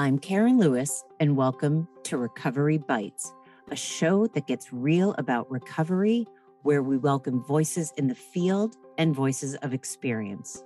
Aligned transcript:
I'm 0.00 0.18
Karen 0.18 0.58
Lewis, 0.58 1.04
and 1.20 1.36
welcome 1.36 1.86
to 2.04 2.16
Recovery 2.16 2.78
Bites, 2.78 3.34
a 3.70 3.76
show 3.76 4.26
that 4.28 4.46
gets 4.46 4.72
real 4.72 5.14
about 5.18 5.50
recovery, 5.50 6.26
where 6.62 6.82
we 6.82 6.96
welcome 6.96 7.44
voices 7.44 7.92
in 7.98 8.06
the 8.08 8.14
field 8.14 8.76
and 8.96 9.14
voices 9.14 9.56
of 9.56 9.74
experience. 9.74 10.64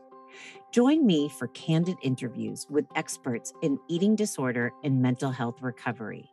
Join 0.70 1.04
me 1.04 1.28
for 1.28 1.48
candid 1.48 1.96
interviews 2.00 2.68
with 2.70 2.86
experts 2.94 3.52
in 3.60 3.80
eating 3.88 4.14
disorder 4.14 4.70
and 4.84 5.02
mental 5.02 5.32
health 5.32 5.60
recovery. 5.62 6.30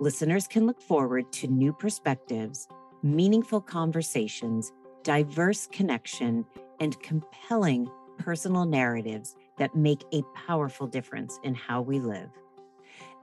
Listeners 0.00 0.48
can 0.48 0.66
look 0.66 0.82
forward 0.82 1.32
to 1.34 1.46
new 1.46 1.72
perspectives, 1.72 2.66
meaningful 3.04 3.60
conversations, 3.60 4.72
diverse 5.04 5.68
connection, 5.68 6.44
and 6.80 7.00
compelling 7.04 7.88
personal 8.18 8.64
narratives 8.64 9.36
that 9.58 9.74
make 9.74 10.04
a 10.12 10.22
powerful 10.34 10.86
difference 10.86 11.38
in 11.42 11.54
how 11.54 11.80
we 11.80 11.98
live. 11.98 12.30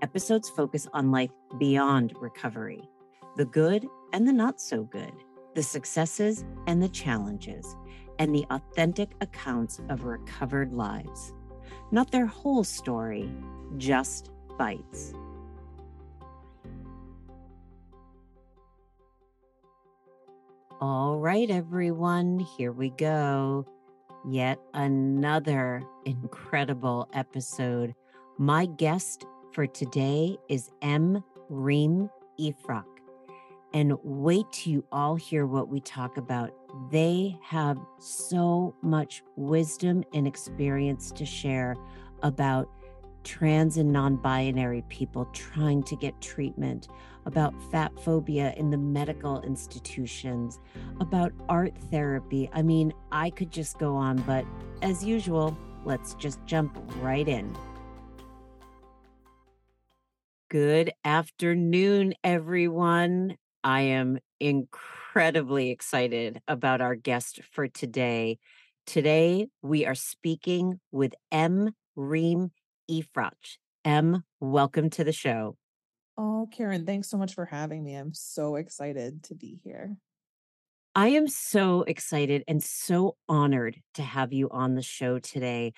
Episodes 0.02 0.50
focus 0.50 0.88
on 0.94 1.12
life 1.12 1.32
beyond 1.58 2.14
recovery, 2.20 2.82
the 3.38 3.46
good 3.46 3.88
and 4.12 4.28
the 4.28 4.34
not 4.34 4.60
so 4.60 4.84
good, 4.84 5.14
the 5.56 5.64
successes 5.64 6.44
and 6.68 6.82
the 6.82 6.90
challenges, 6.90 7.76
and 8.20 8.34
the 8.34 8.46
authentic 8.50 9.12
accounts 9.22 9.80
of 9.90 10.04
recovered 10.04 10.74
lives. 10.74 11.34
Not 11.92 12.12
their 12.12 12.26
whole 12.26 12.64
story, 12.64 13.30
just 13.78 14.30
bites. 14.58 15.14
All 20.82 21.18
right, 21.18 21.50
everyone, 21.50 22.40
here 22.40 22.74
we 22.74 22.90
go 22.90 23.66
yet 24.26 24.60
another 24.74 25.84
incredible 26.06 27.08
episode. 27.14 27.94
My 28.38 28.66
guest 28.66 29.26
for 29.54 29.68
today 29.68 30.38
is 30.50 30.70
M. 30.82 31.24
Reem 31.50 32.10
Efrock. 32.40 32.86
And 33.74 33.94
wait 34.04 34.46
till 34.52 34.74
you 34.74 34.86
all 34.92 35.16
hear 35.16 35.46
what 35.46 35.68
we 35.68 35.80
talk 35.80 36.18
about. 36.18 36.52
They 36.92 37.38
have 37.44 37.78
so 38.00 38.76
much 38.82 39.24
wisdom 39.36 40.04
and 40.14 40.28
experience 40.28 41.12
to 41.12 41.26
share 41.26 41.76
about 42.22 42.70
trans 43.24 43.78
and 43.78 43.92
non 43.92 44.16
binary 44.18 44.84
people 44.90 45.26
trying 45.34 45.84
to 45.84 45.96
get 45.96 46.20
treatment, 46.22 46.88
about 47.26 47.54
fat 47.72 47.92
phobia 48.02 48.54
in 48.58 48.70
the 48.70 48.78
medical 48.78 49.42
institutions, 49.42 50.60
about 51.00 51.32
art 51.50 51.78
therapy. 51.92 52.50
I 52.54 52.62
mean, 52.62 52.94
I 53.12 53.30
could 53.30 53.52
just 53.52 53.80
go 53.80 53.96
on, 53.96 54.18
but 54.24 54.46
as 54.82 55.04
usual, 55.04 55.58
let's 55.86 56.14
just 56.16 56.40
jump 56.46 56.78
right 56.98 57.28
in. 57.28 57.56
Good 60.50 60.92
afternoon, 61.04 62.14
everyone. 62.24 63.38
I 63.64 63.82
am 63.82 64.20
incredibly 64.40 65.72
excited 65.72 66.42
about 66.48 66.82
our 66.82 66.96
guest 66.96 67.40
for 67.52 67.68
today. 67.68 68.38
Today, 68.86 69.48
we 69.62 69.86
are 69.86 69.96
speaking 69.96 70.80
with 70.92 71.14
M. 71.32 71.72
Reem 71.96 72.52
Efrock. 72.90 73.58
M, 73.86 74.24
welcome 74.40 74.90
to 74.92 75.04
the 75.04 75.12
show. 75.12 75.58
Oh, 76.18 76.48
Karen, 76.52 76.86
thanks 76.86 77.10
so 77.10 77.18
much 77.18 77.34
for 77.34 77.46
having 77.46 77.84
me. 77.84 77.96
I'm 77.96 78.14
so 78.14 78.56
excited 78.56 79.24
to 79.24 79.36
be 79.36 79.60
here. 79.64 79.98
I 80.96 81.10
am 81.10 81.28
so 81.28 81.82
excited 81.84 82.44
and 82.48 82.64
so 82.64 83.16
honored 83.28 83.82
to 83.96 84.04
have 84.04 84.32
you 84.32 84.50
on 84.52 84.76
the 84.76 84.84
show 84.84 85.18
today. 85.18 85.74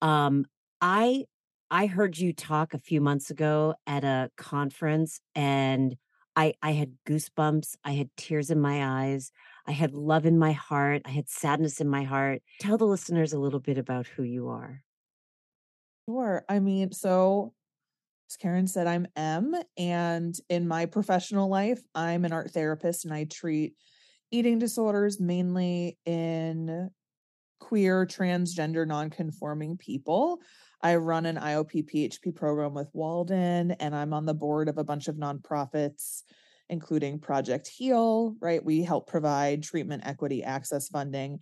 Um, 0.00 0.46
I 0.80 1.24
I 1.72 1.86
heard 1.86 2.18
you 2.18 2.32
talk 2.32 2.72
a 2.72 2.78
few 2.78 3.00
months 3.00 3.30
ago 3.30 3.74
at 3.86 4.04
a 4.04 4.30
conference 4.36 5.20
and 5.34 5.96
I 6.36 6.54
I 6.62 6.72
had 6.72 6.94
goosebumps, 7.06 7.76
I 7.84 7.92
had 7.92 8.10
tears 8.16 8.50
in 8.50 8.60
my 8.60 9.04
eyes, 9.04 9.32
I 9.66 9.72
had 9.72 9.92
love 9.92 10.24
in 10.24 10.38
my 10.38 10.52
heart, 10.52 11.02
I 11.04 11.10
had 11.10 11.28
sadness 11.28 11.80
in 11.80 11.88
my 11.88 12.04
heart. 12.04 12.42
Tell 12.60 12.78
the 12.78 12.86
listeners 12.86 13.32
a 13.32 13.40
little 13.40 13.60
bit 13.60 13.76
about 13.76 14.06
who 14.06 14.22
you 14.22 14.48
are. 14.48 14.82
Sure. 16.08 16.44
I 16.48 16.60
mean, 16.60 16.92
so 16.92 17.52
as 18.30 18.36
Karen 18.36 18.66
said, 18.66 18.86
I'm 18.86 19.06
M, 19.16 19.54
and 19.76 20.34
in 20.48 20.68
my 20.68 20.86
professional 20.86 21.48
life, 21.48 21.80
I'm 21.94 22.24
an 22.24 22.32
art 22.32 22.52
therapist 22.52 23.04
and 23.04 23.12
I 23.12 23.24
treat 23.24 23.74
eating 24.30 24.58
disorders 24.58 25.18
mainly 25.20 25.98
in 26.06 26.90
queer, 27.58 28.06
transgender, 28.06 28.86
non-conforming 28.86 29.76
people. 29.76 30.38
I 30.82 30.96
run 30.96 31.26
an 31.26 31.36
IOP 31.36 31.90
PHP 31.92 32.34
program 32.34 32.72
with 32.72 32.88
Walden, 32.92 33.72
and 33.72 33.94
I'm 33.94 34.14
on 34.14 34.26
the 34.26 34.34
board 34.34 34.68
of 34.68 34.78
a 34.78 34.84
bunch 34.84 35.08
of 35.08 35.16
nonprofits, 35.16 36.22
including 36.68 37.18
Project 37.18 37.68
Heal, 37.68 38.34
right? 38.40 38.64
We 38.64 38.82
help 38.82 39.08
provide 39.08 39.62
treatment 39.62 40.06
equity 40.06 40.42
access 40.42 40.88
funding. 40.88 41.40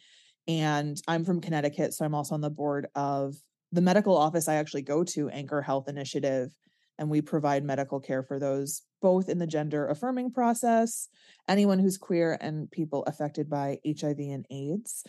And 0.49 1.01
I'm 1.07 1.25
from 1.25 1.41
Connecticut, 1.43 1.93
so 1.93 2.05
I'm 2.05 2.15
also 2.15 2.35
on 2.35 2.41
the 2.41 2.51
board 2.51 2.89
of 2.95 3.37
the 3.73 3.81
medical 3.81 4.17
office 4.17 4.49
I 4.49 4.55
actually 4.55 4.83
go 4.83 5.05
to, 5.05 5.29
Anchor 5.29 5.63
Health 5.63 5.89
Initiative, 5.89 6.55
and 6.99 7.09
we 7.09 7.21
provide 7.21 7.65
medical 7.65 8.01
care 8.01 8.23
for 8.23 8.39
those 8.39 8.83
both 9.01 9.29
in 9.29 9.39
the 9.39 9.47
gender 9.47 9.87
affirming 9.89 10.33
process, 10.33 11.09
anyone 11.49 11.79
who's 11.79 11.97
queer, 11.97 12.37
and 12.41 12.71
people 12.71 13.05
affected 13.05 13.49
by 13.49 13.79
HIV 13.87 14.19
and 14.19 14.45
AIDS. 14.51 15.05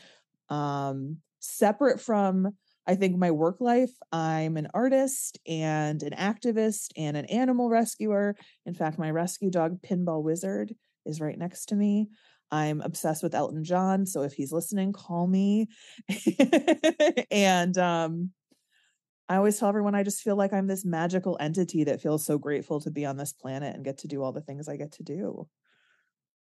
Um, 0.49 1.17
separate 1.39 1.99
from, 1.99 2.49
I 2.85 2.95
think, 2.95 3.17
my 3.17 3.31
work 3.31 3.57
life, 3.59 3.91
I'm 4.11 4.57
an 4.57 4.67
artist 4.73 5.39
and 5.47 6.03
an 6.03 6.13
activist 6.13 6.89
and 6.95 7.17
an 7.17 7.25
animal 7.25 7.69
rescuer. 7.69 8.35
In 8.65 8.73
fact, 8.73 8.99
my 8.99 9.09
rescue 9.09 9.49
dog, 9.49 9.81
Pinball 9.81 10.21
Wizard, 10.21 10.75
is 11.05 11.21
right 11.21 11.37
next 11.37 11.67
to 11.67 11.75
me. 11.75 12.09
I'm 12.51 12.81
obsessed 12.81 13.23
with 13.23 13.35
Elton 13.35 13.63
John, 13.63 14.05
so 14.05 14.23
if 14.23 14.33
he's 14.33 14.51
listening, 14.51 14.91
call 14.91 15.27
me. 15.27 15.67
and 17.31 17.77
um, 17.77 18.31
I 19.29 19.35
always 19.35 19.59
tell 19.59 19.69
everyone 19.69 19.93
I 19.93 20.01
just 20.01 20.23
feel 20.23 20.35
like 20.35 20.53
I'm 20.53 20.65
this 20.65 20.83
magical 20.83 21.37
entity 21.39 21.83
that 21.83 22.01
feels 22.01 22.25
so 22.25 22.39
grateful 22.39 22.81
to 22.81 22.89
be 22.89 23.05
on 23.05 23.15
this 23.15 23.31
planet 23.31 23.75
and 23.75 23.85
get 23.85 23.99
to 23.99 24.07
do 24.07 24.23
all 24.23 24.31
the 24.31 24.41
things 24.41 24.67
I 24.67 24.75
get 24.75 24.91
to 24.93 25.03
do. 25.03 25.47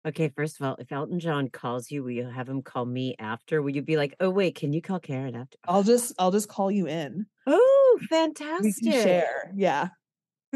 Okay, 0.05 0.31
first 0.31 0.61
of 0.61 0.67
all, 0.67 0.75
if 0.81 0.91
Elton 0.91 1.21
John 1.21 1.49
calls 1.49 1.89
you, 1.93 2.03
will 2.03 2.11
you 2.11 2.27
have 2.27 2.49
him 2.49 2.61
call 2.61 2.85
me 2.85 3.15
after? 3.21 3.63
Will 3.63 3.71
you 3.71 3.83
be 3.83 3.97
like, 3.97 4.17
"Oh 4.19 4.31
wait, 4.31 4.57
can 4.57 4.73
you 4.73 4.83
call 4.83 4.99
Karen 4.99 5.37
after?" 5.37 5.57
I'll 5.65 5.85
just 5.85 6.13
I'll 6.19 6.33
just 6.33 6.49
call 6.49 6.73
you 6.73 6.89
in. 6.89 7.27
Oh, 7.47 8.01
fantastic. 8.11 8.75
Share. 8.83 9.53
Yeah. 9.55 9.91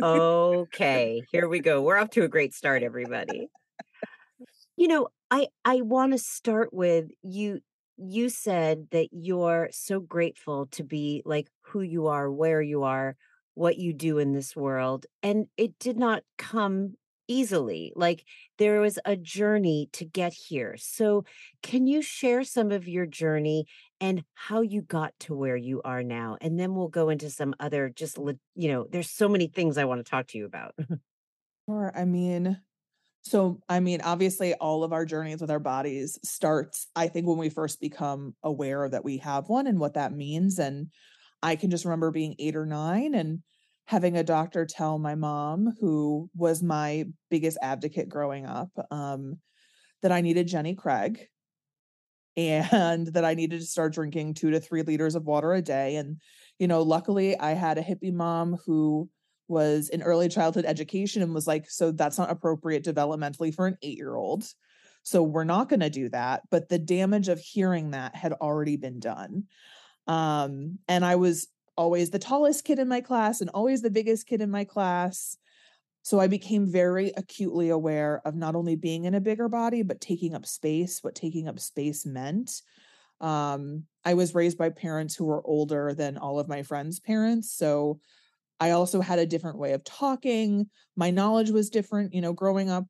okay, 0.02 1.22
here 1.30 1.48
we 1.48 1.60
go. 1.60 1.80
We're 1.80 1.96
off 1.96 2.10
to 2.10 2.24
a 2.24 2.28
great 2.28 2.54
start 2.54 2.82
everybody. 2.82 3.46
you 4.76 4.88
know, 4.88 5.08
I 5.30 5.46
I 5.64 5.82
want 5.82 6.10
to 6.10 6.18
start 6.18 6.72
with 6.72 7.08
you 7.22 7.60
you 7.96 8.28
said 8.28 8.88
that 8.90 9.08
you're 9.12 9.68
so 9.72 10.00
grateful 10.00 10.66
to 10.72 10.84
be 10.84 11.22
like 11.24 11.48
who 11.62 11.80
you 11.80 12.08
are, 12.08 12.30
where 12.30 12.60
you 12.62 12.82
are, 12.82 13.16
what 13.54 13.78
you 13.78 13.92
do 13.92 14.18
in 14.18 14.32
this 14.32 14.54
world. 14.54 15.06
And 15.22 15.46
it 15.56 15.78
did 15.78 15.98
not 15.98 16.22
come 16.38 16.94
easily. 17.28 17.92
Like 17.96 18.24
there 18.58 18.80
was 18.80 18.98
a 19.04 19.16
journey 19.16 19.88
to 19.94 20.04
get 20.04 20.32
here. 20.32 20.76
So, 20.78 21.24
can 21.62 21.86
you 21.86 22.02
share 22.02 22.44
some 22.44 22.70
of 22.70 22.86
your 22.86 23.06
journey 23.06 23.66
and 24.00 24.22
how 24.34 24.60
you 24.60 24.82
got 24.82 25.12
to 25.20 25.34
where 25.34 25.56
you 25.56 25.82
are 25.82 26.02
now? 26.02 26.36
And 26.40 26.58
then 26.58 26.74
we'll 26.74 26.88
go 26.88 27.08
into 27.08 27.30
some 27.30 27.54
other 27.58 27.88
just, 27.88 28.18
you 28.54 28.68
know, 28.68 28.86
there's 28.90 29.10
so 29.10 29.28
many 29.28 29.48
things 29.48 29.78
I 29.78 29.84
want 29.84 30.04
to 30.04 30.10
talk 30.10 30.28
to 30.28 30.38
you 30.38 30.46
about. 30.46 30.74
Sure. 31.68 31.92
I 31.96 32.04
mean, 32.04 32.60
so, 33.26 33.60
I 33.68 33.80
mean, 33.80 34.02
obviously, 34.02 34.54
all 34.54 34.84
of 34.84 34.92
our 34.92 35.04
journeys 35.04 35.40
with 35.40 35.50
our 35.50 35.58
bodies 35.58 36.16
starts, 36.22 36.86
I 36.94 37.08
think, 37.08 37.26
when 37.26 37.38
we 37.38 37.48
first 37.48 37.80
become 37.80 38.36
aware 38.44 38.88
that 38.88 39.04
we 39.04 39.18
have 39.18 39.48
one 39.48 39.66
and 39.66 39.80
what 39.80 39.94
that 39.94 40.12
means. 40.12 40.60
And 40.60 40.92
I 41.42 41.56
can 41.56 41.70
just 41.70 41.84
remember 41.84 42.12
being 42.12 42.36
eight 42.38 42.54
or 42.54 42.66
nine 42.66 43.16
and 43.16 43.40
having 43.86 44.16
a 44.16 44.22
doctor 44.22 44.64
tell 44.64 45.00
my 45.00 45.16
mom, 45.16 45.74
who 45.80 46.30
was 46.36 46.62
my 46.62 47.06
biggest 47.28 47.58
advocate 47.60 48.08
growing 48.08 48.46
up, 48.46 48.70
um, 48.92 49.38
that 50.02 50.12
I 50.12 50.20
needed 50.20 50.46
Jenny 50.46 50.76
Craig 50.76 51.26
and 52.36 53.06
that 53.12 53.24
I 53.24 53.34
needed 53.34 53.58
to 53.58 53.66
start 53.66 53.92
drinking 53.94 54.34
two 54.34 54.52
to 54.52 54.60
three 54.60 54.82
liters 54.82 55.16
of 55.16 55.24
water 55.24 55.52
a 55.52 55.62
day. 55.62 55.96
And, 55.96 56.20
you 56.60 56.68
know, 56.68 56.82
luckily 56.82 57.36
I 57.36 57.54
had 57.54 57.76
a 57.76 57.82
hippie 57.82 58.12
mom 58.12 58.56
who 58.66 59.10
was 59.48 59.88
in 59.88 60.02
early 60.02 60.28
childhood 60.28 60.64
education 60.64 61.22
and 61.22 61.34
was 61.34 61.46
like, 61.46 61.70
so 61.70 61.92
that's 61.92 62.18
not 62.18 62.30
appropriate 62.30 62.84
developmentally 62.84 63.54
for 63.54 63.66
an 63.66 63.78
eight 63.82 63.96
year 63.96 64.14
old. 64.14 64.44
So 65.02 65.22
we're 65.22 65.44
not 65.44 65.68
going 65.68 65.80
to 65.80 65.90
do 65.90 66.08
that. 66.08 66.42
But 66.50 66.68
the 66.68 66.78
damage 66.78 67.28
of 67.28 67.38
hearing 67.38 67.92
that 67.92 68.16
had 68.16 68.32
already 68.32 68.76
been 68.76 68.98
done. 68.98 69.44
Um, 70.08 70.78
and 70.88 71.04
I 71.04 71.16
was 71.16 71.48
always 71.76 72.10
the 72.10 72.18
tallest 72.18 72.64
kid 72.64 72.78
in 72.78 72.88
my 72.88 73.00
class 73.00 73.40
and 73.40 73.50
always 73.50 73.82
the 73.82 73.90
biggest 73.90 74.26
kid 74.26 74.40
in 74.40 74.50
my 74.50 74.64
class. 74.64 75.36
So 76.02 76.20
I 76.20 76.28
became 76.28 76.70
very 76.70 77.12
acutely 77.16 77.70
aware 77.70 78.22
of 78.24 78.34
not 78.36 78.54
only 78.54 78.76
being 78.76 79.04
in 79.04 79.14
a 79.14 79.20
bigger 79.20 79.48
body, 79.48 79.82
but 79.82 80.00
taking 80.00 80.34
up 80.34 80.46
space, 80.46 81.02
what 81.02 81.14
taking 81.14 81.48
up 81.48 81.58
space 81.58 82.06
meant. 82.06 82.62
Um, 83.20 83.84
I 84.04 84.14
was 84.14 84.34
raised 84.34 84.58
by 84.58 84.70
parents 84.70 85.16
who 85.16 85.24
were 85.24 85.44
older 85.44 85.94
than 85.94 86.16
all 86.16 86.38
of 86.38 86.48
my 86.48 86.62
friends' 86.62 87.00
parents. 87.00 87.52
So 87.52 87.98
I 88.60 88.70
also 88.70 89.00
had 89.00 89.18
a 89.18 89.26
different 89.26 89.58
way 89.58 89.72
of 89.72 89.84
talking. 89.84 90.66
My 90.96 91.10
knowledge 91.10 91.50
was 91.50 91.70
different. 91.70 92.14
You 92.14 92.20
know, 92.20 92.32
growing 92.32 92.70
up, 92.70 92.86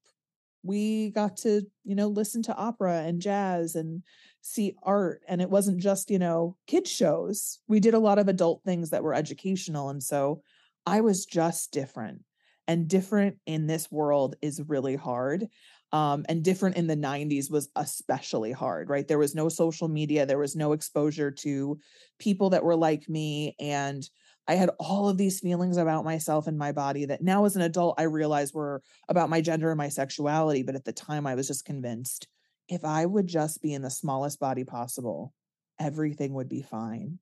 we 0.62 1.10
got 1.10 1.36
to, 1.38 1.62
you 1.84 1.94
know, 1.94 2.08
listen 2.08 2.42
to 2.44 2.56
opera 2.56 3.02
and 3.02 3.20
jazz 3.20 3.74
and 3.74 4.02
see 4.42 4.74
art. 4.82 5.22
And 5.28 5.40
it 5.40 5.50
wasn't 5.50 5.80
just, 5.80 6.10
you 6.10 6.18
know, 6.18 6.56
kids' 6.66 6.90
shows. 6.90 7.60
We 7.68 7.80
did 7.80 7.94
a 7.94 7.98
lot 7.98 8.18
of 8.18 8.28
adult 8.28 8.62
things 8.64 8.90
that 8.90 9.02
were 9.02 9.14
educational. 9.14 9.88
And 9.90 10.02
so 10.02 10.42
I 10.86 11.00
was 11.00 11.26
just 11.26 11.72
different. 11.72 12.22
And 12.68 12.88
different 12.88 13.36
in 13.46 13.66
this 13.66 13.90
world 13.92 14.34
is 14.42 14.60
really 14.66 14.96
hard. 14.96 15.46
Um, 15.92 16.26
and 16.28 16.42
different 16.42 16.76
in 16.76 16.88
the 16.88 16.96
90s 16.96 17.50
was 17.50 17.68
especially 17.76 18.50
hard, 18.50 18.90
right? 18.90 19.06
There 19.06 19.18
was 19.18 19.36
no 19.36 19.48
social 19.48 19.86
media, 19.86 20.26
there 20.26 20.38
was 20.38 20.56
no 20.56 20.72
exposure 20.72 21.30
to 21.30 21.78
people 22.18 22.50
that 22.50 22.64
were 22.64 22.74
like 22.74 23.08
me. 23.08 23.54
And 23.60 24.08
I 24.48 24.54
had 24.54 24.70
all 24.78 25.08
of 25.08 25.19
these 25.19 25.40
feelings 25.40 25.76
about 25.76 26.04
myself 26.04 26.46
and 26.46 26.56
my 26.56 26.72
body 26.72 27.04
that 27.06 27.22
now 27.22 27.44
as 27.44 27.56
an 27.56 27.62
adult 27.62 27.98
I 27.98 28.04
realize 28.04 28.52
were 28.52 28.82
about 29.08 29.31
my 29.31 29.40
gender 29.40 29.70
and 29.70 29.78
my 29.78 29.88
sexuality. 29.88 30.62
But 30.62 30.76
at 30.76 30.84
the 30.84 30.93
time 30.93 31.26
I 31.26 31.34
was 31.34 31.48
just 31.48 31.64
convinced 31.64 32.28
if 32.69 32.84
I 32.84 33.06
would 33.06 33.26
just 33.26 33.62
be 33.62 33.75
in 33.75 33.82
the 33.82 33.90
smallest 33.90 34.40
body 34.40 34.64
possible, 34.64 35.32
everything 35.78 36.34
would 36.34 36.48
be 36.48 36.62
fine. 36.62 37.19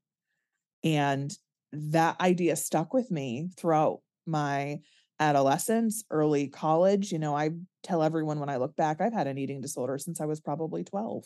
And 0.82 1.36
that 1.72 2.20
idea 2.20 2.56
stuck 2.56 2.94
with 2.94 3.10
me 3.10 3.48
throughout 3.56 4.00
my 4.26 4.80
adolescence, 5.20 6.04
early 6.10 6.48
college. 6.48 7.12
You 7.12 7.18
know, 7.18 7.36
I 7.36 7.50
tell 7.82 8.02
everyone 8.02 8.40
when 8.40 8.48
I 8.48 8.56
look 8.56 8.76
back, 8.76 9.00
I've 9.00 9.12
had 9.12 9.26
an 9.26 9.38
eating 9.38 9.60
disorder 9.60 9.98
since 9.98 10.20
I 10.20 10.26
was 10.26 10.40
probably 10.40 10.84
12, 10.84 11.24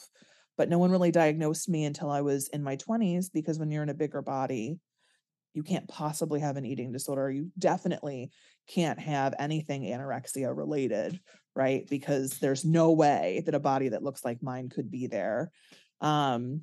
but 0.56 0.68
no 0.68 0.78
one 0.78 0.90
really 0.90 1.10
diagnosed 1.10 1.68
me 1.68 1.84
until 1.84 2.10
I 2.10 2.20
was 2.20 2.48
in 2.48 2.62
my 2.62 2.76
20s 2.76 3.30
because 3.32 3.58
when 3.58 3.70
you're 3.70 3.82
in 3.82 3.88
a 3.88 3.94
bigger 3.94 4.22
body, 4.22 4.78
you 5.58 5.64
can't 5.64 5.88
possibly 5.88 6.38
have 6.38 6.56
an 6.56 6.64
eating 6.64 6.92
disorder. 6.92 7.28
You 7.28 7.50
definitely 7.58 8.30
can't 8.68 9.00
have 9.00 9.34
anything 9.40 9.82
anorexia 9.82 10.56
related, 10.56 11.18
right? 11.56 11.84
Because 11.90 12.38
there's 12.38 12.64
no 12.64 12.92
way 12.92 13.42
that 13.44 13.56
a 13.56 13.58
body 13.58 13.88
that 13.88 14.04
looks 14.04 14.24
like 14.24 14.40
mine 14.40 14.68
could 14.68 14.88
be 14.88 15.08
there. 15.08 15.50
Um, 16.00 16.60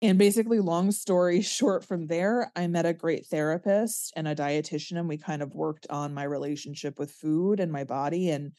and 0.00 0.16
basically, 0.16 0.60
long 0.60 0.92
story 0.92 1.42
short, 1.58 1.84
from 1.84 2.06
there, 2.06 2.50
I 2.56 2.66
met 2.68 2.86
a 2.86 2.94
great 2.94 3.26
therapist 3.26 4.14
and 4.16 4.26
a 4.26 4.34
dietitian, 4.34 4.98
and 4.98 5.06
we 5.06 5.18
kind 5.18 5.42
of 5.42 5.54
worked 5.54 5.86
on 5.90 6.14
my 6.14 6.22
relationship 6.22 6.98
with 6.98 7.12
food 7.12 7.60
and 7.60 7.70
my 7.70 7.84
body. 7.84 8.30
And 8.30 8.52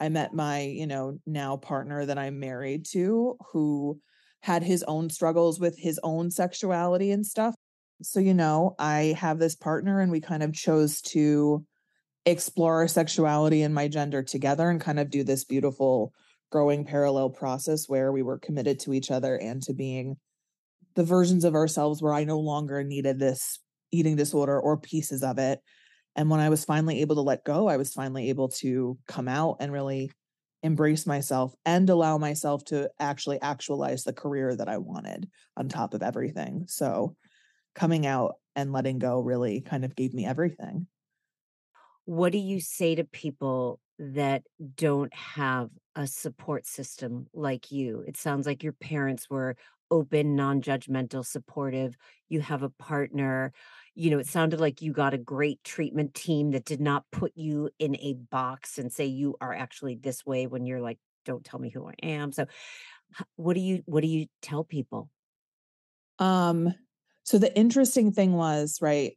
I 0.00 0.08
met 0.08 0.32
my, 0.32 0.62
you 0.62 0.86
know, 0.86 1.18
now 1.26 1.58
partner 1.58 2.06
that 2.06 2.16
I'm 2.16 2.40
married 2.40 2.86
to, 2.92 3.36
who 3.52 4.00
had 4.40 4.62
his 4.62 4.82
own 4.84 5.10
struggles 5.10 5.60
with 5.60 5.76
his 5.76 6.00
own 6.02 6.30
sexuality 6.30 7.10
and 7.10 7.26
stuff. 7.26 7.55
So, 8.02 8.20
you 8.20 8.34
know, 8.34 8.74
I 8.78 9.16
have 9.18 9.38
this 9.38 9.54
partner 9.54 10.00
and 10.00 10.12
we 10.12 10.20
kind 10.20 10.42
of 10.42 10.52
chose 10.52 11.00
to 11.02 11.64
explore 12.26 12.76
our 12.76 12.88
sexuality 12.88 13.62
and 13.62 13.74
my 13.74 13.88
gender 13.88 14.22
together 14.22 14.68
and 14.68 14.80
kind 14.80 14.98
of 14.98 15.10
do 15.10 15.24
this 15.24 15.44
beautiful 15.44 16.12
growing 16.50 16.84
parallel 16.84 17.30
process 17.30 17.88
where 17.88 18.12
we 18.12 18.22
were 18.22 18.38
committed 18.38 18.80
to 18.80 18.92
each 18.92 19.10
other 19.10 19.36
and 19.36 19.62
to 19.62 19.72
being 19.72 20.16
the 20.94 21.04
versions 21.04 21.44
of 21.44 21.54
ourselves 21.54 22.02
where 22.02 22.12
I 22.12 22.24
no 22.24 22.38
longer 22.38 22.82
needed 22.82 23.18
this 23.18 23.60
eating 23.92 24.16
disorder 24.16 24.58
or 24.60 24.76
pieces 24.76 25.22
of 25.22 25.38
it. 25.38 25.60
And 26.16 26.30
when 26.30 26.40
I 26.40 26.48
was 26.48 26.64
finally 26.64 27.00
able 27.00 27.14
to 27.16 27.22
let 27.22 27.44
go, 27.44 27.68
I 27.68 27.76
was 27.76 27.92
finally 27.92 28.28
able 28.30 28.48
to 28.48 28.98
come 29.06 29.28
out 29.28 29.56
and 29.60 29.72
really 29.72 30.10
embrace 30.62 31.06
myself 31.06 31.54
and 31.64 31.88
allow 31.88 32.18
myself 32.18 32.64
to 32.66 32.90
actually 32.98 33.40
actualize 33.40 34.04
the 34.04 34.12
career 34.12 34.56
that 34.56 34.68
I 34.68 34.78
wanted 34.78 35.28
on 35.56 35.68
top 35.68 35.94
of 35.94 36.02
everything. 36.02 36.64
So 36.66 37.16
coming 37.76 38.06
out 38.06 38.36
and 38.56 38.72
letting 38.72 38.98
go 38.98 39.20
really 39.20 39.60
kind 39.60 39.84
of 39.84 39.94
gave 39.94 40.12
me 40.14 40.26
everything. 40.26 40.88
What 42.06 42.32
do 42.32 42.38
you 42.38 42.60
say 42.60 42.94
to 42.96 43.04
people 43.04 43.80
that 43.98 44.42
don't 44.74 45.14
have 45.14 45.70
a 45.94 46.06
support 46.06 46.66
system 46.66 47.26
like 47.34 47.70
you? 47.70 48.02
It 48.06 48.16
sounds 48.16 48.46
like 48.46 48.62
your 48.62 48.72
parents 48.72 49.28
were 49.28 49.56
open, 49.90 50.34
non 50.34 50.62
judgmental, 50.62 51.24
supportive. 51.24 51.94
You 52.28 52.40
have 52.40 52.62
a 52.62 52.70
partner. 52.70 53.52
You 53.94 54.10
know, 54.10 54.18
it 54.18 54.26
sounded 54.26 54.60
like 54.60 54.82
you 54.82 54.92
got 54.92 55.14
a 55.14 55.18
great 55.18 55.62
treatment 55.64 56.14
team 56.14 56.50
that 56.52 56.64
did 56.64 56.80
not 56.80 57.04
put 57.12 57.32
you 57.34 57.70
in 57.78 57.96
a 57.96 58.14
box 58.14 58.78
and 58.78 58.92
say 58.92 59.06
you 59.06 59.36
are 59.40 59.54
actually 59.54 59.96
this 59.96 60.24
way 60.24 60.46
when 60.46 60.66
you're 60.66 60.80
like, 60.80 60.98
don't 61.24 61.44
tell 61.44 61.58
me 61.58 61.70
who 61.70 61.86
I 61.86 61.94
am. 62.02 62.32
So, 62.32 62.46
what 63.36 63.54
do 63.54 63.60
you 63.60 63.82
what 63.86 64.02
do 64.02 64.08
you 64.08 64.26
tell 64.42 64.64
people? 64.64 65.10
Um 66.18 66.74
so 67.26 67.38
the 67.38 67.54
interesting 67.58 68.12
thing 68.12 68.34
was, 68.34 68.78
right, 68.80 69.14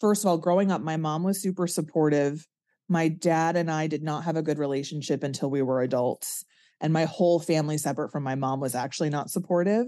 first 0.00 0.24
of 0.24 0.28
all, 0.28 0.36
growing 0.36 0.72
up, 0.72 0.80
my 0.80 0.96
mom 0.96 1.22
was 1.22 1.40
super 1.40 1.68
supportive. 1.68 2.44
My 2.88 3.06
dad 3.06 3.56
and 3.56 3.70
I 3.70 3.86
did 3.86 4.02
not 4.02 4.24
have 4.24 4.36
a 4.36 4.42
good 4.42 4.58
relationship 4.58 5.22
until 5.22 5.48
we 5.48 5.62
were 5.62 5.80
adults. 5.80 6.44
And 6.80 6.92
my 6.92 7.04
whole 7.04 7.38
family, 7.38 7.78
separate 7.78 8.10
from 8.10 8.24
my 8.24 8.34
mom, 8.34 8.58
was 8.58 8.74
actually 8.74 9.10
not 9.10 9.30
supportive. 9.30 9.86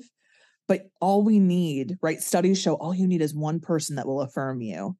But 0.68 0.82
all 1.00 1.24
we 1.24 1.40
need, 1.40 1.96
right? 2.00 2.22
Studies 2.22 2.62
show 2.62 2.74
all 2.74 2.94
you 2.94 3.08
need 3.08 3.22
is 3.22 3.34
one 3.34 3.58
person 3.58 3.96
that 3.96 4.06
will 4.06 4.20
affirm 4.20 4.60
you. 4.60 4.96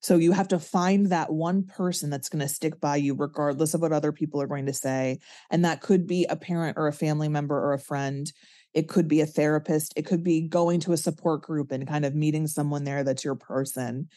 So 0.00 0.16
you 0.16 0.32
have 0.32 0.48
to 0.48 0.58
find 0.58 1.06
that 1.10 1.32
one 1.32 1.66
person 1.66 2.10
that's 2.10 2.28
going 2.28 2.40
to 2.40 2.52
stick 2.52 2.80
by 2.80 2.96
you, 2.96 3.14
regardless 3.14 3.74
of 3.74 3.80
what 3.80 3.92
other 3.92 4.10
people 4.10 4.42
are 4.42 4.48
going 4.48 4.66
to 4.66 4.72
say. 4.72 5.20
And 5.50 5.64
that 5.64 5.82
could 5.82 6.06
be 6.06 6.24
a 6.24 6.36
parent 6.36 6.76
or 6.76 6.88
a 6.88 6.92
family 6.92 7.28
member 7.28 7.56
or 7.56 7.74
a 7.74 7.78
friend. 7.78 8.30
It 8.76 8.88
could 8.88 9.08
be 9.08 9.22
a 9.22 9.26
therapist. 9.26 9.94
It 9.96 10.04
could 10.04 10.22
be 10.22 10.42
going 10.42 10.80
to 10.80 10.92
a 10.92 10.98
support 10.98 11.40
group 11.40 11.72
and 11.72 11.88
kind 11.88 12.04
of 12.04 12.14
meeting 12.14 12.46
someone 12.46 12.84
there 12.84 13.04
that's 13.04 13.24
your 13.24 13.34
person. 13.34 14.10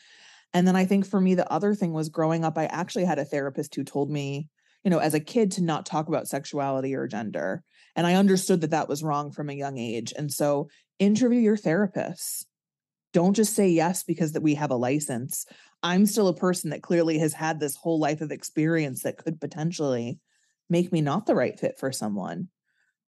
And 0.54 0.68
then 0.68 0.76
I 0.76 0.84
think 0.84 1.08
for 1.08 1.22
me, 1.22 1.34
the 1.34 1.50
other 1.50 1.74
thing 1.74 1.94
was 1.94 2.10
growing 2.10 2.44
up, 2.44 2.58
I 2.58 2.66
actually 2.66 3.06
had 3.06 3.20
a 3.20 3.26
therapist 3.26 3.74
who 3.74 3.86
told 3.86 4.12
me, 4.12 4.50
you 4.84 4.92
know, 4.92 4.98
as 4.98 5.14
a 5.14 5.22
kid 5.22 5.52
to 5.54 5.64
not 5.64 5.86
talk 5.86 6.10
about 6.10 6.28
sexuality 6.28 6.94
or 6.94 7.08
gender. 7.08 7.64
And 7.96 8.06
I 8.06 8.16
understood 8.16 8.60
that 8.60 8.72
that 8.72 8.90
was 8.90 9.02
wrong 9.02 9.32
from 9.32 9.50
a 9.50 9.54
young 9.54 9.78
age. 9.78 10.12
And 10.18 10.30
so 10.30 10.68
interview 11.00 11.40
your 11.40 11.56
therapist. 11.56 12.46
Don't 13.14 13.36
just 13.36 13.56
say 13.56 13.70
yes 13.70 14.04
because 14.04 14.34
that 14.34 14.44
we 14.44 14.56
have 14.56 14.72
a 14.72 14.76
license. 14.76 15.46
I'm 15.84 16.06
still 16.06 16.28
a 16.28 16.36
person 16.36 16.72
that 16.72 16.84
clearly 16.84 17.18
has 17.20 17.32
had 17.32 17.62
this 17.62 17.78
whole 17.78 17.98
life 17.98 18.20
of 18.20 18.30
experience 18.30 19.04
that 19.04 19.18
could 19.18 19.40
potentially 19.40 20.20
make 20.70 20.92
me 20.92 21.00
not 21.00 21.28
the 21.28 21.36
right 21.36 21.58
fit 21.58 21.80
for 21.80 21.94
someone. 21.94 22.50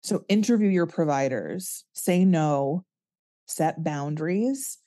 So 0.02 0.24
interview 0.28 0.68
your 0.68 0.86
providers, 0.86 1.84
say 1.92 2.24
no, 2.24 2.84
set 3.46 3.82
boundaries. 3.84 4.78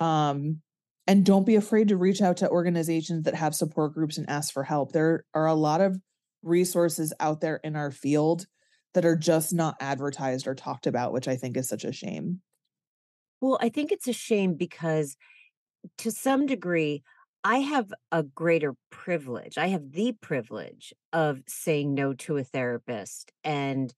Um, 0.00 0.60
and 1.06 1.24
don't 1.24 1.46
be 1.46 1.56
afraid 1.56 1.88
to 1.88 1.96
reach 1.96 2.22
out 2.22 2.38
to 2.38 2.50
organizations 2.50 3.24
that 3.24 3.34
have 3.34 3.54
support 3.54 3.94
groups 3.94 4.18
and 4.18 4.28
ask 4.28 4.52
for 4.52 4.64
help. 4.64 4.92
There 4.92 5.24
are 5.34 5.46
a 5.46 5.54
lot 5.54 5.80
of 5.80 5.98
resources 6.42 7.12
out 7.20 7.40
there 7.40 7.56
in 7.62 7.76
our 7.76 7.90
field 7.90 8.46
that 8.94 9.04
are 9.04 9.16
just 9.16 9.52
not 9.52 9.76
advertised 9.80 10.46
or 10.46 10.54
talked 10.54 10.86
about, 10.86 11.12
which 11.12 11.28
I 11.28 11.36
think 11.36 11.56
is 11.56 11.68
such 11.68 11.84
a 11.84 11.92
shame. 11.92 12.40
Well, 13.40 13.58
I 13.60 13.68
think 13.68 13.90
it's 13.90 14.08
a 14.08 14.12
shame 14.12 14.54
because 14.54 15.16
to 15.98 16.10
some 16.10 16.46
degree, 16.46 17.02
I 17.44 17.58
have 17.58 17.92
a 18.12 18.22
greater 18.22 18.74
privilege. 18.90 19.58
I 19.58 19.68
have 19.68 19.90
the 19.90 20.12
privilege 20.20 20.92
of 21.12 21.40
saying 21.48 21.94
no 21.94 22.12
to 22.14 22.36
a 22.36 22.44
therapist 22.44 23.32
and 23.42 23.92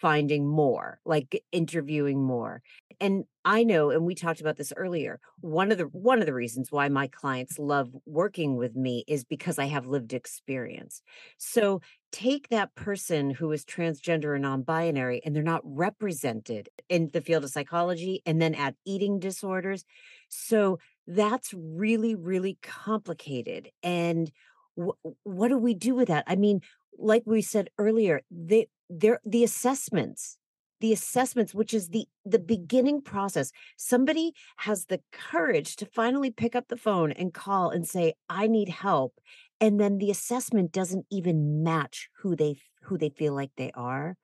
finding 0.00 0.46
more, 0.48 1.00
like 1.04 1.42
interviewing 1.52 2.22
more. 2.22 2.62
And 3.00 3.24
I 3.44 3.64
know, 3.64 3.90
and 3.90 4.04
we 4.04 4.14
talked 4.14 4.40
about 4.40 4.56
this 4.56 4.72
earlier, 4.76 5.20
one 5.40 5.72
of 5.72 5.78
the 5.78 5.84
one 5.84 6.20
of 6.20 6.26
the 6.26 6.34
reasons 6.34 6.70
why 6.70 6.88
my 6.88 7.06
clients 7.06 7.58
love 7.58 7.90
working 8.04 8.56
with 8.56 8.76
me 8.76 9.04
is 9.08 9.24
because 9.24 9.58
I 9.58 9.66
have 9.66 9.86
lived 9.86 10.12
experience. 10.12 11.00
So 11.38 11.80
take 12.12 12.48
that 12.48 12.74
person 12.74 13.30
who 13.30 13.50
is 13.52 13.64
transgender 13.64 14.26
or 14.26 14.38
non-binary 14.38 15.22
and 15.24 15.34
they're 15.34 15.42
not 15.42 15.62
represented 15.64 16.68
in 16.88 17.08
the 17.12 17.22
field 17.22 17.44
of 17.44 17.50
psychology 17.50 18.20
and 18.26 18.40
then 18.42 18.54
add 18.54 18.74
eating 18.84 19.18
disorders. 19.18 19.84
So 20.28 20.78
that's 21.06 21.54
really, 21.54 22.14
really 22.14 22.58
complicated. 22.62 23.70
And 23.82 24.30
wh- 24.78 25.06
what 25.22 25.48
do 25.48 25.56
we 25.56 25.74
do 25.74 25.94
with 25.94 26.08
that? 26.08 26.24
I 26.26 26.36
mean, 26.36 26.60
like 26.98 27.22
we 27.24 27.40
said 27.40 27.70
earlier, 27.78 28.20
they 28.30 28.68
they're 28.90 29.20
the 29.24 29.44
assessments 29.44 30.36
the 30.80 30.92
assessments 30.92 31.54
which 31.54 31.72
is 31.74 31.88
the 31.88 32.06
the 32.24 32.38
beginning 32.38 33.02
process. 33.02 33.52
Somebody 33.76 34.32
has 34.56 34.86
the 34.86 35.00
courage 35.12 35.76
to 35.76 35.86
finally 35.86 36.30
pick 36.30 36.56
up 36.56 36.68
the 36.68 36.76
phone 36.76 37.12
and 37.12 37.32
call 37.32 37.70
and 37.70 37.86
say 37.86 38.14
i 38.28 38.46
need 38.46 38.68
help 38.68 39.20
and 39.60 39.78
then 39.78 39.98
the 39.98 40.10
assessment 40.10 40.72
doesn't 40.72 41.06
even 41.10 41.62
match 41.62 42.08
who 42.16 42.34
they 42.34 42.56
who 42.82 42.96
they 42.96 43.10
feel 43.10 43.34
like 43.34 43.50
they 43.56 43.70
are. 43.74 44.16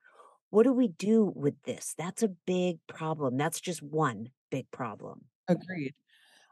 What 0.49 0.63
do 0.63 0.73
we 0.73 0.87
do 0.87 1.31
with 1.35 1.53
this? 1.63 1.93
That's 1.97 2.23
a 2.23 2.29
big 2.29 2.79
problem. 2.87 3.37
That's 3.37 3.61
just 3.61 3.83
one 3.83 4.29
big 4.49 4.69
problem. 4.71 5.25
Agreed. 5.47 5.93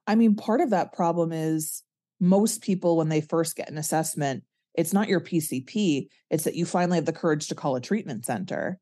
I 0.05 0.15
mean 0.15 0.35
part 0.35 0.61
of 0.61 0.69
that 0.69 0.93
problem 0.93 1.31
is 1.31 1.81
most 2.19 2.61
people 2.61 2.95
when 2.95 3.09
they 3.09 3.21
first 3.21 3.55
get 3.55 3.69
an 3.69 3.77
assessment 3.77 4.43
it's 4.77 4.93
not 4.93 5.07
your 5.07 5.21
PCP, 5.21 6.07
it's 6.29 6.43
that 6.43 6.55
you 6.55 6.65
finally 6.65 6.97
have 6.97 7.05
the 7.05 7.13
courage 7.13 7.47
to 7.47 7.55
call 7.55 7.75
a 7.75 7.81
treatment 7.81 8.25
center. 8.25 8.79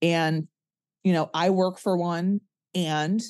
And, 0.00 0.48
you 1.04 1.12
know, 1.12 1.30
I 1.34 1.50
work 1.50 1.78
for 1.78 1.96
one 1.96 2.40
and 2.74 3.20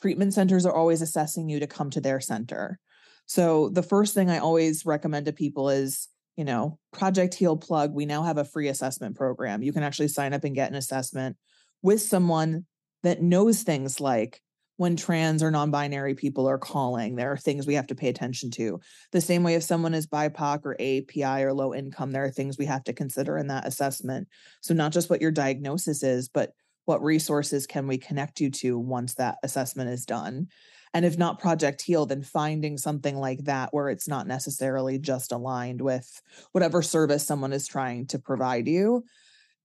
treatment 0.00 0.34
centers 0.34 0.66
are 0.66 0.74
always 0.74 1.02
assessing 1.02 1.48
you 1.48 1.60
to 1.60 1.66
come 1.66 1.90
to 1.90 2.00
their 2.00 2.20
center. 2.20 2.78
So 3.26 3.68
the 3.68 3.82
first 3.82 4.14
thing 4.14 4.30
I 4.30 4.38
always 4.38 4.84
recommend 4.84 5.26
to 5.26 5.32
people 5.32 5.70
is, 5.70 6.08
you 6.36 6.44
know, 6.44 6.78
Project 6.92 7.34
Heal 7.34 7.56
Plug, 7.56 7.92
we 7.92 8.06
now 8.06 8.22
have 8.22 8.38
a 8.38 8.44
free 8.44 8.68
assessment 8.68 9.16
program. 9.16 9.62
You 9.62 9.72
can 9.72 9.82
actually 9.82 10.08
sign 10.08 10.32
up 10.32 10.44
and 10.44 10.54
get 10.54 10.70
an 10.70 10.76
assessment 10.76 11.36
with 11.82 12.00
someone 12.00 12.64
that 13.02 13.22
knows 13.22 13.62
things 13.62 14.00
like 14.00 14.40
when 14.80 14.96
trans 14.96 15.42
or 15.42 15.50
non-binary 15.50 16.14
people 16.14 16.48
are 16.48 16.56
calling 16.56 17.14
there 17.14 17.30
are 17.30 17.36
things 17.36 17.66
we 17.66 17.74
have 17.74 17.86
to 17.86 17.94
pay 17.94 18.08
attention 18.08 18.50
to. 18.50 18.80
The 19.12 19.20
same 19.20 19.42
way 19.42 19.52
if 19.52 19.62
someone 19.62 19.92
is 19.92 20.06
bipoc 20.06 20.64
or 20.64 20.72
api 20.72 21.44
or 21.44 21.52
low 21.52 21.74
income 21.74 22.12
there 22.12 22.24
are 22.24 22.30
things 22.30 22.56
we 22.56 22.64
have 22.64 22.82
to 22.84 22.94
consider 22.94 23.36
in 23.36 23.48
that 23.48 23.66
assessment. 23.66 24.28
So 24.62 24.72
not 24.72 24.92
just 24.92 25.10
what 25.10 25.20
your 25.20 25.32
diagnosis 25.32 26.02
is 26.02 26.30
but 26.30 26.54
what 26.86 27.02
resources 27.02 27.66
can 27.66 27.88
we 27.88 27.98
connect 27.98 28.40
you 28.40 28.48
to 28.52 28.78
once 28.78 29.16
that 29.16 29.36
assessment 29.42 29.90
is 29.90 30.06
done? 30.06 30.48
And 30.94 31.04
if 31.04 31.18
not 31.18 31.40
project 31.40 31.82
heal 31.82 32.06
then 32.06 32.22
finding 32.22 32.78
something 32.78 33.18
like 33.18 33.44
that 33.44 33.74
where 33.74 33.90
it's 33.90 34.08
not 34.08 34.26
necessarily 34.26 34.98
just 34.98 35.30
aligned 35.30 35.82
with 35.82 36.22
whatever 36.52 36.80
service 36.80 37.26
someone 37.26 37.52
is 37.52 37.68
trying 37.68 38.06
to 38.06 38.18
provide 38.18 38.66
you. 38.66 39.04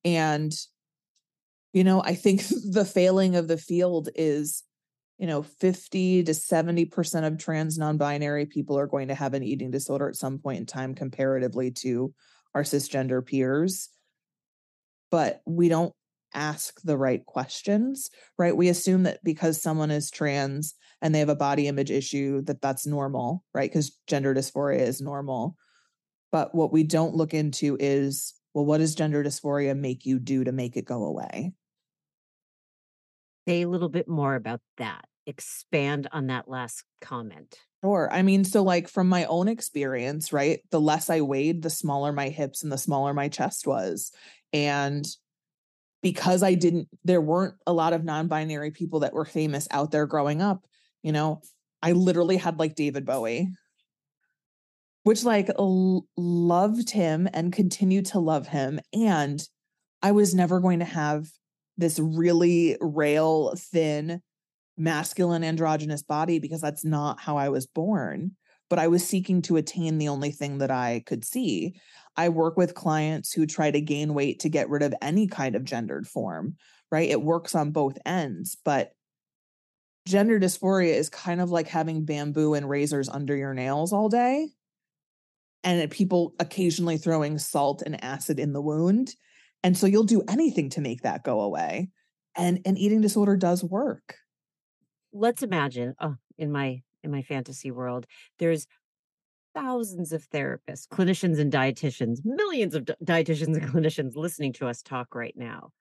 And 0.04 0.54
you 1.72 1.84
know 1.84 2.02
i 2.04 2.16
think 2.16 2.42
the 2.72 2.86
failing 2.86 3.36
of 3.36 3.50
the 3.50 3.58
field 3.58 4.08
is 4.16 4.64
you 5.18 5.28
know 5.28 5.44
50 5.44 6.24
to 6.24 6.32
70% 6.32 7.28
of 7.28 7.38
trans 7.38 7.78
non-binary 7.78 8.46
people 8.48 8.78
are 8.78 8.88
going 8.88 9.08
to 9.08 9.16
have 9.16 9.34
an 9.34 9.44
eating 9.44 9.72
disorder 9.72 10.10
at 10.10 10.16
some 10.16 10.40
point 10.40 10.60
in 10.60 10.66
time 10.66 10.94
comparatively 10.94 11.72
to 11.72 12.14
our 12.54 12.64
cisgender 12.64 13.26
peers. 13.26 13.90
But 15.12 15.42
we 15.46 15.70
don't 15.70 15.94
ask 16.34 16.82
the 16.82 16.98
right 16.98 17.26
questions 17.26 18.10
right? 18.38 18.58
We 18.58 18.68
assume 18.68 19.04
that 19.04 19.24
because 19.24 19.62
someone 19.62 19.92
is 19.92 20.12
trans 20.12 20.74
and 21.02 21.16
they 21.16 21.20
have 21.20 21.30
a 21.30 21.36
body 21.36 21.68
image 21.68 21.92
issue 21.92 22.42
that 22.44 22.62
that's 22.62 22.86
normal 22.86 23.44
right? 23.54 23.70
Because 23.70 23.98
gender 24.08 24.34
dysphoria 24.34 24.80
is 24.80 25.00
normal. 25.00 25.56
But 26.32 26.54
what 26.54 26.74
we 26.74 26.84
don't 26.84 27.16
look 27.16 27.34
into 27.34 27.78
is 27.80 28.34
well 28.54 28.66
what 28.66 28.80
does 28.80 28.96
gender 28.96 29.24
dysphoria 29.24 29.78
make 29.78 30.06
you 30.06 30.20
do 30.20 30.44
to 30.44 30.52
make 30.52 30.76
it 30.76 30.86
go 30.86 31.06
away 31.06 31.54
Say 33.48 33.62
a 33.62 33.70
little 33.70 33.90
bit 33.90 34.08
more 34.08 34.36
about 34.36 34.62
that. 34.78 35.06
Expand 35.28 36.08
on 36.12 36.28
that 36.28 36.48
last 36.48 36.84
comment. 37.02 37.58
Sure. 37.84 38.10
I 38.12 38.24
mean, 38.24 38.44
so 38.44 38.64
like 38.64 38.88
from 38.88 39.08
my 39.08 39.26
own 39.26 39.48
experience, 39.48 40.34
right? 40.34 40.62
The 40.72 40.82
less 40.82 41.10
I 41.10 41.22
weighed, 41.22 41.62
the 41.62 41.70
smaller 41.70 42.12
my 42.12 42.30
hips 42.30 42.64
and 42.64 42.72
the 42.72 42.78
smaller 42.78 43.14
my 43.14 43.28
chest 43.28 43.68
was. 43.68 44.12
And 44.54 45.06
because 46.02 46.42
I 46.42 46.56
didn't, 46.56 46.88
there 47.04 47.22
weren't 47.22 47.56
a 47.68 47.74
lot 47.74 47.94
of 47.94 48.04
non 48.04 48.28
binary 48.28 48.72
people 48.72 49.02
that 49.02 49.14
were 49.14 49.26
famous 49.26 49.68
out 49.70 49.92
there 49.92 50.08
growing 50.08 50.42
up, 50.42 50.66
you 51.04 51.12
know, 51.12 51.42
I 51.82 51.92
literally 51.92 52.38
had 52.38 52.58
like 52.58 52.74
David 52.74 53.06
Bowie, 53.06 53.50
which 55.04 55.24
like 55.24 55.50
l- 55.60 56.08
loved 56.18 56.90
him 56.90 57.30
and 57.32 57.54
continued 57.54 58.08
to 58.08 58.20
love 58.20 58.48
him. 58.48 58.80
And 58.92 59.48
I 60.02 60.12
was 60.12 60.34
never 60.34 60.60
going 60.60 60.80
to 60.80 60.86
have 60.86 61.28
this 61.78 62.00
really 62.00 62.78
rail 62.80 63.54
thin 63.58 64.22
masculine 64.78 65.44
androgynous 65.44 66.04
body 66.04 66.40
because 66.40 66.62
that's 66.62 66.84
not 66.84 67.20
how 67.20 67.38
I 67.38 67.50
was 67.50 67.66
born. 67.66 68.32
But 68.70 68.80
I 68.80 68.88
was 68.88 69.08
seeking 69.08 69.44
to 69.44 69.58
attain 69.58 70.00
the 70.00 70.08
only 70.08 70.32
thing 70.32 70.58
that 70.58 70.72
I 70.72 71.04
could 71.06 71.24
see. 71.24 71.76
I 72.18 72.30
work 72.30 72.58
with 72.58 72.74
clients 72.74 73.32
who 73.32 73.46
try 73.46 73.70
to 73.70 73.80
gain 73.80 74.14
weight 74.16 74.40
to 74.40 74.50
get 74.50 74.70
rid 74.70 74.82
of 74.82 74.94
any 75.02 75.28
kind 75.28 75.56
of 75.56 75.64
gendered 75.64 76.08
form, 76.08 76.56
right? 76.92 77.10
It 77.10 77.22
works 77.22 77.54
on 77.54 77.72
both 77.72 78.00
ends, 78.08 78.58
but 78.66 78.94
gender 80.08 80.40
dysphoria 80.40 80.94
is 80.94 81.10
kind 81.10 81.42
of 81.42 81.52
like 81.52 81.68
having 81.68 82.06
bamboo 82.06 82.56
and 82.56 82.68
razors 82.68 83.08
under 83.08 83.36
your 83.36 83.54
nails 83.54 83.94
all 83.94 84.10
day 84.10 84.50
and 85.66 85.82
eh, 85.82 85.88
people 85.90 86.34
occasionally 86.40 86.98
throwing 86.98 87.38
salt 87.38 87.84
and 87.86 88.02
acid 88.02 88.40
in 88.40 88.54
the 88.54 88.62
wound. 88.62 89.16
And 89.66 89.78
so 89.78 89.88
you'll 89.88 90.04
do 90.04 90.24
anything 90.30 90.70
to 90.72 90.82
make 90.82 91.02
that 91.02 91.24
go 91.24 91.42
away. 91.42 91.90
And 92.38 92.62
an 92.66 92.78
eating 92.78 93.02
disorder 93.02 93.36
does 93.36 93.64
work 93.64 94.16
let's 95.16 95.42
imagine 95.42 95.96
oh, 96.02 96.16
in 96.38 96.52
my 96.52 96.82
in 97.02 97.10
my 97.10 97.22
fantasy 97.22 97.72
world 97.72 98.06
there's 98.38 98.68
thousands 99.56 100.12
of 100.12 100.30
therapists 100.30 100.88
clinicians 100.88 101.40
and 101.40 101.52
dietitians 101.52 102.20
millions 102.26 102.76
of 102.76 102.84
dietitians 103.04 103.56
and 103.56 103.64
clinicians 103.72 104.16
listening 104.16 104.52
to 104.52 104.68
us 104.68 104.82
talk 104.82 105.16
right 105.16 105.36
now 105.38 105.72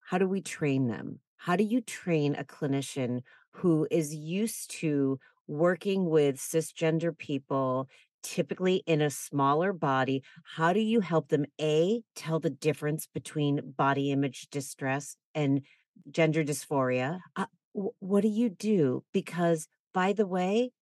how 0.00 0.16
do 0.16 0.28
we 0.28 0.40
train 0.40 0.86
them 0.86 1.18
how 1.36 1.56
do 1.56 1.64
you 1.64 1.80
train 1.80 2.36
a 2.36 2.44
clinician 2.44 3.20
who 3.50 3.86
is 3.90 4.14
used 4.14 4.70
to 4.70 5.18
working 5.48 6.08
with 6.08 6.36
cisgender 6.36 7.16
people 7.16 7.88
typically 8.22 8.82
in 8.86 9.00
a 9.00 9.10
smaller 9.10 9.72
body 9.72 10.22
how 10.56 10.72
do 10.72 10.80
you 10.80 11.00
help 11.00 11.28
them 11.28 11.44
a 11.60 12.02
tell 12.14 12.40
the 12.40 12.50
difference 12.50 13.06
between 13.12 13.72
body 13.76 14.10
image 14.10 14.48
distress 14.50 15.16
and 15.34 15.62
gender 16.10 16.42
dysphoria 16.42 17.20
uh, 17.36 17.46
what 17.72 18.22
do 18.22 18.28
you 18.28 18.48
do? 18.48 19.04
Because 19.12 19.68
by 19.94 20.12
the 20.12 20.26
way, 20.26 20.72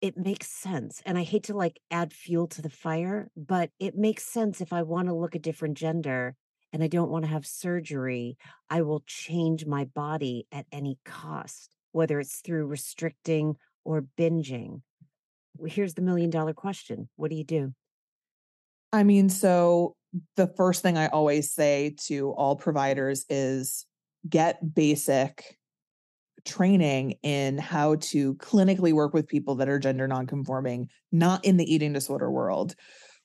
it 0.00 0.16
makes 0.16 0.48
sense. 0.48 1.02
And 1.06 1.16
I 1.16 1.22
hate 1.22 1.44
to 1.44 1.56
like 1.56 1.80
add 1.90 2.12
fuel 2.12 2.46
to 2.48 2.62
the 2.62 2.70
fire, 2.70 3.30
but 3.36 3.70
it 3.78 3.96
makes 3.96 4.24
sense 4.24 4.60
if 4.60 4.72
I 4.72 4.82
want 4.82 5.08
to 5.08 5.14
look 5.14 5.34
a 5.34 5.40
different 5.40 5.78
gender 5.78 6.36
and 6.72 6.82
I 6.82 6.86
don't 6.86 7.10
want 7.10 7.24
to 7.24 7.30
have 7.30 7.46
surgery, 7.46 8.36
I 8.68 8.82
will 8.82 9.02
change 9.06 9.64
my 9.64 9.84
body 9.84 10.46
at 10.52 10.66
any 10.70 10.98
cost, 11.04 11.74
whether 11.92 12.20
it's 12.20 12.40
through 12.40 12.66
restricting 12.66 13.56
or 13.84 14.04
binging. 14.18 14.82
Here's 15.66 15.94
the 15.94 16.02
million 16.02 16.30
dollar 16.30 16.54
question 16.54 17.08
What 17.16 17.30
do 17.30 17.36
you 17.36 17.44
do? 17.44 17.72
I 18.92 19.02
mean, 19.02 19.28
so 19.28 19.96
the 20.36 20.46
first 20.46 20.82
thing 20.82 20.96
I 20.96 21.08
always 21.08 21.52
say 21.52 21.96
to 22.06 22.30
all 22.32 22.56
providers 22.56 23.24
is 23.28 23.86
get 24.28 24.74
basic 24.74 25.58
training 26.44 27.16
in 27.22 27.58
how 27.58 27.96
to 27.96 28.34
clinically 28.36 28.92
work 28.92 29.12
with 29.12 29.26
people 29.26 29.56
that 29.56 29.68
are 29.68 29.78
gender 29.78 30.06
nonconforming, 30.06 30.88
not 31.12 31.44
in 31.44 31.56
the 31.56 31.72
eating 31.72 31.92
disorder 31.92 32.30
world. 32.30 32.74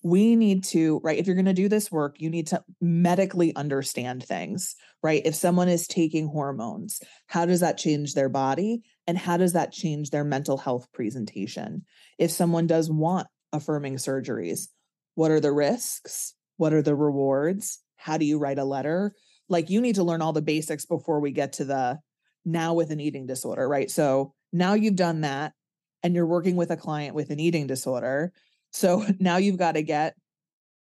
We 0.03 0.35
need 0.35 0.63
to, 0.65 0.99
right? 1.03 1.19
If 1.19 1.27
you're 1.27 1.35
going 1.35 1.45
to 1.45 1.53
do 1.53 1.69
this 1.69 1.91
work, 1.91 2.15
you 2.19 2.29
need 2.29 2.47
to 2.47 2.63
medically 2.79 3.55
understand 3.55 4.23
things, 4.23 4.75
right? 5.03 5.21
If 5.23 5.35
someone 5.35 5.69
is 5.69 5.87
taking 5.87 6.27
hormones, 6.27 7.01
how 7.27 7.45
does 7.45 7.59
that 7.59 7.77
change 7.77 8.13
their 8.13 8.29
body? 8.29 8.81
And 9.05 9.17
how 9.17 9.37
does 9.37 9.53
that 9.53 9.71
change 9.71 10.09
their 10.09 10.23
mental 10.23 10.57
health 10.57 10.87
presentation? 10.91 11.85
If 12.17 12.31
someone 12.31 12.65
does 12.65 12.89
want 12.89 13.27
affirming 13.53 13.95
surgeries, 13.95 14.67
what 15.15 15.31
are 15.31 15.39
the 15.39 15.51
risks? 15.51 16.33
What 16.57 16.73
are 16.73 16.81
the 16.81 16.95
rewards? 16.95 17.79
How 17.95 18.17
do 18.17 18.25
you 18.25 18.39
write 18.39 18.59
a 18.59 18.63
letter? 18.63 19.13
Like 19.49 19.69
you 19.69 19.81
need 19.81 19.95
to 19.95 20.03
learn 20.03 20.21
all 20.21 20.33
the 20.33 20.41
basics 20.41 20.85
before 20.85 21.19
we 21.19 21.31
get 21.31 21.53
to 21.53 21.65
the 21.65 21.99
now 22.45 22.73
with 22.73 22.89
an 22.89 22.99
eating 22.99 23.27
disorder, 23.27 23.67
right? 23.67 23.91
So 23.91 24.33
now 24.51 24.73
you've 24.73 24.95
done 24.95 25.21
that 25.21 25.53
and 26.03 26.15
you're 26.15 26.25
working 26.25 26.55
with 26.55 26.71
a 26.71 26.77
client 26.77 27.15
with 27.15 27.29
an 27.29 27.39
eating 27.39 27.67
disorder. 27.67 28.33
So 28.71 29.05
now 29.19 29.37
you've 29.37 29.57
got 29.57 29.73
to 29.73 29.83
get 29.83 30.15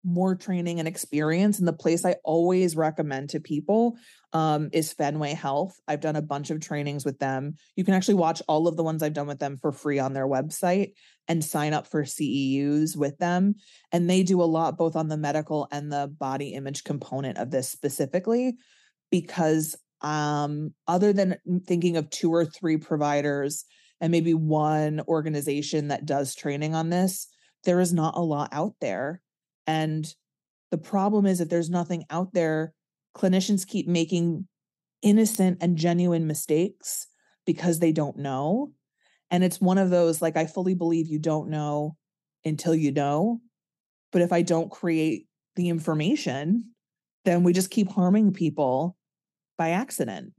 more 0.04 0.36
training 0.36 0.80
and 0.80 0.88
experience. 0.88 1.60
And 1.60 1.68
the 1.68 1.74
place 1.74 2.06
I 2.06 2.16
always 2.24 2.76
recommend 2.78 3.32
to 3.32 3.42
people 3.42 3.98
um, 4.32 4.70
is 4.72 4.94
Fenway 4.94 5.34
Health. 5.34 5.78
I've 5.88 6.00
done 6.00 6.16
a 6.16 6.22
bunch 6.22 6.50
of 6.50 6.62
trainings 6.62 7.04
with 7.04 7.20
them. 7.20 7.56
You 7.76 7.84
can 7.84 7.94
actually 7.94 8.14
watch 8.16 8.42
all 8.48 8.68
of 8.68 8.78
the 8.78 8.84
ones 8.84 9.04
I've 9.04 9.14
done 9.14 9.28
with 9.28 9.40
them 9.40 9.58
for 9.58 9.72
free 9.72 10.00
on 10.00 10.14
their 10.14 10.28
website 10.28 10.94
and 11.28 11.44
sign 11.44 11.74
up 11.74 11.88
for 11.88 12.04
CEUs 12.04 12.96
with 12.96 13.18
them. 13.18 13.56
And 13.92 14.10
they 14.10 14.24
do 14.24 14.42
a 14.42 14.46
lot 14.46 14.78
both 14.78 14.96
on 14.96 15.10
the 15.10 15.18
medical 15.18 15.68
and 15.72 15.92
the 15.92 16.08
body 16.08 16.54
image 16.54 16.86
component 16.86 17.38
of 17.38 17.52
this 17.52 17.68
specifically 17.68 18.56
because 19.12 19.76
um, 20.02 20.74
other 20.88 21.12
than 21.12 21.38
thinking 21.66 21.98
of 21.98 22.10
two 22.10 22.34
or 22.34 22.46
three 22.46 22.78
providers 22.78 23.66
and 24.00 24.12
maybe 24.12 24.34
one 24.34 25.02
organization 25.08 25.90
that 25.90 26.06
does 26.06 26.36
training 26.36 26.76
on 26.76 26.90
this, 26.90 27.28
there 27.68 27.82
is 27.82 27.94
not 27.94 28.18
a 28.18 28.22
lot 28.22 28.50
out 28.54 28.76
there. 28.80 29.22
And 29.68 30.12
the 30.72 30.78
problem 30.78 31.26
is 31.26 31.42
if 31.42 31.50
there's 31.50 31.70
nothing 31.70 32.06
out 32.10 32.34
there, 32.34 32.74
clinicians 33.16 33.68
keep 33.68 33.90
making 33.90 34.48
innocent 35.02 35.58
and 35.60 35.78
genuine 35.78 36.26
mistakes 36.26 37.08
because 37.46 37.80
they 37.80 37.92
don't 37.92 38.18
know. 38.18 38.72
And 39.30 39.44
it's 39.44 39.60
one 39.60 39.78
of 39.78 39.90
those 39.90 40.22
like, 40.22 40.38
I 40.38 40.46
fully 40.46 40.76
believe 40.76 41.08
you 41.08 41.20
don't 41.20 41.50
know 41.50 41.98
until 42.46 42.74
you 42.74 42.94
know. 42.94 43.42
But 44.14 44.22
if 44.22 44.32
I 44.32 44.44
don't 44.44 44.72
create 44.72 45.28
the 45.58 45.68
information, 45.68 46.72
then 47.26 47.44
we 47.44 47.52
just 47.52 47.70
keep 47.70 47.90
harming 47.90 48.32
people 48.32 48.96
by 49.58 49.72
accident. 49.72 50.32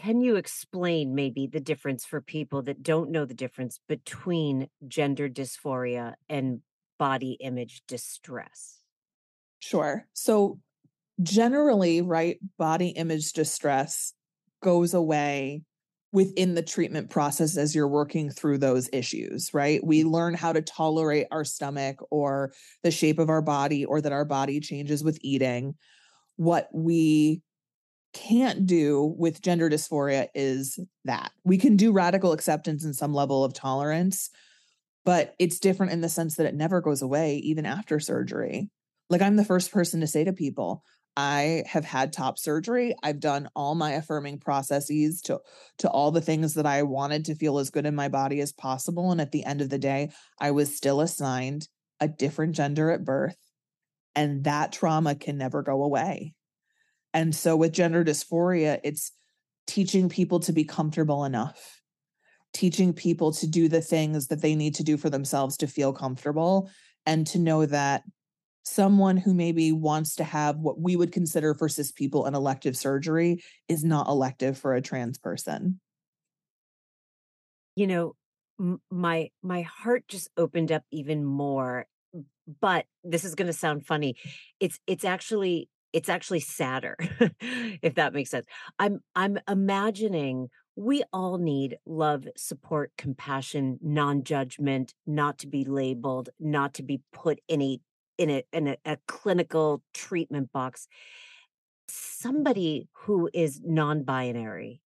Can 0.00 0.22
you 0.22 0.36
explain 0.36 1.14
maybe 1.14 1.46
the 1.46 1.60
difference 1.60 2.06
for 2.06 2.22
people 2.22 2.62
that 2.62 2.82
don't 2.82 3.10
know 3.10 3.26
the 3.26 3.34
difference 3.34 3.80
between 3.86 4.68
gender 4.88 5.28
dysphoria 5.28 6.14
and 6.28 6.60
body 6.98 7.32
image 7.32 7.82
distress? 7.86 8.78
Sure. 9.58 10.06
So, 10.14 10.58
generally, 11.22 12.00
right, 12.00 12.38
body 12.56 12.88
image 12.88 13.34
distress 13.34 14.14
goes 14.62 14.94
away 14.94 15.64
within 16.12 16.54
the 16.54 16.62
treatment 16.62 17.10
process 17.10 17.58
as 17.58 17.74
you're 17.74 17.86
working 17.86 18.30
through 18.30 18.58
those 18.58 18.88
issues, 18.94 19.52
right? 19.52 19.84
We 19.84 20.04
learn 20.04 20.32
how 20.32 20.54
to 20.54 20.62
tolerate 20.62 21.26
our 21.30 21.44
stomach 21.44 21.98
or 22.10 22.52
the 22.82 22.90
shape 22.90 23.18
of 23.18 23.28
our 23.28 23.42
body 23.42 23.84
or 23.84 24.00
that 24.00 24.12
our 24.12 24.24
body 24.24 24.60
changes 24.60 25.04
with 25.04 25.18
eating. 25.20 25.74
What 26.36 26.68
we 26.72 27.42
can't 28.12 28.66
do 28.66 29.14
with 29.18 29.42
gender 29.42 29.70
dysphoria 29.70 30.28
is 30.34 30.78
that 31.04 31.32
we 31.44 31.58
can 31.58 31.76
do 31.76 31.92
radical 31.92 32.32
acceptance 32.32 32.84
and 32.84 32.94
some 32.94 33.14
level 33.14 33.44
of 33.44 33.54
tolerance, 33.54 34.30
but 35.04 35.34
it's 35.38 35.60
different 35.60 35.92
in 35.92 36.00
the 36.00 36.08
sense 36.08 36.36
that 36.36 36.46
it 36.46 36.54
never 36.54 36.80
goes 36.80 37.02
away 37.02 37.36
even 37.36 37.66
after 37.66 38.00
surgery. 38.00 38.70
Like 39.08 39.22
I'm 39.22 39.36
the 39.36 39.44
first 39.44 39.72
person 39.72 40.00
to 40.00 40.06
say 40.06 40.24
to 40.24 40.32
people, 40.32 40.82
I 41.16 41.64
have 41.66 41.84
had 41.84 42.12
top 42.12 42.38
surgery. 42.38 42.94
I've 43.02 43.20
done 43.20 43.48
all 43.56 43.74
my 43.74 43.92
affirming 43.92 44.38
processes 44.38 45.20
to 45.22 45.40
to 45.78 45.90
all 45.90 46.10
the 46.12 46.20
things 46.20 46.54
that 46.54 46.66
I 46.66 46.82
wanted 46.84 47.24
to 47.26 47.34
feel 47.34 47.58
as 47.58 47.70
good 47.70 47.86
in 47.86 47.94
my 47.94 48.08
body 48.08 48.40
as 48.40 48.52
possible 48.52 49.10
and 49.10 49.20
at 49.20 49.32
the 49.32 49.44
end 49.44 49.60
of 49.60 49.70
the 49.70 49.78
day, 49.78 50.10
I 50.38 50.52
was 50.52 50.76
still 50.76 51.00
assigned 51.00 51.68
a 51.98 52.08
different 52.08 52.54
gender 52.54 52.90
at 52.90 53.04
birth 53.04 53.36
and 54.14 54.44
that 54.44 54.72
trauma 54.72 55.14
can 55.14 55.38
never 55.38 55.62
go 55.62 55.82
away. 55.82 56.34
And 57.12 57.34
so 57.34 57.56
with 57.56 57.72
gender 57.72 58.04
dysphoria, 58.04 58.80
it's 58.84 59.12
teaching 59.66 60.08
people 60.08 60.40
to 60.40 60.52
be 60.52 60.64
comfortable 60.64 61.24
enough, 61.24 61.80
teaching 62.52 62.92
people 62.92 63.32
to 63.32 63.46
do 63.46 63.68
the 63.68 63.80
things 63.80 64.28
that 64.28 64.42
they 64.42 64.54
need 64.54 64.74
to 64.76 64.84
do 64.84 64.96
for 64.96 65.10
themselves 65.10 65.56
to 65.58 65.66
feel 65.66 65.92
comfortable 65.92 66.70
and 67.06 67.26
to 67.28 67.38
know 67.38 67.66
that 67.66 68.02
someone 68.62 69.16
who 69.16 69.34
maybe 69.34 69.72
wants 69.72 70.16
to 70.16 70.24
have 70.24 70.56
what 70.58 70.80
we 70.80 70.94
would 70.94 71.12
consider 71.12 71.54
for 71.54 71.68
cis 71.68 71.90
people 71.90 72.26
an 72.26 72.34
elective 72.34 72.76
surgery 72.76 73.42
is 73.68 73.82
not 73.82 74.06
elective 74.06 74.58
for 74.58 74.74
a 74.74 74.82
trans 74.82 75.18
person. 75.18 75.80
You 77.74 77.86
know 77.86 78.16
my 78.90 79.30
my 79.42 79.62
heart 79.62 80.04
just 80.08 80.28
opened 80.36 80.70
up 80.70 80.82
even 80.90 81.24
more 81.24 81.86
but 82.60 82.86
this 83.04 83.24
is 83.24 83.34
going 83.34 83.46
to 83.46 83.52
sound 83.52 83.86
funny. 83.86 84.16
It's 84.58 84.78
it's 84.86 85.04
actually 85.04 85.68
it's 85.92 86.08
actually 86.08 86.40
sadder 86.40 86.96
if 87.82 87.94
that 87.94 88.12
makes 88.12 88.30
sense 88.30 88.46
i'm 88.78 89.00
i'm 89.14 89.38
imagining 89.48 90.48
we 90.76 91.02
all 91.12 91.38
need 91.38 91.78
love 91.86 92.26
support 92.36 92.92
compassion 92.96 93.78
non-judgment 93.82 94.94
not 95.06 95.38
to 95.38 95.46
be 95.46 95.64
labeled 95.64 96.28
not 96.38 96.74
to 96.74 96.82
be 96.82 97.00
put 97.12 97.38
in 97.48 97.60
a 97.60 97.78
in 98.18 98.30
a 98.30 98.42
in 98.52 98.68
a, 98.68 98.76
a 98.84 98.96
clinical 99.06 99.82
treatment 99.94 100.52
box 100.52 100.86
somebody 101.88 102.88
who 102.92 103.28
is 103.32 103.60
non-binary 103.64 104.80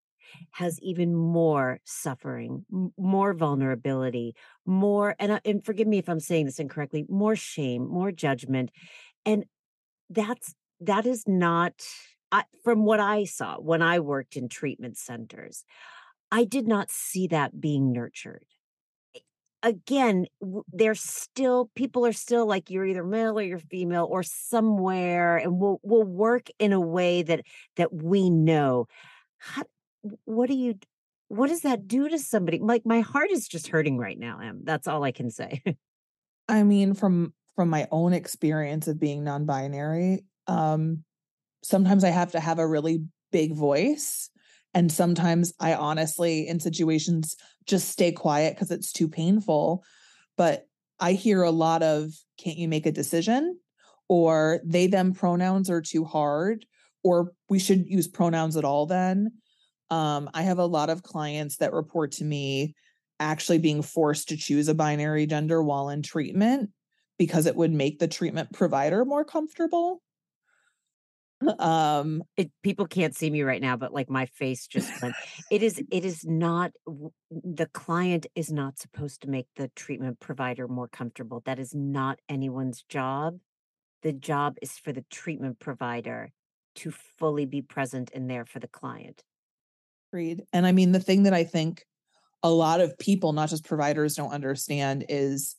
has 0.52 0.80
even 0.80 1.14
more 1.14 1.80
suffering, 1.84 2.64
more 2.96 3.34
vulnerability, 3.34 4.34
more 4.66 5.14
and 5.18 5.32
uh, 5.32 5.40
and 5.44 5.64
forgive 5.64 5.86
me 5.86 5.98
if 5.98 6.08
I'm 6.08 6.20
saying 6.20 6.46
this 6.46 6.58
incorrectly, 6.58 7.06
more 7.08 7.36
shame, 7.36 7.88
more 7.88 8.12
judgment. 8.12 8.70
And 9.24 9.44
that's 10.10 10.54
that 10.80 11.06
is 11.06 11.24
not 11.26 11.72
I, 12.32 12.44
from 12.64 12.84
what 12.84 12.98
I 13.00 13.24
saw 13.24 13.56
when 13.56 13.80
I 13.80 14.00
worked 14.00 14.36
in 14.36 14.48
treatment 14.48 14.98
centers. 14.98 15.64
I 16.32 16.44
did 16.44 16.66
not 16.66 16.90
see 16.90 17.28
that 17.28 17.60
being 17.60 17.92
nurtured. 17.92 18.44
Again 19.62 20.26
there's 20.72 21.00
still 21.00 21.70
people 21.74 22.04
are 22.04 22.12
still 22.12 22.44
like 22.44 22.70
you're 22.70 22.84
either 22.84 23.04
male 23.04 23.38
or 23.38 23.42
you're 23.42 23.58
female 23.58 24.06
or 24.10 24.22
somewhere 24.22 25.38
and 25.38 25.58
we'll 25.58 25.80
we'll 25.82 26.02
work 26.02 26.48
in 26.58 26.72
a 26.72 26.80
way 26.80 27.22
that 27.22 27.42
that 27.76 27.92
we 27.92 28.28
know. 28.28 28.88
How, 29.38 29.62
what 30.24 30.48
do 30.48 30.54
you 30.54 30.74
what 31.28 31.48
does 31.48 31.62
that 31.62 31.88
do 31.88 32.08
to 32.08 32.18
somebody? 32.18 32.58
Like 32.58 32.84
my 32.84 33.00
heart 33.00 33.30
is 33.30 33.48
just 33.48 33.68
hurting 33.68 33.96
right 33.96 34.18
now 34.18 34.38
em 34.40 34.60
that's 34.64 34.88
all 34.88 35.04
i 35.04 35.12
can 35.12 35.30
say. 35.30 35.62
I 36.48 36.62
mean 36.62 36.92
from 36.92 37.32
from 37.56 37.70
my 37.70 37.86
own 37.90 38.12
experience 38.12 38.88
of 38.88 38.98
being 38.98 39.24
non-binary 39.24 40.24
um 40.46 41.02
sometimes 41.62 42.04
i 42.04 42.10
have 42.10 42.32
to 42.32 42.40
have 42.40 42.58
a 42.58 42.66
really 42.66 43.02
big 43.32 43.54
voice 43.54 44.30
and 44.74 44.90
sometimes 44.90 45.54
I 45.60 45.74
honestly, 45.74 46.48
in 46.48 46.58
situations, 46.58 47.36
just 47.64 47.88
stay 47.88 48.10
quiet 48.10 48.54
because 48.54 48.72
it's 48.72 48.92
too 48.92 49.08
painful. 49.08 49.84
But 50.36 50.66
I 50.98 51.12
hear 51.12 51.42
a 51.42 51.50
lot 51.52 51.82
of, 51.82 52.10
can't 52.38 52.58
you 52.58 52.68
make 52.68 52.84
a 52.84 52.92
decision? 52.92 53.58
Or 54.08 54.60
they, 54.64 54.88
them 54.88 55.14
pronouns 55.14 55.70
are 55.70 55.80
too 55.80 56.04
hard, 56.04 56.66
or 57.04 57.32
we 57.48 57.58
shouldn't 57.58 57.88
use 57.88 58.08
pronouns 58.08 58.56
at 58.56 58.64
all 58.64 58.86
then. 58.86 59.30
Um, 59.90 60.28
I 60.34 60.42
have 60.42 60.58
a 60.58 60.66
lot 60.66 60.90
of 60.90 61.04
clients 61.04 61.58
that 61.58 61.72
report 61.72 62.12
to 62.12 62.24
me 62.24 62.74
actually 63.20 63.58
being 63.58 63.80
forced 63.80 64.28
to 64.28 64.36
choose 64.36 64.66
a 64.66 64.74
binary 64.74 65.24
gender 65.24 65.62
while 65.62 65.88
in 65.88 66.02
treatment 66.02 66.70
because 67.16 67.46
it 67.46 67.54
would 67.54 67.72
make 67.72 68.00
the 68.00 68.08
treatment 68.08 68.52
provider 68.52 69.04
more 69.04 69.24
comfortable 69.24 70.02
um 71.58 72.22
it, 72.36 72.50
people 72.62 72.86
can't 72.86 73.14
see 73.14 73.30
me 73.30 73.42
right 73.42 73.60
now 73.60 73.76
but 73.76 73.92
like 73.92 74.08
my 74.08 74.26
face 74.26 74.66
just 74.66 74.90
went 75.02 75.14
it 75.50 75.62
is 75.62 75.82
it 75.90 76.04
is 76.04 76.24
not 76.24 76.72
the 77.30 77.66
client 77.66 78.26
is 78.34 78.52
not 78.52 78.78
supposed 78.78 79.22
to 79.22 79.30
make 79.30 79.46
the 79.56 79.68
treatment 79.74 80.20
provider 80.20 80.68
more 80.68 80.88
comfortable. 80.88 81.42
That 81.44 81.58
is 81.58 81.74
not 81.74 82.18
anyone's 82.28 82.82
job. 82.88 83.38
The 84.02 84.12
job 84.12 84.56
is 84.62 84.72
for 84.72 84.92
the 84.92 85.04
treatment 85.10 85.58
provider 85.58 86.32
to 86.76 86.92
fully 87.18 87.46
be 87.46 87.62
present 87.62 88.10
and 88.14 88.28
there 88.28 88.44
for 88.44 88.58
the 88.58 88.68
client. 88.68 89.22
Agreed 90.12 90.44
and 90.52 90.64
i 90.64 90.70
mean 90.70 90.92
the 90.92 91.00
thing 91.00 91.24
that 91.24 91.34
i 91.34 91.42
think 91.42 91.84
a 92.44 92.50
lot 92.50 92.80
of 92.80 92.96
people 92.98 93.32
not 93.32 93.48
just 93.48 93.64
providers 93.64 94.14
don't 94.14 94.30
understand 94.30 95.04
is 95.08 95.56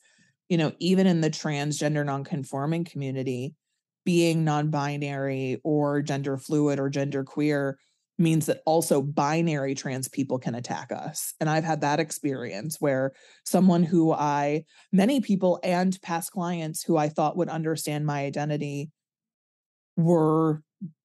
you 0.47 0.57
know 0.57 0.71
even 0.79 1.07
in 1.07 1.19
the 1.19 1.29
transgender 1.29 2.05
nonconforming 2.05 2.85
community 2.85 3.53
being 4.05 4.43
non-binary 4.43 5.59
or 5.63 6.01
gender 6.01 6.37
fluid 6.37 6.79
or 6.79 6.89
gender 6.89 7.23
queer 7.23 7.77
means 8.17 8.45
that 8.45 8.61
also 8.65 9.01
binary 9.01 9.75
trans 9.75 10.07
people 10.07 10.39
can 10.39 10.55
attack 10.55 10.91
us. 10.91 11.33
And 11.39 11.49
I've 11.49 11.65
had 11.65 11.81
that 11.81 11.99
experience 11.99 12.77
where 12.79 13.11
someone 13.43 13.83
who 13.83 14.13
I, 14.13 14.63
many 14.93 15.19
people 15.19 15.59
and 15.63 15.99
past 16.01 16.31
clients 16.31 16.81
who 16.83 16.95
I 16.95 17.09
thought 17.09 17.35
would 17.35 17.49
understand 17.49 18.05
my 18.05 18.23
identity 18.23 18.89
were 19.97 20.61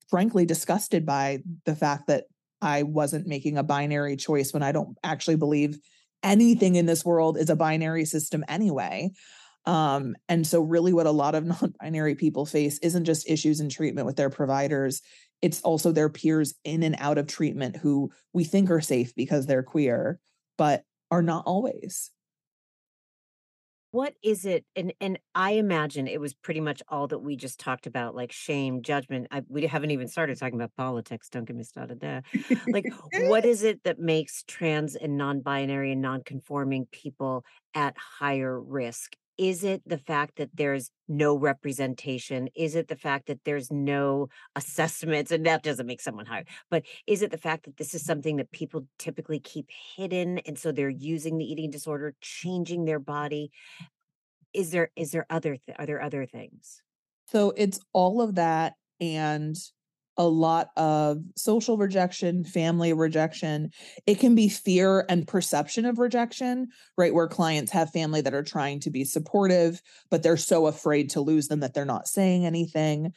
frankly 0.09 0.45
disgusted 0.45 1.05
by 1.05 1.41
the 1.65 1.75
fact 1.75 2.07
that 2.09 2.25
I 2.63 2.83
wasn't 2.83 3.27
making 3.27 3.59
a 3.59 3.63
binary 3.63 4.17
choice 4.17 4.53
when 4.53 4.63
I 4.63 4.73
don't 4.73 4.97
actually 5.03 5.37
believe 5.37 5.79
anything 6.23 6.77
in 6.77 6.87
this 6.87 7.05
world 7.05 7.39
is 7.39 7.51
a 7.51 7.57
binary 7.57 8.05
system 8.05 8.45
anyway. 8.47 9.11
Um, 9.67 10.17
and 10.29 10.47
so, 10.47 10.63
really, 10.63 10.93
what 10.93 11.07
a 11.07 11.11
lot 11.11 11.35
of 11.35 11.45
non 11.63 11.75
binary 11.81 12.15
people 12.15 12.47
face 12.47 12.79
isn't 12.79 13.05
just 13.05 13.29
issues 13.29 13.61
in 13.61 13.69
treatment 13.69 14.07
with 14.07 14.17
their 14.17 14.31
providers, 14.31 15.03
it's 15.43 15.61
also 15.63 15.93
their 15.93 16.09
peers 16.09 16.55
in 16.65 16.83
and 16.83 16.97
out 16.99 17.19
of 17.19 17.27
treatment 17.27 17.77
who 17.77 18.11
we 18.33 18.45
think 18.45 18.71
are 18.71 18.81
safe 18.81 19.15
because 19.15 19.47
they're 19.47 19.63
queer, 19.63 20.19
but 20.59 20.85
are 21.11 21.23
not 21.23 21.45
always. 21.47 22.11
What 23.93 24.15
is 24.23 24.45
it 24.45 24.65
and 24.77 24.93
and 25.01 25.19
i 25.35 25.53
imagine 25.53 26.07
it 26.07 26.21
was 26.21 26.33
pretty 26.33 26.61
much 26.61 26.81
all 26.89 27.09
that 27.09 27.19
we 27.19 27.35
just 27.35 27.59
talked 27.59 27.89
about 27.89 28.15
like 28.15 28.31
shame 28.31 28.83
judgment 28.83 29.27
I, 29.33 29.43
we 29.49 29.67
haven't 29.67 29.91
even 29.91 30.07
started 30.07 30.39
talking 30.39 30.55
about 30.55 30.77
politics 30.77 31.29
don't 31.29 31.45
get 31.45 31.57
me 31.57 31.65
started 31.65 31.99
there. 31.99 32.23
Like 32.69 32.85
what 33.13 33.45
is 33.45 33.65
it 33.65 33.83
that 33.83 33.99
makes 33.99 34.45
trans 34.47 34.95
and 34.95 35.17
non-binary 35.17 35.91
and 35.91 36.01
non-conforming 36.01 36.87
people 36.93 37.45
at 37.75 37.97
higher 37.99 38.61
risk 38.61 39.17
is 39.41 39.65
it 39.65 39.81
the 39.87 39.97
fact 39.97 40.37
that 40.37 40.51
there's 40.53 40.91
no 41.09 41.35
representation? 41.35 42.51
Is 42.55 42.75
it 42.75 42.89
the 42.89 42.97
fact 42.97 43.29
that 43.29 43.41
there's 43.45 43.71
no 43.71 44.29
assessments? 44.55 45.33
And 45.33 45.47
that 45.47 45.63
doesn't 45.63 45.87
make 45.87 46.03
someone 46.03 46.27
higher 46.27 46.45
but 46.71 46.85
is 47.07 47.23
it 47.23 47.31
the 47.31 47.39
fact 47.39 47.65
that 47.65 47.77
this 47.77 47.95
is 47.95 48.05
something 48.05 48.37
that 48.37 48.51
people 48.53 48.87
typically 48.99 49.41
keep 49.41 49.67
hidden 49.97 50.39
and 50.39 50.59
so 50.59 50.73
they're 50.73 50.89
using 50.89 51.39
the 51.39 51.45
eating 51.45 51.71
disorder 51.71 52.15
changing 52.21 52.85
their 52.85 52.99
body? 52.99 53.51
Is 54.53 54.71
there 54.71 54.91
is 54.97 55.13
there 55.13 55.27
other 55.31 55.57
th- 55.57 55.79
are 55.79 55.87
there 55.87 56.03
other 56.03 56.27
things? 56.27 56.83
So 57.27 57.53
it's 57.57 57.81
all 57.93 58.21
of 58.21 58.35
that 58.35 58.75
and 59.01 59.57
a 60.21 60.29
lot 60.29 60.69
of 60.77 61.23
social 61.35 61.79
rejection, 61.79 62.45
family 62.45 62.93
rejection. 62.93 63.71
It 64.07 64.17
can 64.17 64.35
be 64.35 64.51
fear 64.51 65.07
and 65.09 65.27
perception 65.27 65.87
of 65.87 65.99
rejection, 65.99 66.69
right? 66.99 67.15
Where 67.15 67.27
clients 67.27 67.73
have 67.73 67.91
family 67.91 68.21
that 68.21 68.35
are 68.35 68.43
trying 68.43 68.81
to 68.81 68.91
be 68.91 69.05
supportive, 69.05 69.81
but 70.11 70.23
they're 70.23 70.37
so 70.37 70.67
afraid 70.67 71.09
to 71.11 71.23
lose 71.23 71.49
them 71.49 71.61
that 71.61 71.73
they're 71.73 71.87
not 71.87 72.07
saying 72.07 72.45
anything. 72.45 73.15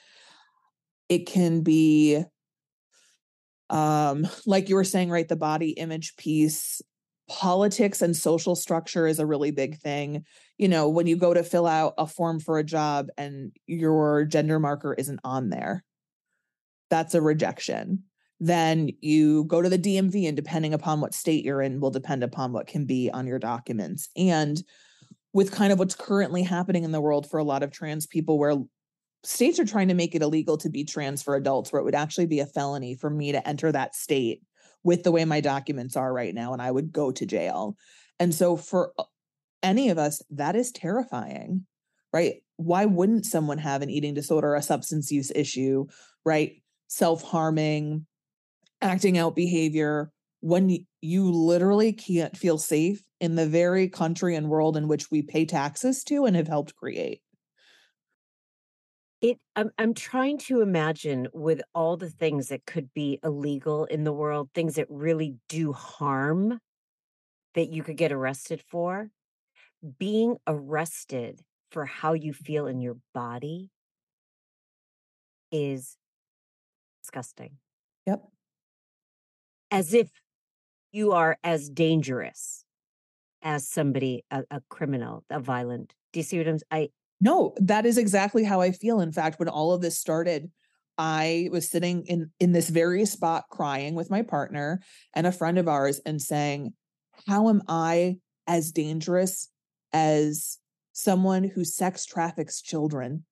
It 1.09 1.27
can 1.27 1.61
be 1.61 2.23
um 3.69 4.25
like 4.45 4.69
you 4.69 4.75
were 4.75 4.83
saying 4.85 5.09
right 5.09 5.27
the 5.27 5.35
body 5.35 5.71
image 5.71 6.15
piece 6.15 6.81
politics 7.29 8.01
and 8.01 8.15
social 8.15 8.55
structure 8.55 9.07
is 9.07 9.19
a 9.19 9.25
really 9.25 9.51
big 9.51 9.77
thing 9.77 10.25
you 10.57 10.67
know 10.67 10.89
when 10.89 11.07
you 11.07 11.15
go 11.15 11.33
to 11.33 11.43
fill 11.43 11.65
out 11.65 11.93
a 11.97 12.05
form 12.05 12.41
for 12.41 12.59
a 12.59 12.63
job 12.63 13.07
and 13.17 13.53
your 13.65 14.25
gender 14.25 14.59
marker 14.59 14.93
isn't 14.93 15.21
on 15.23 15.49
there 15.49 15.83
that's 16.93 17.15
a 17.15 17.21
rejection. 17.21 18.03
then 18.43 18.89
you 18.99 19.45
go 19.45 19.61
to 19.61 19.69
the 19.69 19.79
DMV, 19.79 20.27
and 20.27 20.35
depending 20.35 20.73
upon 20.73 20.99
what 20.99 21.13
state 21.13 21.45
you're 21.45 21.61
in, 21.61 21.79
will 21.79 21.91
depend 21.91 22.23
upon 22.23 22.51
what 22.51 22.67
can 22.67 22.83
be 22.83 23.09
on 23.09 23.25
your 23.25 23.39
documents. 23.39 24.09
And 24.17 24.61
with 25.31 25.53
kind 25.53 25.71
of 25.71 25.79
what's 25.79 25.95
currently 25.95 26.43
happening 26.43 26.83
in 26.83 26.91
the 26.91 26.99
world 26.99 27.29
for 27.29 27.39
a 27.39 27.43
lot 27.43 27.63
of 27.63 27.71
trans 27.71 28.05
people, 28.05 28.37
where 28.37 28.55
states 29.23 29.59
are 29.59 29.65
trying 29.65 29.87
to 29.87 29.93
make 29.93 30.13
it 30.13 30.21
illegal 30.21 30.57
to 30.57 30.69
be 30.69 30.83
trans 30.83 31.23
for 31.23 31.35
adults, 31.35 31.71
where 31.71 31.79
it 31.79 31.85
would 31.85 31.95
actually 31.95 32.25
be 32.25 32.41
a 32.41 32.45
felony 32.45 32.95
for 32.95 33.09
me 33.09 33.31
to 33.31 33.47
enter 33.47 33.71
that 33.71 33.95
state 33.95 34.41
with 34.83 35.03
the 35.03 35.11
way 35.13 35.23
my 35.23 35.39
documents 35.39 35.95
are 35.95 36.11
right 36.11 36.35
now, 36.35 36.51
and 36.51 36.61
I 36.61 36.69
would 36.69 36.91
go 36.91 37.11
to 37.11 37.25
jail. 37.25 37.77
And 38.19 38.35
so 38.35 38.57
for 38.57 38.91
any 39.61 39.87
of 39.87 39.97
us, 39.97 40.21
that 40.31 40.57
is 40.57 40.73
terrifying, 40.73 41.65
right? 42.11 42.43
Why 42.57 42.85
wouldn't 42.85 43.25
someone 43.25 43.59
have 43.59 43.81
an 43.81 43.89
eating 43.89 44.13
disorder, 44.13 44.53
a 44.53 44.61
substance 44.61 45.09
use 45.11 45.31
issue, 45.33 45.85
right? 46.25 46.57
Self 46.93 47.23
harming, 47.23 48.05
acting 48.79 49.17
out 49.17 49.35
behavior 49.35 50.11
when 50.41 50.85
you 51.01 51.31
literally 51.31 51.91
can't 51.91 52.37
feel 52.37 52.59
safe 52.59 53.01
in 53.19 53.33
the 53.33 53.47
very 53.47 53.89
country 53.89 54.35
and 54.35 54.47
world 54.47 54.77
in 54.77 54.87
which 54.87 55.09
we 55.09 55.23
pay 55.23 55.43
taxes 55.43 56.03
to 56.03 56.25
and 56.25 56.35
have 56.35 56.47
helped 56.47 56.75
create. 56.75 57.23
It 59.21 59.39
I'm 59.55 59.71
I'm 59.79 59.95
trying 59.95 60.37
to 60.49 60.61
imagine 60.61 61.29
with 61.33 61.63
all 61.73 61.97
the 61.97 62.11
things 62.11 62.49
that 62.49 62.67
could 62.67 62.93
be 62.93 63.19
illegal 63.23 63.85
in 63.85 64.03
the 64.03 64.13
world, 64.13 64.51
things 64.53 64.75
that 64.75 64.85
really 64.87 65.37
do 65.49 65.73
harm 65.73 66.59
that 67.55 67.73
you 67.73 67.81
could 67.81 67.97
get 67.97 68.11
arrested 68.11 68.61
for, 68.69 69.09
being 69.97 70.37
arrested 70.45 71.41
for 71.71 71.85
how 71.85 72.13
you 72.13 72.33
feel 72.33 72.67
in 72.67 72.81
your 72.81 72.97
body 73.15 73.71
is 75.51 75.97
disgusting. 77.03 77.57
Yep 78.07 78.23
as 79.73 79.91
if 79.95 80.11
you 80.91 81.13
are 81.13 81.35
as 81.43 81.67
dangerous 81.67 82.63
as 83.41 83.67
somebody, 83.67 84.23
a, 84.29 84.43
a 84.51 84.61
criminal, 84.69 85.25
a 85.31 85.39
violent. 85.39 85.95
Do 86.13 86.19
you 86.19 86.23
see 86.23 86.37
what 86.37 86.47
I'm? 86.47 86.59
I 86.69 86.89
no, 87.19 87.55
that 87.57 87.85
is 87.85 87.97
exactly 87.97 88.43
how 88.43 88.61
I 88.61 88.71
feel. 88.71 89.01
In 89.01 89.11
fact, 89.11 89.39
when 89.39 89.49
all 89.49 89.73
of 89.73 89.81
this 89.81 89.97
started, 89.97 90.51
I 90.99 91.49
was 91.51 91.69
sitting 91.69 92.05
in 92.05 92.29
in 92.39 92.51
this 92.51 92.69
very 92.69 93.03
spot 93.05 93.45
crying 93.49 93.95
with 93.95 94.11
my 94.11 94.21
partner 94.21 94.79
and 95.15 95.25
a 95.25 95.31
friend 95.31 95.57
of 95.57 95.67
ours 95.67 95.99
and 96.05 96.21
saying, 96.21 96.73
"How 97.27 97.49
am 97.49 97.63
I 97.67 98.19
as 98.45 98.71
dangerous 98.71 99.49
as 99.91 100.59
someone 100.91 101.45
who 101.45 101.65
sex 101.65 102.05
traffics 102.05 102.61
children?" 102.61 103.25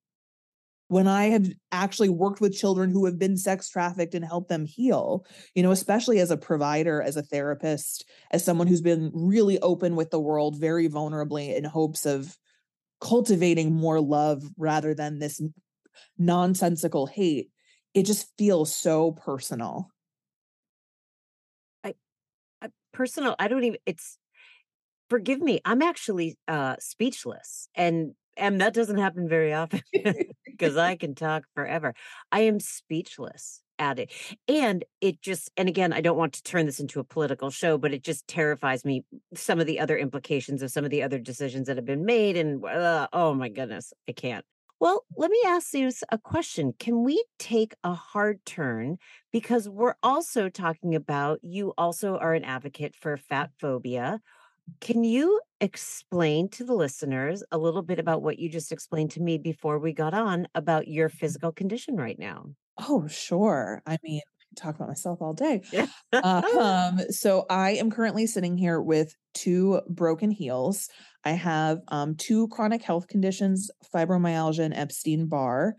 When 0.92 1.08
I 1.08 1.28
have 1.28 1.48
actually 1.72 2.10
worked 2.10 2.42
with 2.42 2.54
children 2.54 2.90
who 2.90 3.06
have 3.06 3.18
been 3.18 3.38
sex 3.38 3.70
trafficked 3.70 4.14
and 4.14 4.26
helped 4.26 4.50
them 4.50 4.66
heal, 4.66 5.26
you 5.56 5.64
know, 5.64 5.72
especially 5.72 6.20
as 6.20 6.32
a 6.32 6.36
provider, 6.36 7.02
as 7.02 7.16
a 7.16 7.22
therapist, 7.22 8.04
as 8.32 8.44
someone 8.44 8.68
who's 8.68 8.82
been 8.82 9.10
really 9.14 9.58
open 9.62 9.96
with 9.96 10.12
the 10.12 10.20
world 10.20 10.60
very 10.60 10.90
vulnerably 10.90 11.56
in 11.56 11.64
hopes 11.64 12.06
of 12.06 12.36
cultivating 13.00 13.72
more 13.72 14.02
love 14.02 14.44
rather 14.58 14.94
than 14.94 15.20
this 15.20 15.42
nonsensical 16.18 17.08
hate, 17.08 17.52
it 17.94 18.04
just 18.06 18.28
feels 18.38 18.76
so 18.76 19.14
personal. 19.14 19.88
I, 21.86 21.94
I 22.62 22.68
personal, 22.92 23.38
I 23.40 23.48
don't 23.48 23.64
even, 23.64 23.80
it's, 23.86 24.18
forgive 25.10 25.40
me, 25.40 25.62
I'm 25.64 25.82
actually 25.82 26.38
uh 26.50 26.76
speechless. 26.80 27.70
And 27.76 28.12
and 28.38 28.60
that 28.62 28.74
doesn't 28.74 28.98
happen 28.98 29.30
very 29.30 29.54
often 29.54 29.82
because 30.62 30.78
I 30.78 30.96
can 30.96 31.16
talk 31.16 31.46
forever. 31.56 31.96
I 32.32 32.42
am 32.42 32.60
speechless 32.60 33.62
at 33.80 33.98
it. 33.98 34.12
And 34.48 34.86
it 35.02 35.22
just, 35.22 35.50
and 35.58 35.68
again, 35.68 35.92
I 35.92 36.02
don't 36.02 36.18
want 36.18 36.34
to 36.34 36.44
turn 36.44 36.68
this 36.68 36.80
into 36.80 37.00
a 37.00 37.04
political 37.04 37.50
show, 37.50 37.80
but 37.80 37.94
it 37.94 38.04
just 38.04 38.28
terrifies 38.28 38.86
me 38.86 39.04
some 39.34 39.60
of 39.60 39.66
the 39.66 39.80
other 39.80 39.98
implications 39.98 40.62
of 40.62 40.72
some 40.72 40.86
of 40.86 40.92
the 40.92 41.02
other 41.02 41.18
decisions 41.18 41.66
that 41.66 41.78
have 41.78 41.86
been 41.86 42.06
made. 42.06 42.38
And 42.38 42.64
uh, 42.64 43.08
oh 43.12 43.34
my 43.34 43.50
goodness, 43.50 43.92
I 44.08 44.12
can't. 44.12 44.46
Well, 44.80 45.04
let 45.16 45.32
me 45.32 45.40
ask 45.48 45.74
you 45.74 45.92
a 46.12 46.18
question. 46.18 46.74
Can 46.78 47.04
we 47.04 47.24
take 47.40 47.74
a 47.84 47.94
hard 47.94 48.44
turn? 48.46 48.98
Because 49.32 49.68
we're 49.68 49.96
also 50.04 50.50
talking 50.50 50.94
about 50.96 51.40
you 51.44 51.74
also 51.78 52.18
are 52.18 52.34
an 52.34 52.44
advocate 52.44 52.96
for 52.96 53.18
fat 53.18 53.52
phobia 53.60 54.22
can 54.80 55.04
you 55.04 55.40
explain 55.60 56.50
to 56.50 56.64
the 56.64 56.74
listeners 56.74 57.44
a 57.52 57.58
little 57.58 57.82
bit 57.82 58.00
about 58.00 58.22
what 58.22 58.40
you 58.40 58.50
just 58.50 58.72
explained 58.72 59.12
to 59.12 59.22
me 59.22 59.38
before 59.38 59.80
we 59.80 59.94
got 59.94 60.14
on 60.14 60.48
about 60.56 60.88
your 60.88 61.10
physical 61.10 61.52
condition 61.52 61.96
right 61.96 62.18
now? 62.18 62.46
Oh, 62.78 63.08
sure. 63.08 63.82
I 63.86 63.98
mean, 64.04 64.22
I 64.22 64.62
talk 64.62 64.76
about 64.76 64.88
myself 64.88 65.22
all 65.22 65.34
day. 65.34 65.62
um, 66.24 67.00
so 67.10 67.46
I 67.50 67.72
am 67.72 67.92
currently 67.92 68.26
sitting 68.28 68.58
here 68.58 68.82
with 68.82 69.16
two 69.34 69.82
broken 69.90 70.32
heels. 70.32 70.90
I 71.24 71.32
have 71.32 71.80
um, 71.90 72.16
two 72.16 72.48
chronic 72.48 72.82
health 72.82 73.08
conditions, 73.08 73.70
fibromyalgia 73.94 74.60
and 74.60 74.74
Epstein 74.74 75.28
Barr, 75.28 75.76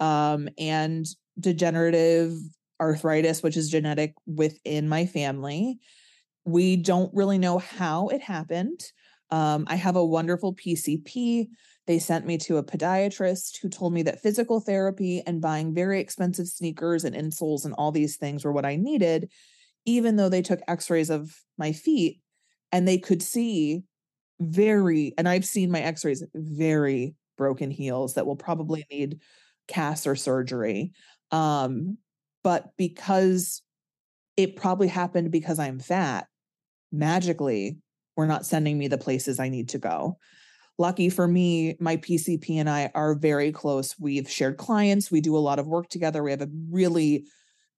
um, 0.00 0.48
and 0.58 1.06
degenerative 1.38 2.32
arthritis, 2.80 3.42
which 3.42 3.56
is 3.56 3.70
genetic 3.70 4.14
within 4.26 4.88
my 4.88 5.06
family. 5.06 5.78
We 6.48 6.76
don't 6.76 7.14
really 7.14 7.36
know 7.36 7.58
how 7.58 8.08
it 8.08 8.22
happened. 8.22 8.80
Um, 9.30 9.66
I 9.68 9.74
have 9.76 9.96
a 9.96 10.04
wonderful 10.04 10.54
PCP. 10.54 11.48
They 11.86 11.98
sent 11.98 12.24
me 12.24 12.38
to 12.38 12.56
a 12.56 12.62
podiatrist 12.62 13.58
who 13.60 13.68
told 13.68 13.92
me 13.92 14.02
that 14.04 14.22
physical 14.22 14.58
therapy 14.58 15.22
and 15.26 15.42
buying 15.42 15.74
very 15.74 16.00
expensive 16.00 16.46
sneakers 16.46 17.04
and 17.04 17.14
insoles 17.14 17.66
and 17.66 17.74
all 17.74 17.92
these 17.92 18.16
things 18.16 18.46
were 18.46 18.52
what 18.52 18.64
I 18.64 18.76
needed, 18.76 19.30
even 19.84 20.16
though 20.16 20.30
they 20.30 20.40
took 20.40 20.60
x 20.66 20.88
rays 20.88 21.10
of 21.10 21.36
my 21.58 21.72
feet 21.72 22.22
and 22.72 22.88
they 22.88 22.96
could 22.96 23.22
see 23.22 23.82
very, 24.40 25.12
and 25.18 25.28
I've 25.28 25.44
seen 25.44 25.70
my 25.70 25.80
x 25.80 26.02
rays, 26.02 26.24
very 26.34 27.14
broken 27.36 27.70
heels 27.70 28.14
that 28.14 28.26
will 28.26 28.36
probably 28.36 28.86
need 28.90 29.20
casts 29.66 30.06
or 30.06 30.16
surgery. 30.16 30.92
Um, 31.30 31.98
but 32.42 32.70
because 32.78 33.60
it 34.38 34.56
probably 34.56 34.88
happened 34.88 35.30
because 35.30 35.58
I'm 35.58 35.78
fat, 35.78 36.26
magically 36.92 37.78
were 38.16 38.26
not 38.26 38.46
sending 38.46 38.78
me 38.78 38.88
the 38.88 38.98
places 38.98 39.38
I 39.38 39.48
need 39.48 39.70
to 39.70 39.78
go. 39.78 40.18
Lucky 40.78 41.10
for 41.10 41.26
me, 41.26 41.76
my 41.80 41.96
PCP 41.96 42.56
and 42.56 42.70
I 42.70 42.90
are 42.94 43.14
very 43.14 43.50
close. 43.50 43.96
We've 43.98 44.30
shared 44.30 44.58
clients, 44.58 45.10
we 45.10 45.20
do 45.20 45.36
a 45.36 45.38
lot 45.38 45.58
of 45.58 45.66
work 45.66 45.88
together. 45.88 46.22
We 46.22 46.30
have 46.30 46.42
a 46.42 46.50
really 46.70 47.26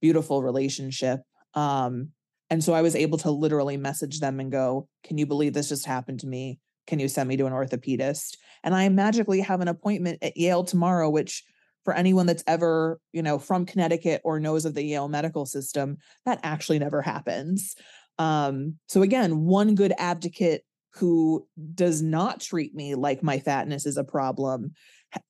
beautiful 0.01 0.42
relationship. 0.42 1.20
Um, 1.55 2.11
and 2.51 2.62
so 2.62 2.73
I 2.73 2.83
was 2.83 2.96
able 2.96 3.18
to 3.18 3.31
literally 3.31 3.77
message 3.77 4.20
them 4.20 4.40
and 4.40 4.51
go, 4.51 4.88
Can 5.05 5.18
you 5.18 5.27
believe 5.27 5.55
this 5.55 5.68
just 5.68 5.87
happened 5.87 6.20
to 6.20 6.27
me? 6.27 6.59
Can 6.87 6.99
you 6.99 7.09
send 7.09 7.29
me 7.29 7.37
to 7.37 7.46
an 7.46 7.53
orthopedist? 7.53 8.37
And 8.64 8.75
I 8.75 8.88
magically 8.88 9.40
have 9.40 9.61
an 9.61 9.68
appointment 9.68 10.18
at 10.23 10.37
Yale 10.37 10.64
tomorrow, 10.64 11.09
which 11.09 11.44
for 11.85 11.94
anyone 11.94 12.27
that's 12.27 12.44
ever, 12.46 13.01
you 13.12 13.23
know, 13.23 13.38
from 13.38 13.64
Connecticut 13.64 14.20
or 14.25 14.40
knows 14.40 14.64
of 14.64 14.75
the 14.75 14.83
Yale 14.83 15.09
medical 15.09 15.46
system, 15.46 15.96
that 16.27 16.40
actually 16.42 16.79
never 16.79 17.01
happens. 17.01 17.75
Um, 18.21 18.77
so 18.87 19.01
again, 19.01 19.47
one 19.47 19.75
good 19.75 19.95
advocate 19.97 20.63
who 20.93 21.49
does 21.75 22.03
not 22.03 22.39
treat 22.39 22.75
me 22.75 22.95
like 22.95 23.23
my 23.23 23.39
fatness 23.39 23.87
is 23.87 23.97
a 23.97 24.05
problem 24.05 24.73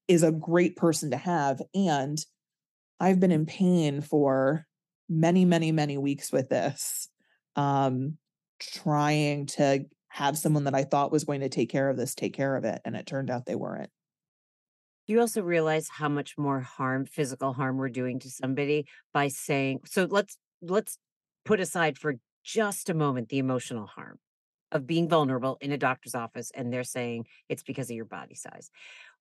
is 0.08 0.24
a 0.24 0.32
great 0.32 0.74
person 0.76 1.12
to 1.12 1.16
have. 1.16 1.62
And 1.72 2.18
I've 2.98 3.20
been 3.20 3.30
in 3.30 3.46
pain 3.46 4.00
for 4.00 4.66
many, 5.08 5.44
many, 5.44 5.70
many 5.70 5.98
weeks 5.98 6.32
with 6.32 6.48
this, 6.48 7.08
um, 7.54 8.18
trying 8.58 9.46
to 9.46 9.84
have 10.08 10.36
someone 10.36 10.64
that 10.64 10.74
I 10.74 10.82
thought 10.82 11.12
was 11.12 11.22
going 11.22 11.42
to 11.42 11.48
take 11.48 11.70
care 11.70 11.88
of 11.88 11.96
this 11.96 12.16
take 12.16 12.34
care 12.34 12.56
of 12.56 12.64
it. 12.64 12.80
And 12.84 12.96
it 12.96 13.06
turned 13.06 13.30
out 13.30 13.46
they 13.46 13.54
weren't. 13.54 13.90
You 15.06 15.20
also 15.20 15.42
realize 15.42 15.88
how 15.88 16.08
much 16.08 16.36
more 16.36 16.58
harm, 16.58 17.06
physical 17.06 17.52
harm 17.52 17.76
we're 17.76 17.88
doing 17.88 18.18
to 18.18 18.30
somebody 18.30 18.86
by 19.14 19.28
saying, 19.28 19.82
so 19.84 20.08
let's, 20.10 20.36
let's 20.60 20.98
put 21.44 21.60
aside 21.60 21.96
for 21.96 22.16
just 22.52 22.88
a 22.88 22.94
moment 22.94 23.28
the 23.28 23.38
emotional 23.38 23.86
harm 23.86 24.18
of 24.72 24.86
being 24.86 25.08
vulnerable 25.08 25.58
in 25.60 25.72
a 25.72 25.78
doctor's 25.78 26.14
office 26.14 26.50
and 26.54 26.72
they're 26.72 26.84
saying 26.84 27.26
it's 27.48 27.62
because 27.62 27.90
of 27.90 27.96
your 27.96 28.04
body 28.04 28.34
size. 28.34 28.70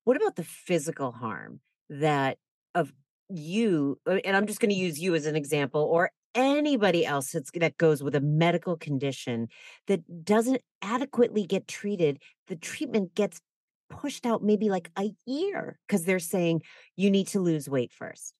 What 0.04 0.18
about 0.18 0.36
the 0.36 0.44
physical 0.44 1.12
harm 1.12 1.60
that 1.90 2.38
of 2.76 2.94
you 3.30 4.00
uh, 4.08 4.20
and 4.26 4.36
I'm 4.36 4.48
just 4.48 4.60
going 4.60 4.70
to 4.70 4.76
use 4.76 5.00
you 5.00 5.16
as 5.16 5.26
an 5.26 5.36
example 5.36 5.82
or 5.82 6.12
anybody 6.36 7.06
else 7.06 7.36
that 7.56 7.78
goes 7.78 8.04
with 8.04 8.16
a 8.16 8.22
medical 8.22 8.78
condition 8.78 9.48
that 9.88 10.24
doesn't 10.24 10.62
adequately 10.82 11.46
get 11.46 11.68
treated, 11.68 12.22
the 12.48 12.56
treatment 12.56 13.16
gets 13.16 13.42
pushed 13.90 14.26
out 14.26 14.44
maybe 14.44 14.70
like 14.70 14.92
a 14.98 15.12
year 15.26 15.80
because 15.88 16.06
they're 16.06 16.20
saying 16.20 16.62
you 16.96 17.10
need 17.10 17.28
to 17.28 17.40
lose 17.40 17.68
weight 17.68 17.92
first. 17.92 18.34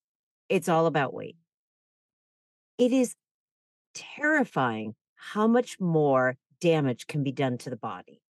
It's 0.48 0.68
all 0.68 0.86
about 0.86 1.12
weight. 1.12 1.36
It 2.78 2.92
is 2.92 3.14
terrifying 3.94 4.94
how 5.14 5.46
much 5.46 5.78
more 5.80 6.36
damage 6.60 7.06
can 7.06 7.22
be 7.22 7.32
done 7.32 7.58
to 7.58 7.70
the 7.70 7.76
body. 7.76 8.20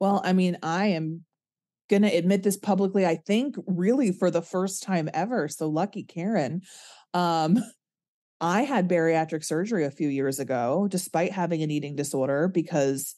Well, 0.00 0.20
I 0.24 0.32
mean, 0.32 0.58
I 0.62 0.86
am 0.86 1.24
going 1.88 2.02
to 2.02 2.08
admit 2.08 2.42
this 2.42 2.56
publicly, 2.56 3.06
I 3.06 3.16
think 3.16 3.56
really 3.66 4.12
for 4.12 4.30
the 4.30 4.42
first 4.42 4.82
time 4.82 5.08
ever. 5.12 5.48
So 5.48 5.68
lucky 5.68 6.02
Karen. 6.02 6.62
Um, 7.14 7.58
I 8.40 8.62
had 8.62 8.88
bariatric 8.88 9.44
surgery 9.44 9.84
a 9.84 9.90
few 9.90 10.08
years 10.08 10.40
ago, 10.40 10.88
despite 10.90 11.30
having 11.30 11.62
an 11.62 11.70
eating 11.70 11.94
disorder, 11.94 12.48
because 12.48 13.14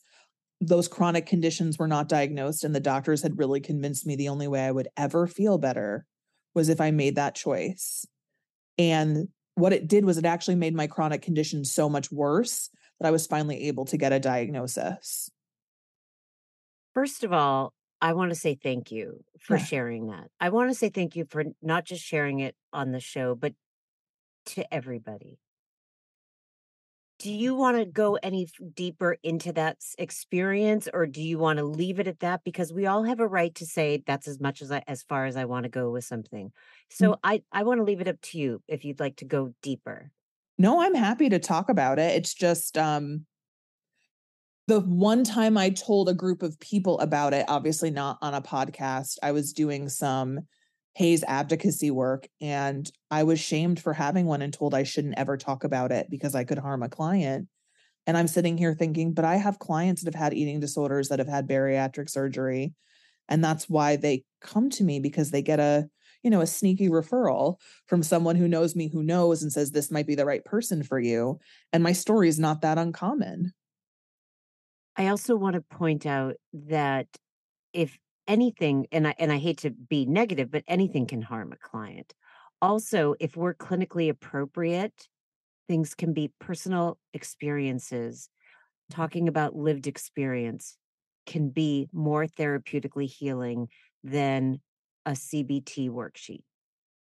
those 0.61 0.87
chronic 0.87 1.25
conditions 1.25 1.79
were 1.79 1.89
not 1.89 2.11
diagnosed. 2.11 2.63
And 2.63 2.75
the 2.75 2.81
doctors 2.81 3.23
had 3.23 3.39
really 3.39 3.61
convinced 3.61 4.07
me 4.07 4.17
the 4.17 4.29
only 4.29 4.49
way 4.49 4.67
I 4.67 4.71
would 4.71 4.89
ever 4.99 5.27
feel 5.27 5.57
better 5.57 6.05
was 6.55 6.69
if 6.69 6.79
I 6.79 6.91
made 6.91 7.17
that 7.17 7.35
choice. 7.35 8.05
And 8.77 9.29
what 9.55 9.73
it 9.73 9.89
did 9.89 10.05
was 10.05 10.19
it 10.19 10.25
actually 10.25 10.57
made 10.57 10.75
my 10.75 10.87
chronic 10.87 11.23
condition 11.23 11.65
so 11.65 11.89
much 11.89 12.11
worse 12.11 12.71
that 13.01 13.07
I 13.07 13.11
was 13.11 13.27
finally 13.27 13.69
able 13.69 13.85
to 13.87 13.97
get 13.97 14.13
a 14.13 14.21
diagnosis. 14.21 15.31
First 16.95 17.25
of 17.25 17.33
all, 17.33 17.73
I 18.01 18.13
want 18.13 18.31
to 18.31 18.37
say 18.37 18.55
thank 18.61 18.93
you 18.93 19.25
for 19.41 19.57
Yeah. 19.57 19.65
sharing 19.65 20.07
that. 20.09 20.31
I 20.41 20.51
want 20.51 20.71
to 20.71 20.75
say 20.75 20.89
thank 20.89 21.17
you 21.17 21.25
for 21.25 21.45
not 21.63 21.85
just 21.85 22.05
sharing 22.05 22.41
it 22.41 22.55
on 22.73 22.93
the 22.93 23.01
show, 23.01 23.35
but 23.35 23.55
to 24.47 24.75
everybody. 24.75 25.39
Do 27.21 27.33
you 27.33 27.55
want 27.55 27.77
to 27.79 27.85
go 27.85 28.17
any 28.17 28.49
deeper 28.75 29.17
into 29.23 29.53
that 29.53 29.79
experience 29.99 30.89
or 30.93 31.07
do 31.07 31.23
you 31.23 31.39
want 31.39 31.59
to 31.59 31.65
leave 31.65 32.01
it 32.01 32.09
at 32.09 32.21
that 32.21 32.43
because 32.45 32.73
we 32.73 32.87
all 32.87 33.05
have 33.05 33.21
a 33.21 33.27
right 33.27 33.55
to 33.57 33.67
say 33.67 34.03
that's 34.07 34.27
as 34.27 34.41
much 34.41 34.61
as 34.63 34.73
I 34.73 34.83
as 34.87 35.03
far 35.03 35.27
as 35.27 35.37
I 35.37 35.45
want 35.45 35.65
to 35.65 35.71
go 35.71 35.91
with 35.91 36.05
something. 36.05 36.49
Mm. 36.49 36.53
So 36.91 37.17
I 37.23 37.43
I 37.53 37.63
want 37.63 37.79
to 37.79 37.85
leave 37.85 38.01
it 38.01 38.09
up 38.09 38.21
to 38.23 38.39
you 38.39 38.63
if 38.69 38.85
you'd 38.85 39.01
like 39.01 39.17
to 39.17 39.25
go 39.25 39.55
deeper. 39.63 40.11
No, 40.59 40.81
I'm 40.81 40.95
happy 40.95 41.29
to 41.29 41.39
talk 41.39 41.69
about 41.69 41.99
it. 41.99 42.17
It's 42.17 42.35
just 42.35 42.77
um 42.77 43.27
the 44.67 44.81
one 44.81 45.25
time 45.25 45.59
I 45.59 45.71
told 45.71 46.09
a 46.09 46.15
group 46.15 46.43
of 46.43 46.59
people 46.59 46.99
about 47.01 47.35
it, 47.35 47.45
obviously 47.49 47.91
not 47.91 48.19
on 48.23 48.35
a 48.35 48.41
podcast, 48.41 49.19
I 49.23 49.33
was 49.33 49.53
doing 49.53 49.89
some 49.89 50.41
HAES 50.97 51.25
advocacy 51.27 51.91
work 51.91 52.29
and 52.41 52.91
I 53.11 53.25
was 53.25 53.41
shamed 53.41 53.81
for 53.81 53.93
having 53.93 54.27
one 54.27 54.43
and 54.43 54.53
told 54.53 54.75
I 54.75 54.85
shouldn't 54.85 55.19
ever 55.19 55.37
talk 55.37 55.65
about 55.65 55.91
it 55.91 56.09
because 56.09 56.35
I 56.35 56.45
could 56.45 56.59
harm 56.59 56.83
a 56.83 56.89
client. 56.89 57.49
And 58.07 58.17
I'm 58.17 58.29
sitting 58.29 58.57
here 58.57 58.75
thinking, 58.75 59.13
but 59.13 59.25
I 59.25 59.37
have 59.37 59.59
clients 59.59 60.03
that 60.03 60.15
have 60.15 60.23
had 60.23 60.35
eating 60.35 60.61
disorders 60.61 61.09
that 61.09 61.19
have 61.19 61.29
had 61.29 61.49
bariatric 61.49 62.11
surgery. 62.11 62.75
And 63.29 63.43
that's 63.43 63.69
why 63.69 63.97
they 63.97 64.25
come 64.41 64.71
to 64.71 64.85
me 64.85 65.01
because 65.01 65.31
they 65.31 65.43
get 65.43 65.59
a, 65.59 65.89
you 66.23 66.31
know, 66.31 66.43
a 66.43 66.47
sneaky 66.47 66.89
referral 66.89 67.57
from 67.87 68.03
someone 68.03 68.37
who 68.37 68.47
knows 68.47 68.77
me 68.77 68.89
who 68.89 69.03
knows 69.03 69.43
and 69.43 69.51
says 69.51 69.71
this 69.71 69.91
might 69.91 70.07
be 70.07 70.15
the 70.15 70.27
right 70.27 70.45
person 70.45 70.83
for 70.83 71.01
you. 71.01 71.39
And 71.73 71.83
my 71.83 71.93
story 71.93 72.29
is 72.29 72.39
not 72.39 72.61
that 72.61 72.79
uncommon. 72.79 73.53
I 74.97 75.09
also 75.09 75.35
want 75.35 75.55
to 75.55 75.61
point 75.61 76.07
out 76.07 76.35
that 76.53 77.07
if 77.73 77.99
anything 78.27 78.87
and 78.93 79.09
I 79.09 79.15
and 79.19 79.33
I 79.33 79.39
hate 79.39 79.59
to 79.59 79.71
be 79.71 80.07
negative, 80.07 80.51
but 80.51 80.65
anything 80.67 81.07
can 81.07 81.23
harm 81.23 81.53
a 81.53 81.57
client. 81.57 82.15
Also, 82.63 83.15
if 83.21 83.37
we're 83.37 83.55
clinically 83.55 84.09
appropriate, 84.09 85.09
things 85.69 85.95
can 85.95 86.13
be 86.13 86.33
personal 86.41 86.99
experiences. 87.13 88.29
Talking 88.91 89.29
about 89.29 89.57
lived 89.57 89.87
experience 89.87 90.77
can 91.27 91.51
be 91.51 91.89
more 91.93 92.27
therapeutically 92.27 93.07
healing 93.07 93.69
than 94.03 94.61
a 95.07 95.13
CBT 95.13 95.91
worksheet. 95.91 96.43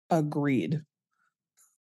Agreed. 0.10 0.82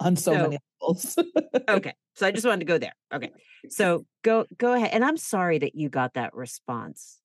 On 0.01 0.17
so, 0.17 0.33
So- 0.33 0.43
many 0.43 0.59
levels. 0.81 1.19
Okay. 1.69 1.95
So 2.15 2.27
I 2.27 2.33
just 2.33 2.45
wanted 2.45 2.61
to 2.61 2.65
go 2.67 2.79
there. 2.79 2.95
Okay. 3.13 3.31
So 3.69 4.07
go 4.23 4.47
go 4.57 4.73
ahead. 4.73 4.91
And 4.93 5.05
I'm 5.05 5.19
sorry 5.19 5.59
that 5.59 5.75
you 5.75 5.91
got 5.91 6.15
that 6.15 6.35
response. 6.35 7.20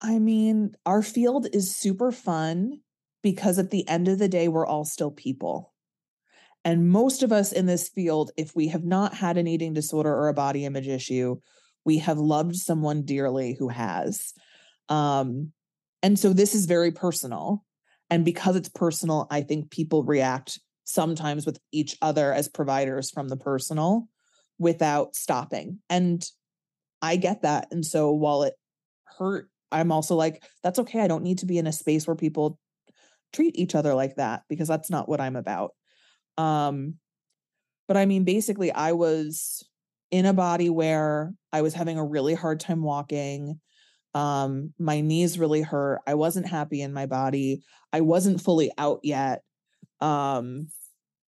I 0.00 0.18
mean, 0.18 0.74
our 0.84 1.02
field 1.02 1.48
is 1.52 1.76
super 1.76 2.12
fun 2.12 2.80
because 3.22 3.58
at 3.58 3.70
the 3.70 3.88
end 3.88 4.08
of 4.08 4.18
the 4.18 4.28
day, 4.28 4.48
we're 4.48 4.66
all 4.66 4.84
still 4.84 5.10
people. 5.10 5.72
And 6.64 6.90
most 6.90 7.22
of 7.22 7.32
us 7.32 7.52
in 7.52 7.66
this 7.66 7.88
field, 7.88 8.32
if 8.36 8.54
we 8.54 8.68
have 8.68 8.84
not 8.84 9.14
had 9.14 9.38
an 9.38 9.46
eating 9.46 9.72
disorder 9.72 10.12
or 10.12 10.28
a 10.28 10.34
body 10.34 10.64
image 10.64 10.88
issue, 10.88 11.36
we 11.84 11.98
have 11.98 12.18
loved 12.18 12.56
someone 12.56 13.02
dearly 13.02 13.54
who 13.54 13.68
has. 13.68 14.32
Um, 14.88 15.52
and 16.02 16.18
so 16.18 16.32
this 16.32 16.54
is 16.54 16.66
very 16.66 16.90
personal. 16.90 17.64
And 18.10 18.24
because 18.24 18.56
it's 18.56 18.68
personal, 18.68 19.26
I 19.30 19.42
think 19.42 19.70
people 19.70 20.02
react 20.02 20.60
sometimes 20.84 21.46
with 21.46 21.58
each 21.72 21.96
other 22.02 22.32
as 22.32 22.48
providers 22.48 23.10
from 23.10 23.28
the 23.28 23.36
personal 23.36 24.08
without 24.58 25.14
stopping. 25.14 25.78
And 25.88 26.24
I 27.02 27.16
get 27.16 27.42
that. 27.42 27.68
And 27.70 27.84
so 27.84 28.12
while 28.12 28.42
it 28.42 28.54
hurt, 29.18 29.48
I'm 29.72 29.92
also 29.92 30.14
like, 30.14 30.42
that's 30.62 30.78
okay. 30.80 31.00
I 31.00 31.08
don't 31.08 31.24
need 31.24 31.38
to 31.38 31.46
be 31.46 31.58
in 31.58 31.66
a 31.66 31.72
space 31.72 32.06
where 32.06 32.16
people 32.16 32.58
treat 33.32 33.58
each 33.58 33.74
other 33.74 33.94
like 33.94 34.16
that 34.16 34.42
because 34.48 34.68
that's 34.68 34.90
not 34.90 35.08
what 35.08 35.20
I'm 35.20 35.36
about. 35.36 35.72
Um, 36.38 36.94
but 37.88 37.96
I 37.96 38.06
mean, 38.06 38.24
basically, 38.24 38.72
I 38.72 38.92
was 38.92 39.62
in 40.10 40.26
a 40.26 40.32
body 40.32 40.70
where 40.70 41.32
I 41.52 41.62
was 41.62 41.74
having 41.74 41.98
a 41.98 42.04
really 42.04 42.34
hard 42.34 42.60
time 42.60 42.82
walking. 42.82 43.60
Um, 44.14 44.72
my 44.78 45.00
knees 45.00 45.38
really 45.38 45.62
hurt. 45.62 46.00
I 46.06 46.14
wasn't 46.14 46.48
happy 46.48 46.80
in 46.80 46.92
my 46.92 47.06
body. 47.06 47.62
I 47.92 48.00
wasn't 48.00 48.40
fully 48.40 48.70
out 48.78 49.00
yet. 49.02 49.42
Um, 50.00 50.68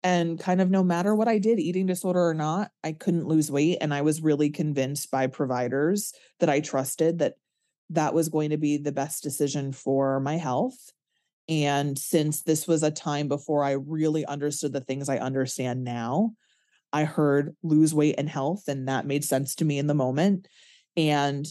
and 0.02 0.38
kind 0.38 0.60
of 0.60 0.70
no 0.70 0.84
matter 0.84 1.14
what 1.14 1.28
I 1.28 1.38
did, 1.38 1.58
eating 1.58 1.86
disorder 1.86 2.26
or 2.26 2.34
not, 2.34 2.70
I 2.84 2.92
couldn't 2.92 3.26
lose 3.26 3.50
weight. 3.50 3.78
And 3.80 3.92
I 3.92 4.02
was 4.02 4.22
really 4.22 4.50
convinced 4.50 5.10
by 5.10 5.26
providers 5.26 6.12
that 6.40 6.48
I 6.48 6.60
trusted 6.60 7.18
that 7.18 7.34
that 7.90 8.14
was 8.14 8.28
going 8.28 8.50
to 8.50 8.56
be 8.56 8.76
the 8.76 8.92
best 8.92 9.22
decision 9.22 9.72
for 9.72 10.20
my 10.20 10.36
health. 10.36 10.92
And 11.48 11.98
since 11.98 12.42
this 12.42 12.68
was 12.68 12.82
a 12.82 12.90
time 12.90 13.28
before 13.28 13.64
I 13.64 13.72
really 13.72 14.26
understood 14.26 14.72
the 14.72 14.82
things 14.82 15.08
I 15.08 15.16
understand 15.16 15.84
now, 15.84 16.32
I 16.92 17.04
heard 17.04 17.56
lose 17.62 17.94
weight 17.94 18.16
and 18.18 18.28
health, 18.28 18.68
and 18.68 18.88
that 18.88 19.06
made 19.06 19.24
sense 19.24 19.54
to 19.56 19.64
me 19.64 19.78
in 19.78 19.86
the 19.86 19.94
moment. 19.94 20.48
And 20.96 21.46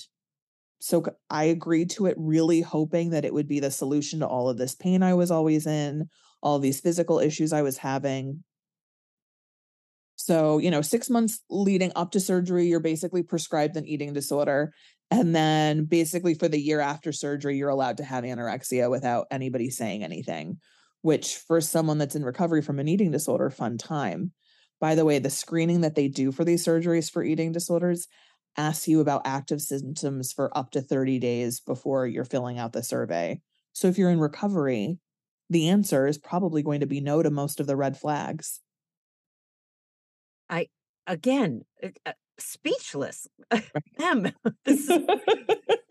so 0.80 1.04
I 1.30 1.46
agreed 1.46 1.90
to 1.92 2.06
it, 2.06 2.16
really 2.18 2.62
hoping 2.62 3.12
that 3.12 3.26
it 3.26 3.34
would 3.34 3.48
be 3.48 3.60
the 3.60 3.72
solution 3.72 4.20
to 4.20 4.28
all 4.28 4.50
of 4.50 4.58
this 4.58 4.76
pain 4.76 5.02
I 5.02 5.16
was 5.16 5.32
always 5.32 5.66
in, 5.66 6.10
all 6.42 6.60
these 6.60 6.80
physical 6.80 7.20
issues 7.20 7.52
I 7.52 7.64
was 7.64 7.78
having. 7.78 8.44
So, 10.16 10.58
you 10.58 10.72
know, 10.72 10.82
six 10.82 11.10
months 11.10 11.40
leading 11.50 11.92
up 11.96 12.12
to 12.12 12.20
surgery, 12.20 12.68
you're 12.68 12.80
basically 12.80 13.24
prescribed 13.24 13.78
an 13.78 13.88
eating 13.88 14.14
disorder. 14.14 14.74
And 15.10 15.36
then 15.36 15.86
basically 15.86 16.34
for 16.34 16.48
the 16.48 16.60
year 16.60 16.80
after 16.80 17.12
surgery, 17.12 17.58
you're 17.58 17.70
allowed 17.70 17.98
to 17.98 18.04
have 18.04 18.24
anorexia 18.24 18.90
without 18.90 19.28
anybody 19.32 19.70
saying 19.70 20.04
anything, 20.04 20.60
which 21.02 21.38
for 21.38 21.62
someone 21.62 21.98
that's 21.98 22.16
in 22.16 22.26
recovery 22.26 22.62
from 22.62 22.80
an 22.80 22.88
eating 22.88 23.12
disorder, 23.12 23.50
fun 23.50 23.78
time. 23.78 24.34
By 24.80 24.96
the 24.96 25.06
way, 25.06 25.20
the 25.20 25.30
screening 25.30 25.82
that 25.82 25.96
they 25.96 26.08
do 26.08 26.32
for 26.32 26.44
these 26.44 26.66
surgeries 26.66 27.12
for 27.12 27.24
eating 27.24 27.52
disorders 27.52 28.08
asks 28.58 28.88
you 28.88 29.00
about 29.00 29.26
active 29.26 29.62
symptoms 29.62 30.34
for 30.34 30.56
up 30.58 30.72
to 30.72 30.82
30 30.82 31.20
days 31.20 31.60
before 31.60 32.06
you're 32.06 32.26
filling 32.26 32.60
out 32.60 32.74
the 32.74 32.84
survey. 32.84 33.40
So 33.74 33.88
if 33.88 33.98
you're 33.98 34.10
in 34.10 34.20
recovery, 34.20 34.98
the 35.50 35.70
answer 35.70 36.08
is 36.08 36.18
probably 36.18 36.64
going 36.64 36.82
to 36.82 36.88
be 36.88 37.00
no 37.00 37.24
to 37.24 37.30
most 37.30 37.60
of 37.60 37.68
the 37.68 37.76
red 37.76 37.98
flags. 37.98 38.60
I 40.50 40.68
again, 41.06 41.62
uh, 41.84 42.12
speechless. 42.40 43.28
Is 44.66 44.92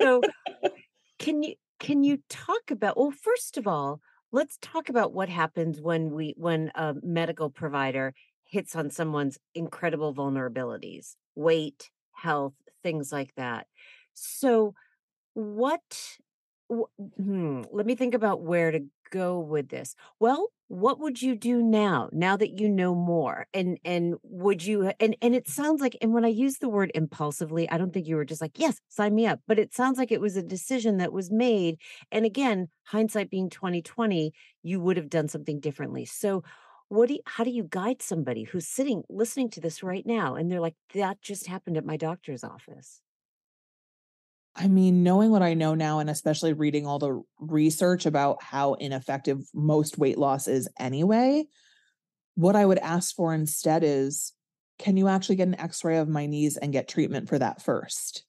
so 0.01 0.23
can 1.19 1.43
you 1.43 1.55
can 1.81 2.03
you 2.03 2.19
talk 2.29 2.71
about 2.71 2.97
well 2.97 3.11
first 3.11 3.57
of 3.57 3.67
all 3.67 4.01
let's 4.33 4.59
talk 4.61 4.89
about 4.89 5.13
what 5.13 5.29
happens 5.29 5.81
when 5.81 6.11
we 6.11 6.35
when 6.37 6.71
a 6.75 6.95
medical 7.03 7.51
provider 7.51 8.15
hits 8.45 8.77
on 8.77 8.91
someone's 8.91 9.39
incredible 9.55 10.15
vulnerabilities 10.15 11.17
weight 11.35 11.91
health 12.13 12.55
things 12.83 13.13
like 13.13 13.35
that. 13.37 13.67
So 14.15 14.75
what 15.35 16.19
wh- 16.73 16.91
hmm, 17.17 17.63
let 17.73 17.87
me 17.87 17.95
think 17.95 18.15
about 18.15 18.43
where 18.43 18.71
to 18.71 18.85
go 19.11 19.41
with 19.41 19.69
this. 19.69 19.95
Well 20.21 20.49
what 20.69 20.99
would 20.99 21.23
you 21.23 21.37
do 21.37 21.63
now 21.63 22.09
now 22.13 22.37
that 22.37 22.59
you 22.59 22.69
know 22.69 22.95
more? 22.95 23.47
And 23.55 23.79
and 23.85 24.17
would 24.23 24.65
you 24.65 24.93
and 25.01 25.17
and 25.23 25.35
it 25.35 25.49
sounds 25.49 25.81
like 25.81 25.97
and 26.01 26.13
when 26.13 26.25
i 26.25 26.29
use 26.29 26.59
the 26.59 26.69
word 26.69 26.91
impulsively 26.95 27.69
i 27.71 27.79
don't 27.79 27.93
think 27.93 28.07
you 28.07 28.17
were 28.17 28.25
just 28.25 28.41
like 28.41 28.59
yes 28.59 28.81
sign 28.89 29.15
me 29.15 29.27
up 29.27 29.41
but 29.47 29.59
it 29.59 29.75
sounds 29.75 29.99
like 29.99 30.13
it 30.13 30.21
was 30.21 30.37
a 30.37 30.43
decision 30.43 30.97
that 30.99 31.13
was 31.13 31.31
made 31.31 31.79
and 32.11 32.25
again 32.25 32.69
hindsight 32.85 33.31
being 33.31 33.51
2020 33.51 34.33
you 34.63 34.81
would 34.81 34.97
have 34.97 35.09
done 35.09 35.29
something 35.29 35.61
differently. 35.61 36.05
So 36.05 36.43
what 36.89 37.09
do 37.09 37.15
you, 37.15 37.21
how 37.27 37.45
do 37.45 37.51
you 37.51 37.65
guide 37.69 38.03
somebody 38.03 38.45
who's 38.45 38.67
sitting 38.67 39.03
listening 39.09 39.51
to 39.51 39.61
this 39.61 39.83
right 39.83 40.07
now 40.07 40.35
and 40.35 40.51
they're 40.51 40.61
like 40.61 40.77
that 40.95 41.21
just 41.23 41.47
happened 41.47 41.77
at 41.77 41.85
my 41.85 41.97
doctor's 41.97 42.45
office 42.45 43.01
I 44.59 44.69
mean, 44.69 45.03
knowing 45.03 45.31
what 45.31 45.43
I 45.43 45.53
know 45.53 45.75
now, 45.75 45.99
and 45.99 46.09
especially 46.09 46.55
reading 46.55 46.87
all 46.87 46.99
the 46.99 47.23
research 47.39 48.07
about 48.07 48.43
how 48.43 48.75
ineffective 48.75 49.47
most 49.53 49.99
weight 49.99 50.17
loss 50.17 50.49
is 50.49 50.67
anyway, 50.79 51.45
what 52.37 52.57
I 52.57 52.65
would 52.65 52.79
ask 52.79 53.15
for 53.15 53.35
instead 53.35 53.85
is 53.85 54.33
can 54.79 54.97
you 54.97 55.09
actually 55.09 55.37
get 55.37 55.49
an 55.49 55.61
x 55.61 55.85
ray 55.85 55.99
of 55.99 56.09
my 56.09 56.27
knees 56.27 56.57
and 56.57 56.73
get 56.73 56.89
treatment 56.89 57.29
for 57.29 57.39
that 57.39 57.63
first? 57.63 58.25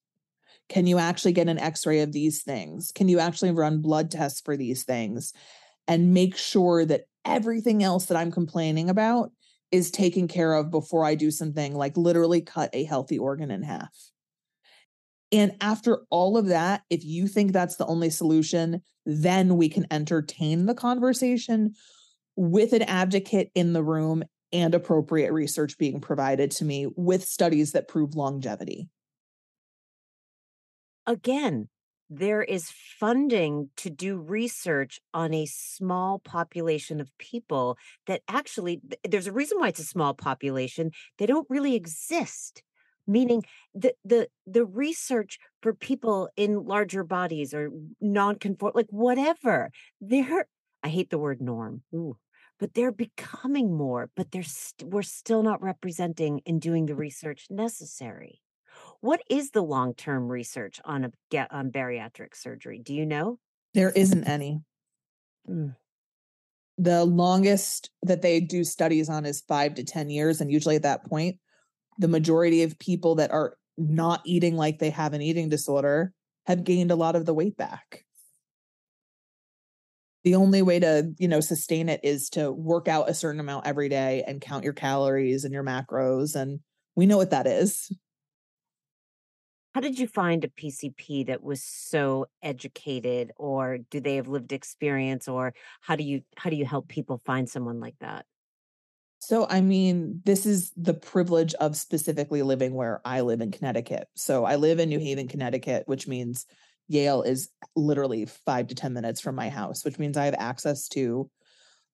Can 0.69 0.85
you 0.85 0.97
actually 0.97 1.33
get 1.33 1.47
an 1.47 1.59
x 1.59 1.85
ray 1.85 2.01
of 2.01 2.11
these 2.11 2.43
things? 2.43 2.91
Can 2.91 3.07
you 3.07 3.19
actually 3.19 3.51
run 3.51 3.81
blood 3.81 4.11
tests 4.11 4.41
for 4.41 4.57
these 4.57 4.83
things 4.83 5.33
and 5.87 6.13
make 6.13 6.35
sure 6.35 6.83
that 6.85 7.05
everything 7.23 7.83
else 7.83 8.07
that 8.07 8.17
I'm 8.17 8.31
complaining 8.31 8.89
about 8.89 9.31
is 9.71 9.91
taken 9.91 10.27
care 10.27 10.53
of 10.53 10.71
before 10.71 11.05
I 11.05 11.15
do 11.15 11.31
something 11.31 11.73
like 11.73 11.95
literally 11.97 12.41
cut 12.41 12.69
a 12.73 12.83
healthy 12.83 13.17
organ 13.17 13.51
in 13.51 13.63
half. 13.63 13.93
And 15.31 15.55
after 15.59 16.03
all 16.09 16.37
of 16.37 16.47
that, 16.47 16.83
if 16.89 17.03
you 17.03 17.27
think 17.27 17.51
that's 17.51 17.75
the 17.75 17.85
only 17.85 18.09
solution, 18.09 18.81
then 19.05 19.57
we 19.57 19.69
can 19.69 19.85
entertain 19.91 20.65
the 20.65 20.75
conversation 20.75 21.73
with 22.35 22.71
an 22.73 22.83
advocate 22.83 23.51
in 23.55 23.73
the 23.73 23.83
room 23.83 24.23
and 24.53 24.73
appropriate 24.73 25.33
research 25.33 25.77
being 25.77 25.99
provided 25.99 26.51
to 26.51 26.65
me 26.65 26.87
with 26.95 27.25
studies 27.25 27.73
that 27.73 27.87
prove 27.87 28.15
longevity. 28.15 28.89
Again, 31.05 31.67
there 32.09 32.41
is 32.41 32.71
funding 32.99 33.69
to 33.77 33.89
do 33.89 34.17
research 34.17 34.99
on 35.13 35.33
a 35.33 35.45
small 35.45 36.19
population 36.19 37.01
of 37.01 37.17
people 37.17 37.77
that 38.05 38.21
actually 38.29 38.81
there's 39.07 39.27
a 39.27 39.33
reason 39.33 39.59
why 39.59 39.67
it's 39.67 39.79
a 39.79 39.83
small 39.83 40.13
population 40.13 40.91
they 41.17 41.25
don't 41.25 41.47
really 41.49 41.75
exist 41.75 42.63
meaning 43.08 43.43
the 43.74 43.93
the 44.04 44.28
the 44.46 44.65
research 44.65 45.39
for 45.62 45.74
people 45.74 46.30
in 46.36 46.65
larger 46.65 47.04
bodies 47.04 47.54
or 47.54 47.72
non-conform 48.02 48.74
like 48.76 48.88
whatever 48.89 49.72
they're 50.02 50.46
i 50.84 50.89
hate 50.89 51.10
the 51.10 51.17
word 51.17 51.41
norm 51.41 51.82
Ooh, 51.93 52.17
but 52.60 52.74
they're 52.74 52.91
becoming 52.91 53.76
more 53.76 54.10
but 54.15 54.32
they're 54.32 54.41
we 54.41 54.46
st- 54.46 54.91
we're 54.91 55.02
still 55.02 55.43
not 55.43 55.62
representing 55.62 56.41
and 56.46 56.62
doing 56.62 56.86
the 56.86 56.96
research 56.96 57.48
necessary 57.50 58.41
what 59.02 59.22
is 59.30 59.52
the 59.52 59.62
long-term 59.62 60.28
research 60.28 60.80
on 60.84 61.06
a 61.06 61.12
get 61.30 61.52
on 61.52 61.72
bariatric 61.72 62.36
surgery? 62.36 62.80
Do 62.80 62.93
you 62.93 63.06
know? 63.06 63.39
There 63.74 63.91
isn't 63.91 64.24
any. 64.26 64.62
Mm. 65.50 65.76
The 66.78 67.06
longest 67.06 67.89
that 68.04 68.22
they 68.22 68.39
do 68.39 68.63
studies 68.63 69.10
on 69.10 69.26
is 69.26 69.41
5 69.41 69.76
to 69.76 69.84
10 69.84 70.10
years 70.10 70.41
and 70.41 70.52
usually 70.52 70.76
at 70.76 70.84
that 70.84 71.06
point 71.06 71.38
the 71.97 72.07
majority 72.07 72.63
of 72.63 72.79
people 72.79 73.15
that 73.15 73.31
are 73.31 73.57
not 73.77 74.21
eating 74.25 74.55
like 74.55 74.79
they 74.79 74.89
have 74.89 75.13
an 75.13 75.21
eating 75.21 75.49
disorder 75.49 76.13
have 76.45 76.63
gained 76.63 76.91
a 76.91 76.95
lot 76.95 77.15
of 77.15 77.25
the 77.25 77.33
weight 77.33 77.57
back. 77.57 78.05
The 80.23 80.36
only 80.36 80.62
way 80.62 80.79
to, 80.79 81.13
you 81.17 81.27
know, 81.27 81.39
sustain 81.39 81.89
it 81.89 82.01
is 82.03 82.29
to 82.31 82.51
work 82.51 82.88
out 82.88 83.10
a 83.10 83.13
certain 83.13 83.39
amount 83.39 83.67
every 83.67 83.88
day 83.88 84.23
and 84.27 84.41
count 84.41 84.63
your 84.63 84.73
calories 84.73 85.43
and 85.43 85.53
your 85.53 85.63
macros 85.63 86.36
and 86.36 86.60
we 86.95 87.05
know 87.05 87.17
what 87.17 87.29
that 87.29 87.47
is. 87.47 87.91
How 89.75 89.81
did 89.81 89.99
you 89.99 90.07
find 90.07 90.43
a 90.43 90.47
PCP 90.47 91.27
that 91.27 91.43
was 91.43 91.63
so 91.63 92.25
educated 92.41 93.31
or 93.38 93.77
do 93.91 93.99
they 94.01 94.15
have 94.15 94.27
lived 94.27 94.51
experience 94.51 95.27
or 95.27 95.53
how 95.81 95.95
do 95.95 96.03
you 96.03 96.21
how 96.36 96.49
do 96.49 96.55
you 96.55 96.65
help 96.65 96.88
people 96.88 97.21
find 97.25 97.47
someone 97.47 97.79
like 97.79 97.95
that? 97.99 98.25
So, 99.19 99.47
I 99.49 99.62
mean, 99.62 100.21
this 100.25 100.45
is 100.45 100.71
the 100.77 100.93
privilege 100.93 101.53
of 101.56 101.75
specifically 101.75 102.43
living 102.43 102.73
where 102.73 103.01
I 103.03 103.21
live 103.21 103.41
in 103.41 103.51
Connecticut. 103.51 104.08
So, 104.15 104.45
I 104.45 104.56
live 104.56 104.80
in 104.80 104.89
New 104.89 104.99
Haven, 104.99 105.27
Connecticut, 105.27 105.84
which 105.88 106.08
means 106.08 106.45
Yale 106.88 107.23
is 107.23 107.49
literally 107.75 108.25
five 108.25 108.67
to 108.67 108.75
10 108.75 108.93
minutes 108.93 109.19
from 109.19 109.36
my 109.36 109.49
house, 109.49 109.84
which 109.84 109.99
means 109.99 110.17
I 110.17 110.25
have 110.25 110.36
access 110.38 110.88
to, 110.89 111.30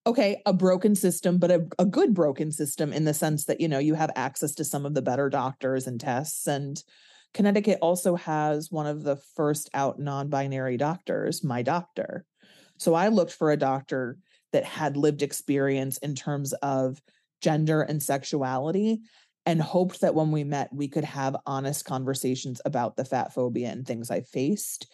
okay, 0.05 0.41
a 0.45 0.53
broken 0.53 0.95
system, 0.95 1.37
but 1.37 1.49
a, 1.49 1.65
a 1.79 1.85
good 1.85 2.13
broken 2.13 2.51
system 2.51 2.93
in 2.93 3.05
the 3.05 3.13
sense 3.13 3.45
that, 3.45 3.61
you 3.61 3.67
know, 3.67 3.79
you 3.79 3.95
have 3.95 4.11
access 4.15 4.53
to 4.55 4.65
some 4.65 4.85
of 4.85 4.93
the 4.93 5.01
better 5.01 5.29
doctors 5.29 5.87
and 5.87 5.99
tests 5.99 6.47
and 6.47 6.83
Connecticut 7.33 7.79
also 7.81 8.15
has 8.15 8.71
one 8.71 8.85
of 8.85 9.03
the 9.03 9.15
first 9.15 9.69
out 9.73 9.99
non 9.99 10.29
binary 10.29 10.77
doctors, 10.77 11.43
my 11.43 11.63
doctor. 11.63 12.25
So 12.77 12.93
I 12.93 13.07
looked 13.07 13.33
for 13.33 13.51
a 13.51 13.57
doctor 13.57 14.17
that 14.53 14.63
had 14.63 14.95
lived 14.95 15.21
experience 15.21 15.97
in 15.97 16.15
terms 16.15 16.53
of 16.53 17.01
gender 17.41 17.81
and 17.81 18.01
sexuality 18.01 19.01
and 19.45 19.61
hoped 19.61 19.99
that 20.01 20.15
when 20.15 20.31
we 20.31 20.45
met, 20.45 20.73
we 20.73 20.87
could 20.87 21.03
have 21.03 21.35
honest 21.45 21.83
conversations 21.83 22.61
about 22.63 22.95
the 22.95 23.03
fat 23.03 23.33
phobia 23.33 23.69
and 23.69 23.85
things 23.85 24.09
I 24.09 24.21
faced. 24.21 24.89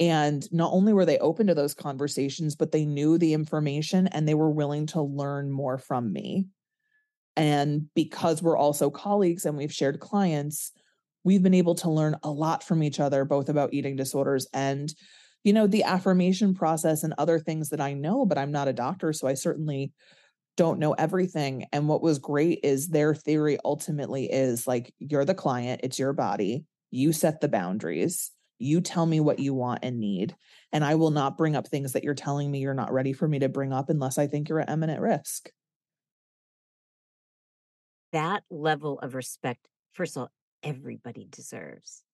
And 0.00 0.50
not 0.50 0.72
only 0.72 0.94
were 0.94 1.04
they 1.04 1.18
open 1.18 1.48
to 1.48 1.54
those 1.54 1.74
conversations, 1.74 2.56
but 2.56 2.72
they 2.72 2.86
knew 2.86 3.18
the 3.18 3.34
information 3.34 4.06
and 4.06 4.26
they 4.26 4.34
were 4.34 4.50
willing 4.50 4.86
to 4.86 5.02
learn 5.02 5.50
more 5.50 5.76
from 5.76 6.10
me. 6.10 6.46
And 7.36 7.88
because 7.94 8.42
we're 8.42 8.56
also 8.56 8.88
colleagues 8.88 9.44
and 9.44 9.56
we've 9.56 9.72
shared 9.72 10.00
clients, 10.00 10.72
we've 11.24 11.42
been 11.42 11.54
able 11.54 11.74
to 11.76 11.90
learn 11.90 12.16
a 12.22 12.30
lot 12.30 12.64
from 12.64 12.82
each 12.82 13.00
other, 13.00 13.24
both 13.24 13.48
about 13.48 13.74
eating 13.74 13.96
disorders 13.96 14.46
and, 14.54 14.92
you 15.44 15.52
know, 15.52 15.66
the 15.66 15.84
affirmation 15.84 16.54
process 16.54 17.02
and 17.02 17.14
other 17.18 17.38
things 17.38 17.70
that 17.70 17.80
I 17.80 17.94
know, 17.94 18.26
but 18.26 18.38
I'm 18.38 18.52
not 18.52 18.68
a 18.68 18.72
doctor. 18.72 19.12
So 19.12 19.26
I 19.26 19.34
certainly 19.34 19.92
don't 20.56 20.78
know 20.78 20.92
everything. 20.92 21.66
And 21.72 21.88
what 21.88 22.02
was 22.02 22.18
great 22.18 22.60
is 22.62 22.88
their 22.88 23.14
theory 23.14 23.58
ultimately 23.64 24.30
is 24.30 24.66
like, 24.66 24.94
you're 24.98 25.24
the 25.24 25.34
client, 25.34 25.80
it's 25.82 25.98
your 25.98 26.12
body, 26.12 26.64
you 26.90 27.12
set 27.12 27.40
the 27.40 27.48
boundaries. 27.48 28.30
You 28.58 28.80
tell 28.80 29.06
me 29.06 29.18
what 29.18 29.40
you 29.40 29.54
want 29.54 29.80
and 29.82 29.98
need, 29.98 30.36
and 30.70 30.84
I 30.84 30.94
will 30.94 31.10
not 31.10 31.36
bring 31.36 31.56
up 31.56 31.66
things 31.66 31.94
that 31.94 32.04
you're 32.04 32.14
telling 32.14 32.48
me 32.48 32.60
you're 32.60 32.74
not 32.74 32.92
ready 32.92 33.12
for 33.12 33.26
me 33.26 33.40
to 33.40 33.48
bring 33.48 33.72
up 33.72 33.90
unless 33.90 34.18
I 34.18 34.28
think 34.28 34.48
you're 34.48 34.60
at 34.60 34.70
eminent 34.70 35.00
risk. 35.00 35.50
That 38.12 38.44
level 38.50 39.00
of 39.00 39.16
respect, 39.16 39.66
first 39.94 40.16
of 40.16 40.20
all, 40.20 40.30
everybody 40.62 41.26
deserves. 41.28 42.04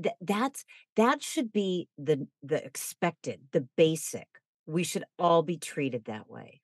That 0.00 0.14
that's 0.20 0.64
that 0.96 1.22
should 1.22 1.52
be 1.52 1.88
the 1.98 2.26
the 2.42 2.64
expected, 2.64 3.40
the 3.52 3.66
basic. 3.76 4.26
We 4.66 4.84
should 4.84 5.04
all 5.18 5.42
be 5.42 5.58
treated 5.58 6.04
that 6.06 6.30
way. 6.30 6.60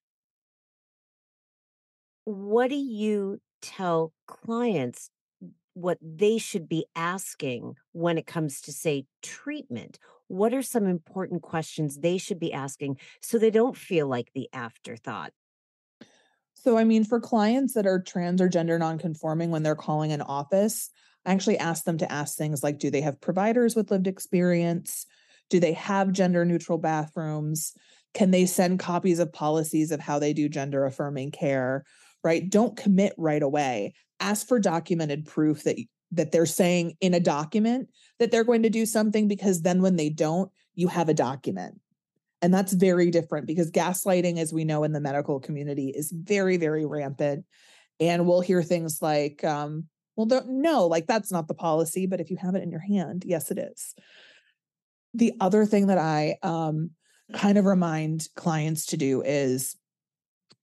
What 2.25 2.69
do 2.69 2.77
you 2.77 3.41
tell 3.61 4.13
clients 4.27 5.11
what 5.75 5.99
they 6.03 6.39
should 6.39 6.69
be 6.69 6.87
asking 6.97 7.75
when 7.93 8.19
it 8.19 8.27
comes 8.27 8.61
to 8.63 8.73
say 8.73 9.07
treatment? 9.23 9.99
What 10.27 10.53
are 10.53 10.63
some 10.63 10.87
important 10.87 11.43
questions 11.43 11.99
they 11.99 12.19
should 12.19 12.39
be 12.39 12.53
asking 12.53 12.99
so 13.23 13.39
they 13.39 13.51
don't 13.51 13.77
feel 13.77 14.07
like 14.07 14.31
the 14.35 14.49
afterthought? 14.53 15.33
So, 16.55 16.77
I 16.77 16.85
mean, 16.85 17.05
for 17.05 17.21
clients 17.21 17.75
that 17.75 17.87
are 17.87 18.01
trans 18.01 18.41
or 18.41 18.49
gender 18.49 18.79
nonconforming, 18.79 19.51
when 19.51 19.63
they're 19.63 19.77
calling 19.77 20.13
an 20.13 20.23
office, 20.23 20.91
Actually 21.29 21.59
asked 21.59 21.85
them 21.85 21.99
to 21.99 22.11
ask 22.11 22.37
things 22.37 22.63
like 22.63 22.79
do 22.79 22.91
they 22.91 23.03
have 23.03 23.21
providers 23.21 23.77
with 23.77 23.91
lived 23.91 24.07
experience? 24.07 25.05
Do 25.51 25.61
they 25.61 25.75
have 25.75 26.13
gender 26.13 26.45
neutral 26.45 26.79
bathrooms? 26.79 27.75
Can 28.15 28.31
they 28.31 28.47
send 28.47 28.81
copies 28.81 29.19
of 29.19 29.33
policies 29.33 29.93
of 29.93 30.01
how 30.01 30.19
they 30.19 30.33
do 30.33 30.49
gender 30.49 30.87
affirming 30.87 31.31
care? 31.31 31.85
Right? 32.25 32.49
Don't 32.49 32.77
commit 32.77 33.13
right 33.19 33.43
away. 33.43 33.93
Ask 34.21 34.49
for 34.49 34.59
documented 34.59 35.27
proof 35.27 35.65
that 35.65 35.77
that 36.13 36.33
they're 36.33 36.47
saying 36.47 36.97
in 37.03 37.13
a 37.13 37.21
document 37.21 37.91
that 38.19 38.31
they're 38.31 38.43
going 38.43 38.63
to 38.63 38.71
do 38.71 38.87
something 38.87 39.29
because 39.29 39.61
then 39.61 39.83
when 39.83 39.97
they 39.97 40.09
don't, 40.09 40.51
you 40.75 40.89
have 40.89 41.11
a 41.11 41.15
document. 41.15 41.79
And 42.41 42.55
that's 42.55 42.73
very 42.73 43.11
different 43.11 43.47
because 43.47 43.71
gaslighting, 43.71 44.39
as 44.39 44.53
we 44.53 44.65
know 44.65 44.85
in 44.85 44.93
the 44.93 45.01
medical 45.01 45.41
community, 45.41 45.93
is 45.95 46.11
very, 46.11 46.57
very 46.57 46.87
rampant. 46.87 47.45
And 48.01 48.27
we'll 48.27 48.41
hear 48.41 48.63
things 48.63 49.03
like, 49.03 49.45
um, 49.45 49.85
well, 50.19 50.43
no, 50.49 50.85
like 50.89 51.07
that's 51.07 51.31
not 51.31 51.47
the 51.47 51.55
policy, 51.55 52.07
but 52.07 52.21
if 52.21 52.29
you 52.29 52.37
have 52.39 52.57
it 52.57 52.63
in 52.65 52.73
your 52.73 52.81
hand, 52.81 53.23
yes, 53.25 53.53
it 53.53 53.59
is. 53.59 53.95
The 55.15 55.33
other 55.41 55.65
thing 55.65 55.87
that 55.87 55.99
I 55.99 56.39
um, 56.43 56.91
kind 57.33 57.57
of 57.57 57.67
remind 57.67 58.27
clients 58.35 58.87
to 58.87 58.97
do 58.97 59.23
is 59.23 59.77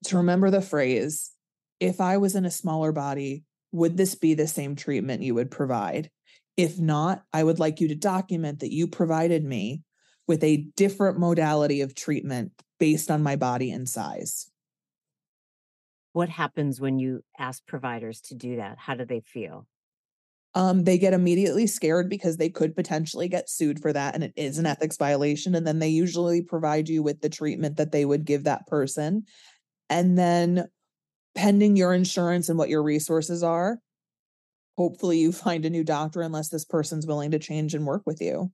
to 0.08 0.18
remember 0.18 0.52
the 0.52 0.62
phrase 0.62 1.32
if 1.80 2.02
I 2.02 2.18
was 2.18 2.36
in 2.36 2.44
a 2.44 2.52
smaller 2.52 2.92
body, 2.92 3.46
would 3.72 3.96
this 3.96 4.16
be 4.16 4.34
the 4.34 4.48
same 4.48 4.76
treatment 4.76 5.24
you 5.24 5.36
would 5.36 5.52
provide? 5.52 6.10
If 6.58 6.78
not, 6.78 7.24
I 7.32 7.42
would 7.42 7.60
like 7.60 7.80
you 7.80 7.88
to 7.88 7.96
document 7.96 8.60
that 8.60 8.74
you 8.74 8.88
provided 8.88 9.46
me 9.46 9.84
with 10.28 10.44
a 10.44 10.68
different 10.76 11.18
modality 11.18 11.80
of 11.80 11.96
treatment 11.96 12.52
based 12.78 13.10
on 13.10 13.24
my 13.24 13.38
body 13.38 13.72
and 13.72 13.88
size 13.88 14.52
what 16.16 16.30
happens 16.30 16.80
when 16.80 16.98
you 16.98 17.22
ask 17.38 17.68
providers 17.68 18.22
to 18.22 18.36
do 18.36 18.56
that? 18.56 18.78
How 18.80 18.96
do 18.96 19.04
they 19.04 19.20
feel? 19.20 19.68
Um, 20.54 20.86
they 20.86 20.98
get 20.98 21.12
immediately 21.12 21.68
scared 21.68 22.10
because 22.10 22.38
they 22.38 22.48
could 22.48 22.74
potentially 22.74 23.28
get 23.28 23.50
sued 23.50 23.82
for 23.82 23.92
that 23.92 24.16
and 24.16 24.24
it 24.24 24.32
is 24.38 24.58
an 24.58 24.66
ethics 24.66 24.96
violation. 24.96 25.56
And 25.56 25.68
then 25.68 25.80
they 25.80 25.90
usually 25.90 26.42
provide 26.42 26.88
you 26.88 27.04
with 27.04 27.20
the 27.20 27.28
treatment 27.28 27.76
that 27.76 27.92
they 27.92 28.06
would 28.06 28.24
give 28.24 28.46
that 28.46 28.66
person. 28.66 29.26
And 29.90 30.18
then, 30.18 30.70
pending 31.36 31.76
your 31.76 31.94
insurance 31.94 32.48
and 32.48 32.58
what 32.58 32.70
your 32.70 32.82
resources 32.82 33.44
are, 33.44 33.80
hopefully 34.78 35.20
you 35.20 35.34
find 35.34 35.66
a 35.66 35.70
new 35.70 35.84
doctor 35.84 36.22
unless 36.22 36.48
this 36.48 36.64
person's 36.64 37.06
willing 37.06 37.32
to 37.32 37.40
change 37.40 37.74
and 37.74 37.86
work 37.86 38.04
with 38.06 38.22
you. 38.22 38.54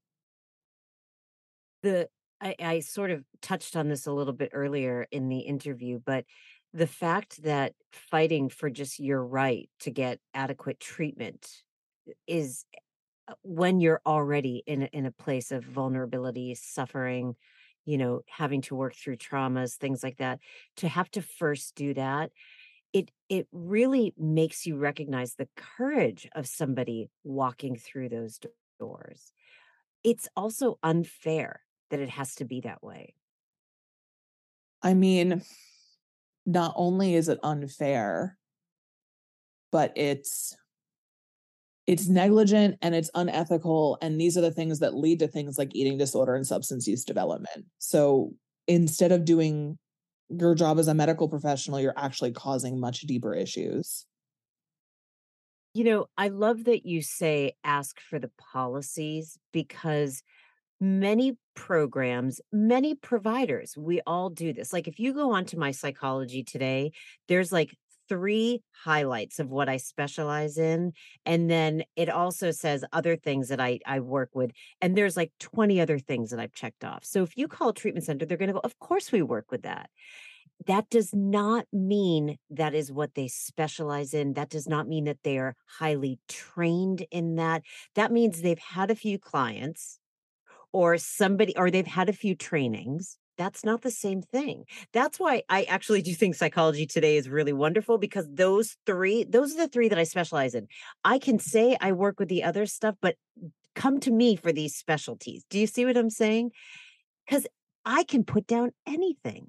The 1.84 2.10
I, 2.42 2.56
I 2.60 2.80
sort 2.80 3.12
of 3.12 3.24
touched 3.44 3.76
on 3.76 3.88
this 3.88 4.08
a 4.08 4.12
little 4.12 4.34
bit 4.34 4.50
earlier 4.52 5.06
in 5.12 5.30
the 5.30 5.42
interview, 5.42 6.00
but 6.04 6.26
the 6.74 6.88
fact 6.88 7.44
that 7.44 7.74
fighting 7.92 8.50
for 8.50 8.70
just 8.70 9.00
your 9.00 9.24
right 9.24 9.70
to 9.80 9.92
get 9.92 10.20
adequate 10.34 10.80
treatment 10.80 11.64
is 12.28 12.66
uh, 13.28 13.34
when 13.44 13.80
you're 13.80 14.02
already 14.06 14.64
in 14.66 14.84
a, 14.84 14.86
in 14.88 15.06
a 15.06 15.12
place 15.12 15.52
of 15.52 15.64
vulnerability 15.64 16.56
suffering 16.56 17.36
you 17.86 17.98
know 17.98 18.22
having 18.28 18.62
to 18.62 18.76
work 18.76 18.96
through 18.96 19.18
traumas 19.18 19.76
things 19.76 20.04
like 20.04 20.18
that 20.18 20.40
to 20.78 20.88
have 20.88 21.10
to 21.12 21.22
first 21.22 21.76
do 21.76 21.94
that 21.94 22.32
it 22.94 23.12
it 23.30 23.48
really 23.52 24.14
makes 24.18 24.66
you 24.66 24.76
recognize 24.76 25.36
the 25.36 25.48
courage 25.56 26.28
of 26.36 26.48
somebody 26.48 27.10
walking 27.24 27.76
through 27.78 28.10
those 28.10 28.40
doors. 28.80 29.32
It's 30.04 30.28
also 30.36 30.78
unfair 30.84 31.62
that 31.90 32.00
it 32.00 32.10
has 32.10 32.36
to 32.36 32.46
be 32.46 32.62
that 32.62 32.84
way. 32.84 33.14
I 34.84 34.94
mean, 34.94 35.44
not 36.46 36.74
only 36.76 37.16
is 37.16 37.30
it 37.30 37.40
unfair, 37.44 38.38
but 39.72 39.94
it's 39.96 40.56
it's 41.88 42.08
negligent 42.08 42.78
and 42.82 42.94
it's 42.94 43.10
unethical 43.16 43.98
and 44.02 44.22
these 44.22 44.38
are 44.38 44.42
the 44.42 44.52
things 44.52 44.80
that 44.80 44.96
lead 44.96 45.20
to 45.20 45.28
things 45.28 45.58
like 45.58 45.76
eating 45.76 45.98
disorder 45.98 46.36
and 46.36 46.46
substance 46.46 46.88
use 46.88 47.04
development. 47.04 47.66
So 47.80 48.34
instead 48.68 49.12
of 49.12 49.26
doing 49.26 49.78
your 50.30 50.56
job 50.56 50.80
as 50.80 50.88
a 50.88 50.94
medical 50.94 51.28
professional 51.28 51.80
you're 51.80 51.98
actually 51.98 52.32
causing 52.32 52.80
much 52.80 53.02
deeper 53.02 53.34
issues. 53.34 54.06
You 55.74 55.86
know 55.86 56.06
i 56.18 56.28
love 56.28 56.66
that 56.66 56.86
you 56.86 57.02
say 57.02 57.54
ask 57.64 58.00
for 58.00 58.20
the 58.20 58.32
policies 58.54 59.40
because 59.52 60.22
many 60.80 61.38
programs, 61.56 62.42
many 62.52 62.96
providers, 62.96 63.76
we 63.78 64.02
all 64.08 64.30
do 64.30 64.54
this. 64.54 64.74
Like 64.74 64.88
if 64.88 65.00
you 65.00 65.14
go 65.14 65.32
onto 65.32 65.58
my 65.58 65.72
psychology 65.72 66.44
today, 66.44 66.92
there's 67.28 67.52
like 67.52 67.76
three 68.12 68.62
highlights 68.74 69.40
of 69.40 69.50
what 69.50 69.70
I 69.70 69.78
specialize 69.78 70.58
in. 70.58 70.92
And 71.26 71.50
then 71.50 71.84
it 71.96 72.10
also 72.10 72.52
says 72.52 72.84
other 72.92 73.16
things 73.16 73.48
that 73.48 73.62
I, 73.62 73.80
I 73.86 74.02
work 74.02 74.32
with. 74.34 74.52
And 74.82 74.98
there's 74.98 75.16
like 75.16 75.32
20 75.40 75.80
other 75.80 75.98
things 75.98 76.32
that 76.32 76.40
I've 76.40 76.52
checked 76.52 76.84
off. 76.84 77.06
So 77.06 77.24
if 77.24 77.38
you 77.38 77.48
call 77.48 77.70
a 77.70 77.74
treatment 77.74 78.06
center, 78.06 78.26
they're 78.26 78.38
going 78.38 78.50
to 78.50 78.54
go, 78.54 78.62
Of 78.66 78.78
course, 78.80 79.14
we 79.14 79.22
work 79.22 79.46
with 79.50 79.62
that. 79.62 79.90
That 80.68 80.90
does 80.90 81.12
not 81.14 81.68
mean 81.72 82.38
that 82.50 82.74
is 82.74 82.92
what 82.92 83.16
they 83.16 83.30
specialize 83.30 84.14
in. 84.14 84.34
That 84.34 84.50
does 84.50 84.68
not 84.68 84.90
mean 84.90 85.06
that 85.06 85.24
they 85.24 85.38
are 85.38 85.56
highly 85.80 86.20
trained 86.28 87.06
in 87.12 87.36
that. 87.36 87.64
That 87.96 88.12
means 88.12 88.42
they've 88.42 88.60
had 88.60 88.92
a 88.92 88.96
few 88.96 89.20
clients 89.20 90.01
or 90.74 90.98
somebody, 90.98 91.56
or 91.58 91.70
they've 91.70 91.86
had 91.86 92.10
a 92.10 92.14
few 92.14 92.36
trainings 92.36 93.18
that's 93.42 93.66
not 93.66 93.82
the 93.82 93.90
same 93.90 94.22
thing. 94.22 94.66
That's 94.94 95.20
why 95.20 95.42
I 95.50 95.64
actually 95.64 96.04
do 96.04 96.14
think 96.14 96.36
psychology 96.36 96.86
today 96.86 97.18
is 97.18 97.28
really 97.28 97.54
wonderful 97.54 97.98
because 97.98 98.28
those 98.32 98.78
three, 98.86 99.24
those 99.24 99.54
are 99.54 99.58
the 99.58 99.68
three 99.68 99.90
that 99.90 99.98
I 99.98 100.04
specialize 100.04 100.54
in. 100.54 100.68
I 101.04 101.18
can 101.18 101.40
say 101.40 101.76
I 101.82 101.92
work 101.92 102.20
with 102.20 102.30
the 102.30 102.44
other 102.44 102.68
stuff, 102.68 102.96
but 103.02 103.16
come 103.74 104.00
to 104.02 104.12
me 104.12 104.36
for 104.36 104.52
these 104.52 104.76
specialties. 104.76 105.44
Do 105.50 105.58
you 105.58 105.66
see 105.66 105.86
what 105.86 105.98
I'm 105.98 106.12
saying? 106.12 106.52
Because 107.26 107.48
I 107.84 108.04
can 108.04 108.24
put 108.24 108.46
down 108.46 108.74
anything. 108.86 109.48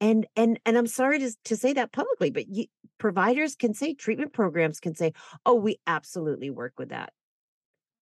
And 0.00 0.26
and 0.36 0.58
and 0.64 0.78
I'm 0.78 0.86
sorry 0.86 1.18
to, 1.18 1.30
to 1.44 1.56
say 1.56 1.74
that 1.74 1.92
publicly, 1.92 2.30
but 2.30 2.48
you, 2.48 2.66
providers 2.98 3.54
can 3.54 3.74
say 3.74 3.94
treatment 3.94 4.32
programs 4.32 4.80
can 4.80 4.94
say, 4.94 5.12
"Oh, 5.46 5.54
we 5.54 5.78
absolutely 5.86 6.50
work 6.50 6.74
with 6.78 6.88
that." 6.88 7.12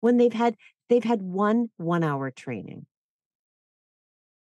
When 0.01 0.17
they've 0.17 0.33
had 0.33 0.57
they've 0.93 1.05
had 1.05 1.23
one 1.23 1.69
1-hour 1.81 2.31
training 2.31 2.87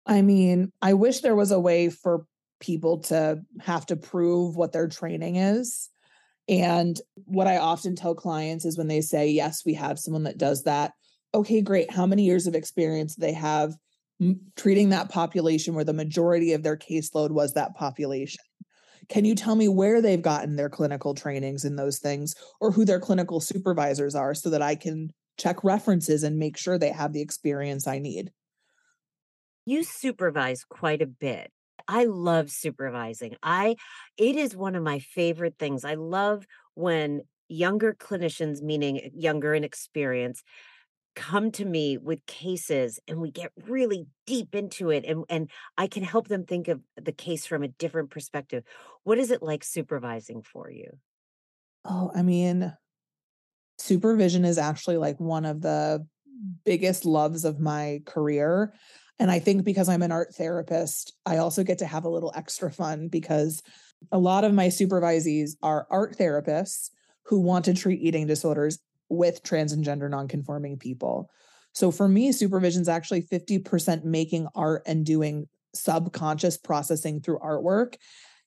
I 0.08 0.22
mean, 0.22 0.72
I 0.80 0.94
wish 0.94 1.20
there 1.20 1.36
was 1.36 1.50
a 1.50 1.60
way 1.60 1.90
for 1.90 2.24
people 2.60 3.00
to 3.00 3.42
have 3.60 3.86
to 3.86 3.96
prove 3.96 4.56
what 4.56 4.72
their 4.72 4.88
training 4.88 5.36
is. 5.36 5.90
And 6.48 6.98
what 7.26 7.46
I 7.46 7.58
often 7.58 7.94
tell 7.94 8.14
clients 8.14 8.64
is 8.64 8.78
when 8.78 8.88
they 8.88 9.02
say, 9.02 9.28
Yes, 9.28 9.64
we 9.66 9.74
have 9.74 9.98
someone 9.98 10.22
that 10.22 10.38
does 10.38 10.64
that. 10.64 10.92
Okay, 11.34 11.60
great. 11.60 11.92
How 11.92 12.06
many 12.06 12.24
years 12.24 12.46
of 12.46 12.54
experience 12.54 13.16
they 13.16 13.34
have 13.34 13.74
treating 14.56 14.88
that 14.88 15.10
population 15.10 15.74
where 15.74 15.84
the 15.84 15.92
majority 15.92 16.54
of 16.54 16.62
their 16.62 16.76
caseload 16.76 17.30
was 17.30 17.52
that 17.52 17.76
population? 17.76 18.40
Can 19.10 19.26
you 19.26 19.34
tell 19.34 19.54
me 19.54 19.68
where 19.68 20.00
they've 20.00 20.20
gotten 20.20 20.56
their 20.56 20.70
clinical 20.70 21.14
trainings 21.14 21.66
in 21.66 21.76
those 21.76 21.98
things 21.98 22.34
or 22.60 22.72
who 22.72 22.86
their 22.86 23.00
clinical 23.00 23.40
supervisors 23.40 24.14
are 24.14 24.34
so 24.34 24.48
that 24.50 24.62
I 24.62 24.74
can 24.74 25.12
check 25.38 25.62
references 25.64 26.22
and 26.22 26.38
make 26.38 26.56
sure 26.56 26.78
they 26.78 26.92
have 26.92 27.12
the 27.12 27.22
experience 27.22 27.86
I 27.86 27.98
need? 27.98 28.32
you 29.66 29.82
supervise 29.84 30.64
quite 30.64 31.02
a 31.02 31.06
bit. 31.06 31.52
I 31.86 32.04
love 32.04 32.50
supervising. 32.50 33.36
I 33.42 33.76
it 34.16 34.36
is 34.36 34.56
one 34.56 34.74
of 34.74 34.82
my 34.82 34.98
favorite 34.98 35.56
things. 35.58 35.84
I 35.84 35.94
love 35.94 36.46
when 36.74 37.22
younger 37.48 37.94
clinicians, 37.94 38.60
meaning 38.62 39.10
younger 39.14 39.54
in 39.54 39.64
experience, 39.64 40.42
come 41.16 41.50
to 41.52 41.64
me 41.64 41.98
with 41.98 42.26
cases 42.26 43.00
and 43.08 43.20
we 43.20 43.30
get 43.30 43.52
really 43.66 44.06
deep 44.26 44.54
into 44.54 44.90
it 44.90 45.04
and 45.06 45.24
and 45.30 45.50
I 45.78 45.88
can 45.88 46.04
help 46.04 46.28
them 46.28 46.44
think 46.44 46.68
of 46.68 46.82
the 46.96 47.12
case 47.12 47.46
from 47.46 47.62
a 47.62 47.68
different 47.68 48.10
perspective. 48.10 48.64
What 49.04 49.18
is 49.18 49.30
it 49.30 49.42
like 49.42 49.64
supervising 49.64 50.42
for 50.42 50.70
you? 50.70 50.98
Oh, 51.84 52.10
I 52.14 52.22
mean, 52.22 52.76
supervision 53.88 54.44
is 54.44 54.58
actually 54.58 54.98
like 54.98 55.18
one 55.18 55.44
of 55.44 55.62
the 55.62 56.06
biggest 56.64 57.04
loves 57.04 57.44
of 57.44 57.58
my 57.58 58.02
career. 58.04 58.74
And 59.18 59.30
I 59.30 59.40
think 59.40 59.64
because 59.64 59.88
I'm 59.88 60.02
an 60.02 60.12
art 60.12 60.34
therapist, 60.34 61.14
I 61.26 61.38
also 61.38 61.64
get 61.64 61.78
to 61.78 61.86
have 61.86 62.04
a 62.04 62.08
little 62.08 62.32
extra 62.36 62.70
fun 62.70 63.08
because 63.08 63.62
a 64.12 64.18
lot 64.18 64.44
of 64.44 64.54
my 64.54 64.68
supervisees 64.68 65.52
are 65.62 65.88
art 65.90 66.16
therapists 66.16 66.90
who 67.24 67.40
want 67.40 67.64
to 67.64 67.74
treat 67.74 68.00
eating 68.00 68.26
disorders 68.26 68.78
with 69.08 69.42
trans 69.42 69.72
and 69.72 69.82
gender 69.82 70.08
nonconforming 70.08 70.78
people. 70.78 71.30
So 71.72 71.90
for 71.90 72.08
me, 72.08 72.30
supervision 72.30 72.82
is 72.82 72.88
actually 72.88 73.22
50% 73.22 74.04
making 74.04 74.46
art 74.54 74.82
and 74.86 75.04
doing 75.04 75.48
subconscious 75.74 76.56
processing 76.56 77.20
through 77.20 77.38
artwork. 77.40 77.96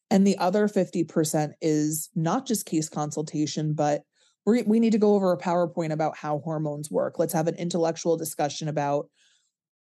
And 0.10 0.26
the 0.26 0.38
other 0.38 0.68
50% 0.68 1.54
is 1.62 2.10
not 2.16 2.46
just 2.46 2.66
case 2.66 2.90
consultation, 2.90 3.74
but 3.74 4.04
we 4.46 4.64
we 4.64 4.80
need 4.80 4.92
to 4.92 4.98
go 4.98 5.16
over 5.16 5.32
a 5.32 5.38
PowerPoint 5.38 5.92
about 5.92 6.18
how 6.18 6.40
hormones 6.40 6.90
work. 6.90 7.20
Let's 7.20 7.34
have 7.34 7.48
an 7.48 7.56
intellectual 7.56 8.18
discussion 8.18 8.68
about 8.68 9.10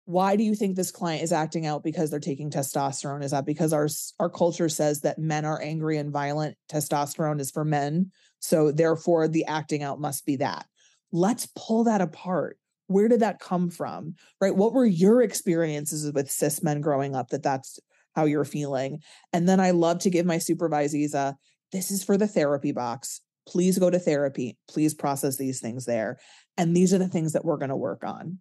why 0.06 0.36
do 0.36 0.44
you 0.44 0.54
think 0.54 0.76
this 0.76 0.90
client 0.90 1.22
is 1.22 1.32
acting 1.32 1.64
out 1.64 1.82
because 1.82 2.10
they're 2.10 2.20
taking 2.20 2.50
testosterone? 2.50 3.24
Is 3.24 3.30
that 3.30 3.46
because 3.46 3.72
our 3.72 3.88
our 4.20 4.30
culture 4.30 4.68
says 4.68 5.00
that 5.00 5.18
men 5.18 5.44
are 5.44 5.60
angry 5.60 5.98
and 5.98 6.10
violent? 6.10 6.56
Testosterone 6.70 7.40
is 7.40 7.50
for 7.50 7.64
men 7.64 8.10
so 8.40 8.70
therefore 8.70 9.26
the 9.26 9.46
acting 9.46 9.82
out 9.82 10.00
must 10.00 10.26
be 10.26 10.36
that. 10.36 10.66
Let's 11.12 11.48
pull 11.56 11.84
that 11.84 12.02
apart. 12.02 12.58
Where 12.88 13.08
did 13.08 13.20
that 13.20 13.40
come 13.40 13.70
from? 13.70 14.16
Right? 14.40 14.54
What 14.54 14.74
were 14.74 14.84
your 14.84 15.22
experiences 15.22 16.12
with 16.12 16.30
cis 16.30 16.62
men 16.62 16.82
growing 16.82 17.16
up 17.16 17.30
that 17.30 17.42
that's 17.42 17.80
how 18.14 18.26
you're 18.26 18.44
feeling? 18.44 19.00
And 19.32 19.48
then 19.48 19.60
i 19.60 19.70
love 19.70 20.00
to 20.00 20.10
give 20.10 20.26
my 20.26 20.36
supervisees 20.36 21.14
a 21.14 21.36
this 21.72 21.90
is 21.90 22.04
for 22.04 22.16
the 22.16 22.28
therapy 22.28 22.72
box 22.72 23.20
please 23.46 23.78
go 23.78 23.90
to 23.90 23.98
therapy 23.98 24.56
please 24.68 24.94
process 24.94 25.36
these 25.36 25.60
things 25.60 25.84
there 25.84 26.18
and 26.56 26.76
these 26.76 26.94
are 26.94 26.98
the 26.98 27.08
things 27.08 27.32
that 27.32 27.44
we're 27.44 27.56
going 27.56 27.68
to 27.68 27.76
work 27.76 28.04
on 28.04 28.38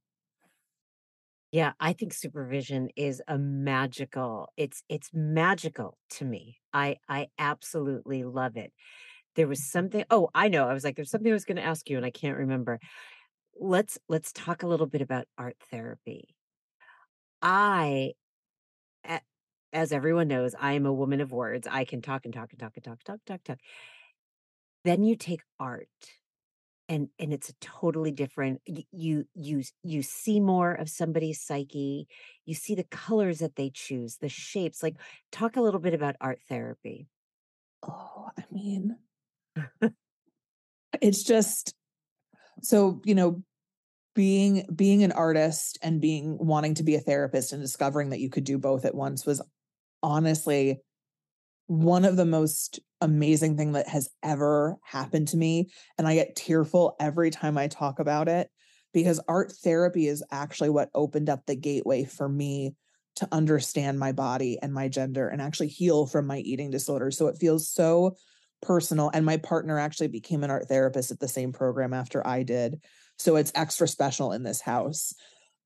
yeah, 1.53 1.73
I 1.79 1.93
think 1.93 2.13
supervision 2.13 2.89
is 2.95 3.21
a 3.27 3.37
magical. 3.37 4.49
It's 4.57 4.81
it's 4.89 5.11
magical 5.13 5.99
to 6.13 6.25
me. 6.25 6.57
I 6.73 6.97
I 7.07 7.27
absolutely 7.37 8.23
love 8.23 8.57
it. 8.57 8.73
There 9.35 9.47
was 9.47 9.69
something 9.69 10.03
oh, 10.09 10.29
I 10.33 10.47
know. 10.47 10.67
I 10.67 10.73
was 10.73 10.83
like 10.83 10.95
there's 10.95 11.11
something 11.11 11.31
I 11.31 11.35
was 11.35 11.45
going 11.45 11.57
to 11.57 11.63
ask 11.63 11.87
you 11.91 11.97
and 11.97 12.05
I 12.07 12.09
can't 12.09 12.39
remember. 12.39 12.79
Let's 13.59 13.99
let's 14.09 14.33
talk 14.33 14.63
a 14.63 14.67
little 14.67 14.87
bit 14.87 15.03
about 15.03 15.27
art 15.37 15.57
therapy. 15.69 16.35
I 17.43 18.13
as 19.73 19.91
everyone 19.91 20.27
knows, 20.27 20.55
I 20.59 20.73
am 20.73 20.85
a 20.85 20.93
woman 20.93 21.19
of 21.19 21.31
words. 21.31 21.67
I 21.69 21.83
can 21.83 22.01
talk 22.01 22.25
and 22.25 22.33
talk 22.33 22.51
and 22.51 22.59
talk 22.59 22.73
and 22.75 22.83
talk, 22.83 23.03
talk, 23.03 23.19
talk, 23.25 23.43
talk. 23.43 23.59
Then 24.83 25.03
you 25.03 25.15
take 25.15 25.41
art 25.59 25.87
and 26.89 27.09
and 27.17 27.33
it's 27.33 27.49
a 27.49 27.53
totally 27.61 28.11
different 28.11 28.61
you 28.91 29.25
you 29.33 29.63
you 29.83 30.01
see 30.01 30.39
more 30.39 30.73
of 30.73 30.89
somebody's 30.89 31.41
psyche 31.41 32.07
you 32.45 32.53
see 32.53 32.75
the 32.75 32.83
colors 32.83 33.39
that 33.39 33.55
they 33.55 33.69
choose 33.73 34.17
the 34.17 34.29
shapes 34.29 34.83
like 34.83 34.95
talk 35.31 35.55
a 35.55 35.61
little 35.61 35.79
bit 35.79 35.93
about 35.93 36.15
art 36.19 36.39
therapy. 36.49 37.07
Oh 37.87 38.29
i 38.37 38.43
mean 38.51 38.95
it's 41.01 41.23
just 41.23 41.73
so 42.61 43.01
you 43.05 43.15
know 43.15 43.41
being 44.15 44.65
being 44.73 45.03
an 45.03 45.11
artist 45.11 45.79
and 45.81 45.99
being 45.99 46.37
wanting 46.37 46.75
to 46.75 46.83
be 46.83 46.95
a 46.95 46.99
therapist 46.99 47.51
and 47.51 47.61
discovering 47.61 48.09
that 48.09 48.19
you 48.19 48.29
could 48.29 48.43
do 48.43 48.57
both 48.57 48.85
at 48.85 48.93
once 48.93 49.25
was 49.25 49.41
honestly 50.03 50.81
one 51.67 52.05
of 52.05 52.15
the 52.15 52.25
most 52.25 52.79
amazing 53.03 53.57
thing 53.57 53.73
that 53.73 53.87
has 53.87 54.09
ever 54.23 54.77
happened 54.83 55.27
to 55.27 55.37
me 55.37 55.69
and 55.97 56.07
i 56.07 56.15
get 56.15 56.35
tearful 56.35 56.95
every 56.99 57.29
time 57.29 57.57
i 57.57 57.67
talk 57.67 57.99
about 57.99 58.27
it 58.27 58.49
because 58.93 59.19
art 59.27 59.51
therapy 59.51 60.07
is 60.07 60.23
actually 60.31 60.69
what 60.69 60.89
opened 60.95 61.29
up 61.29 61.45
the 61.45 61.55
gateway 61.55 62.05
for 62.05 62.29
me 62.29 62.75
to 63.15 63.27
understand 63.31 63.99
my 63.99 64.11
body 64.11 64.57
and 64.61 64.73
my 64.73 64.87
gender 64.87 65.27
and 65.27 65.41
actually 65.41 65.67
heal 65.67 66.07
from 66.07 66.25
my 66.25 66.39
eating 66.39 66.71
disorder. 66.71 67.11
So 67.11 67.27
it 67.27 67.37
feels 67.37 67.69
so 67.69 68.15
personal 68.61 69.11
and 69.13 69.25
my 69.25 69.37
partner 69.37 69.77
actually 69.77 70.07
became 70.07 70.43
an 70.43 70.49
art 70.49 70.67
therapist 70.67 71.11
at 71.11 71.19
the 71.19 71.27
same 71.27 71.51
program 71.51 71.93
after 71.93 72.25
i 72.25 72.43
did 72.43 72.81
so 73.17 73.35
it's 73.35 73.51
extra 73.55 73.87
special 73.87 74.31
in 74.31 74.41
this 74.41 74.61
house. 74.61 75.13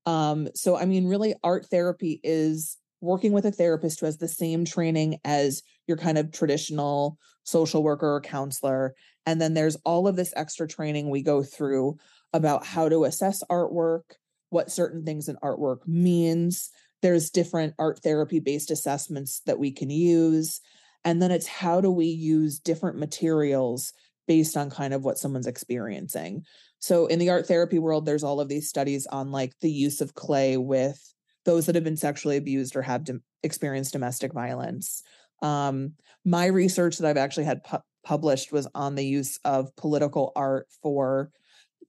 Um 0.07 0.49
so 0.55 0.75
i 0.75 0.85
mean 0.85 1.07
really 1.07 1.35
art 1.43 1.67
therapy 1.67 2.19
is 2.23 2.75
working 3.01 3.31
with 3.31 3.45
a 3.45 3.51
therapist 3.51 3.99
who 3.99 4.05
has 4.05 4.17
the 4.17 4.27
same 4.27 4.65
training 4.65 5.19
as 5.23 5.61
your 5.87 5.97
kind 5.97 6.17
of 6.17 6.31
traditional 6.31 7.17
social 7.43 7.83
worker 7.83 8.15
or 8.15 8.21
counselor. 8.21 8.95
And 9.25 9.39
then 9.39 9.53
there's 9.53 9.77
all 9.85 10.07
of 10.07 10.15
this 10.15 10.33
extra 10.35 10.67
training 10.67 11.09
we 11.09 11.21
go 11.21 11.43
through 11.43 11.97
about 12.33 12.65
how 12.65 12.89
to 12.89 13.05
assess 13.05 13.43
artwork, 13.49 14.03
what 14.49 14.71
certain 14.71 15.05
things 15.05 15.29
in 15.29 15.37
artwork 15.37 15.87
means. 15.87 16.69
There's 17.01 17.29
different 17.29 17.75
art 17.77 17.99
therapy 17.99 18.39
based 18.39 18.71
assessments 18.71 19.41
that 19.45 19.59
we 19.59 19.71
can 19.71 19.89
use. 19.89 20.59
And 21.05 21.21
then 21.21 21.31
it's 21.31 21.47
how 21.47 21.79
do 21.81 21.91
we 21.91 22.07
use 22.07 22.59
different 22.59 22.97
materials 22.97 23.93
based 24.27 24.57
on 24.57 24.69
kind 24.69 24.93
of 24.93 25.05
what 25.05 25.17
someone's 25.17 25.47
experiencing. 25.47 26.43
So 26.79 27.05
in 27.07 27.19
the 27.19 27.29
art 27.29 27.47
therapy 27.47 27.79
world, 27.79 28.05
there's 28.05 28.23
all 28.23 28.41
of 28.41 28.49
these 28.49 28.67
studies 28.67 29.07
on 29.07 29.31
like 29.31 29.53
the 29.61 29.71
use 29.71 30.01
of 30.01 30.15
clay 30.15 30.57
with 30.57 31.01
those 31.47 31.65
that 31.65 31.75
have 31.75 31.83
been 31.83 31.97
sexually 31.97 32.35
abused 32.35 32.75
or 32.75 32.81
have 32.81 33.07
experienced 33.41 33.93
domestic 33.93 34.33
violence. 34.33 35.01
Um, 35.41 35.93
my 36.25 36.47
research 36.47 36.97
that 36.97 37.07
I've 37.07 37.17
actually 37.17 37.45
had 37.45 37.63
pu- 37.63 37.77
published 38.03 38.51
was 38.51 38.67
on 38.75 38.95
the 38.95 39.05
use 39.05 39.39
of 39.45 39.73
political 39.77 40.33
art 40.35 40.67
for 40.83 41.31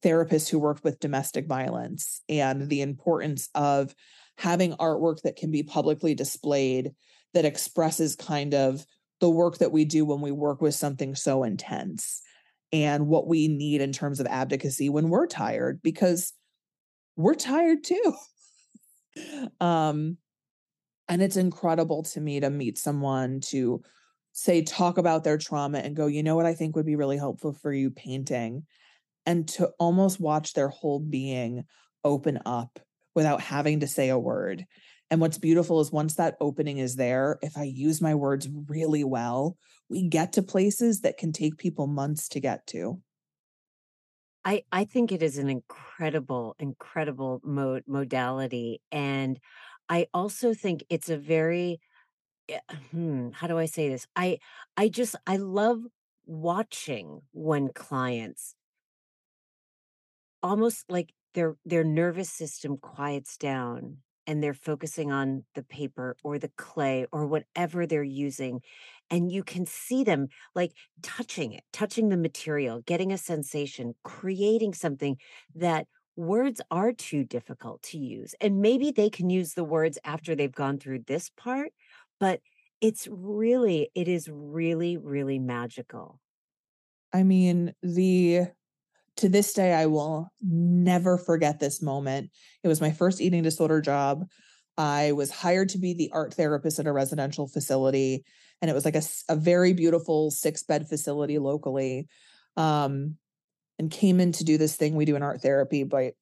therapists 0.03 0.49
who 0.49 0.61
work 0.61 0.79
with 0.85 1.01
domestic 1.01 1.49
violence 1.49 2.23
and 2.29 2.69
the 2.69 2.83
importance 2.83 3.49
of 3.57 3.97
having 4.37 4.75
artwork 4.75 5.23
that 5.23 5.35
can 5.35 5.51
be 5.51 5.65
publicly 5.65 6.15
displayed 6.15 6.93
that 7.35 7.45
expresses 7.45 8.15
kind 8.15 8.55
of 8.55 8.87
the 9.19 9.29
work 9.29 9.59
that 9.59 9.73
we 9.73 9.85
do 9.85 10.05
when 10.05 10.21
we 10.21 10.31
work 10.31 10.61
with 10.61 10.77
something 10.77 11.17
so 11.17 11.43
intense 11.43 12.23
and 12.73 13.09
what 13.09 13.27
we 13.27 13.49
need 13.49 13.81
in 13.81 13.91
terms 13.91 14.21
of 14.21 14.27
advocacy 14.29 14.89
when 14.89 15.09
we're 15.09 15.27
tired 15.27 15.81
because 15.83 16.33
we're 17.17 17.35
tired 17.35 17.83
too 17.83 18.15
um 19.61 20.17
and 21.09 21.23
it's 21.23 21.37
incredible 21.37 22.03
to 22.03 22.21
me 22.21 22.41
to 22.41 22.51
meet 22.51 22.79
someone 22.79 23.41
to 23.41 23.83
say 24.33 24.63
talk 24.63 24.99
about 24.99 25.25
their 25.25 25.39
trauma 25.39 25.79
and 25.79 25.97
go 25.97 26.07
you 26.07 26.23
know 26.23 26.37
what 26.37 26.47
i 26.47 26.55
think 26.55 26.77
would 26.77 26.87
be 26.87 26.97
really 26.97 27.17
helpful 27.17 27.53
for 27.53 27.73
you 27.73 27.91
painting 27.91 28.65
and 29.27 29.49
to 29.49 29.71
almost 29.79 30.21
watch 30.21 30.55
their 30.55 30.69
whole 30.69 30.99
being 30.99 31.65
open 32.05 32.39
up 32.47 32.79
without 33.15 33.41
having 33.41 33.81
to 33.81 33.87
say 33.87 34.09
a 34.09 34.19
word 34.19 34.65
and 35.11 35.21
what's 35.21 35.39
beautiful 35.39 35.81
is 35.81 35.91
once 35.91 36.15
that 36.15 36.37
opening 36.41 36.79
is 36.79 36.97
there, 36.97 37.39
if 37.41 37.57
I 37.57 37.63
use 37.63 38.01
my 38.01 38.15
words 38.15 38.49
really 38.69 39.05
well, 39.05 39.57
we 39.89 40.03
get 40.03 40.35
to 40.35 40.43
places 40.43 41.01
that 41.01 41.17
can 41.17 41.33
take 41.33 41.57
people 41.57 41.87
months 41.87 42.29
to 42.31 42.41
get 42.41 42.67
to. 42.69 43.01
I, 44.49 44.63
I 44.73 44.85
think 44.85 45.13
it 45.13 45.23
is 45.23 45.37
an 45.37 45.51
incredible, 45.51 46.57
incredible 46.59 47.43
mode 47.45 47.85
modality. 47.87 48.81
And 48.91 49.39
I 49.91 50.07
also 50.15 50.55
think 50.55 50.85
it's 50.89 51.11
a 51.11 51.19
very 51.19 51.81
eh, 52.49 52.61
hmm, 52.93 53.31
how 53.33 53.49
do 53.49 53.59
I 53.59 53.67
say 53.67 53.89
this? 53.89 54.07
I 54.17 54.39
I 54.77 54.89
just 54.89 55.17
I 55.27 55.37
love 55.39 55.83
watching 56.27 57.23
when 57.33 57.71
clients 57.75 58.57
almost 60.43 60.85
like 60.91 61.13
their 61.35 61.57
their 61.65 61.85
nervous 61.85 62.31
system 62.31 62.77
quiets 62.79 63.37
down 63.37 63.99
and 64.29 64.43
they're 64.45 64.55
focusing 64.55 65.11
on 65.13 65.45
the 65.57 65.65
paper 65.65 66.17
or 66.23 66.39
the 66.39 66.51
clay 66.59 67.07
or 67.13 67.27
whatever 67.27 67.87
they're 67.89 68.05
using 68.05 68.63
and 69.11 69.33
you 69.33 69.43
can 69.43 69.67
see 69.67 70.05
them 70.05 70.29
like 70.55 70.73
touching 71.03 71.53
it 71.53 71.65
touching 71.73 72.09
the 72.09 72.17
material 72.17 72.81
getting 72.83 73.13
a 73.13 73.19
sensation 73.19 73.95
creating 74.05 74.75
something 74.75 75.17
that 75.55 75.87
words 76.17 76.61
are 76.71 76.93
too 76.93 77.25
difficult 77.25 77.83
to 77.83 77.99
use 77.99 78.35
and 78.41 78.61
maybe 78.61 78.91
they 78.91 79.11
can 79.11 79.31
use 79.31 79.55
the 79.55 79.65
words 79.65 79.99
after 80.05 80.35
they've 80.35 80.53
gone 80.55 80.79
through 80.79 81.01
this 81.07 81.31
part 81.31 81.73
but 82.21 82.41
it's 82.81 83.09
really 83.11 83.91
it 83.95 84.07
is 84.09 84.29
really 84.29 84.97
really 84.97 85.39
magical. 85.39 86.21
I 87.13 87.23
mean 87.23 87.75
the 87.83 88.51
to 89.19 89.29
this 89.29 89.53
day, 89.53 89.73
I 89.73 89.87
will 89.87 90.29
never 90.43 91.19
forget 91.19 91.61
this 91.61 91.83
moment. 91.83 92.31
It 92.63 92.69
was 92.69 92.81
my 92.81 92.91
first 92.91 93.21
eating 93.21 93.43
disorder 93.43 93.81
job. 93.81 94.25
I 94.77 95.13
was 95.13 95.31
hired 95.31 95.71
to 95.71 95.79
be 95.79 95.95
the 95.95 96.11
art 96.13 96.35
therapist 96.35 96.79
at 96.79 96.87
a 96.87 96.93
residential 96.93 97.49
facility, 97.49 98.25
and 98.63 98.71
it 98.71 98.75
was 98.75 98.85
like 98.85 98.97
a, 98.97 99.03
a 99.29 99.37
very 99.37 99.73
beautiful 99.73 100.31
six 100.31 100.63
bed 100.63 100.89
facility 100.89 101.39
locally. 101.39 102.09
Um, 102.57 103.17
and 103.79 103.91
came 103.91 104.21
in 104.21 104.33
to 104.33 104.45
do 104.45 104.59
this 104.59 104.77
thing 104.77 104.97
we 104.97 105.05
do 105.05 105.17
in 105.17 105.23
art 105.23 105.41
therapy 105.41 105.85
by 105.85 106.13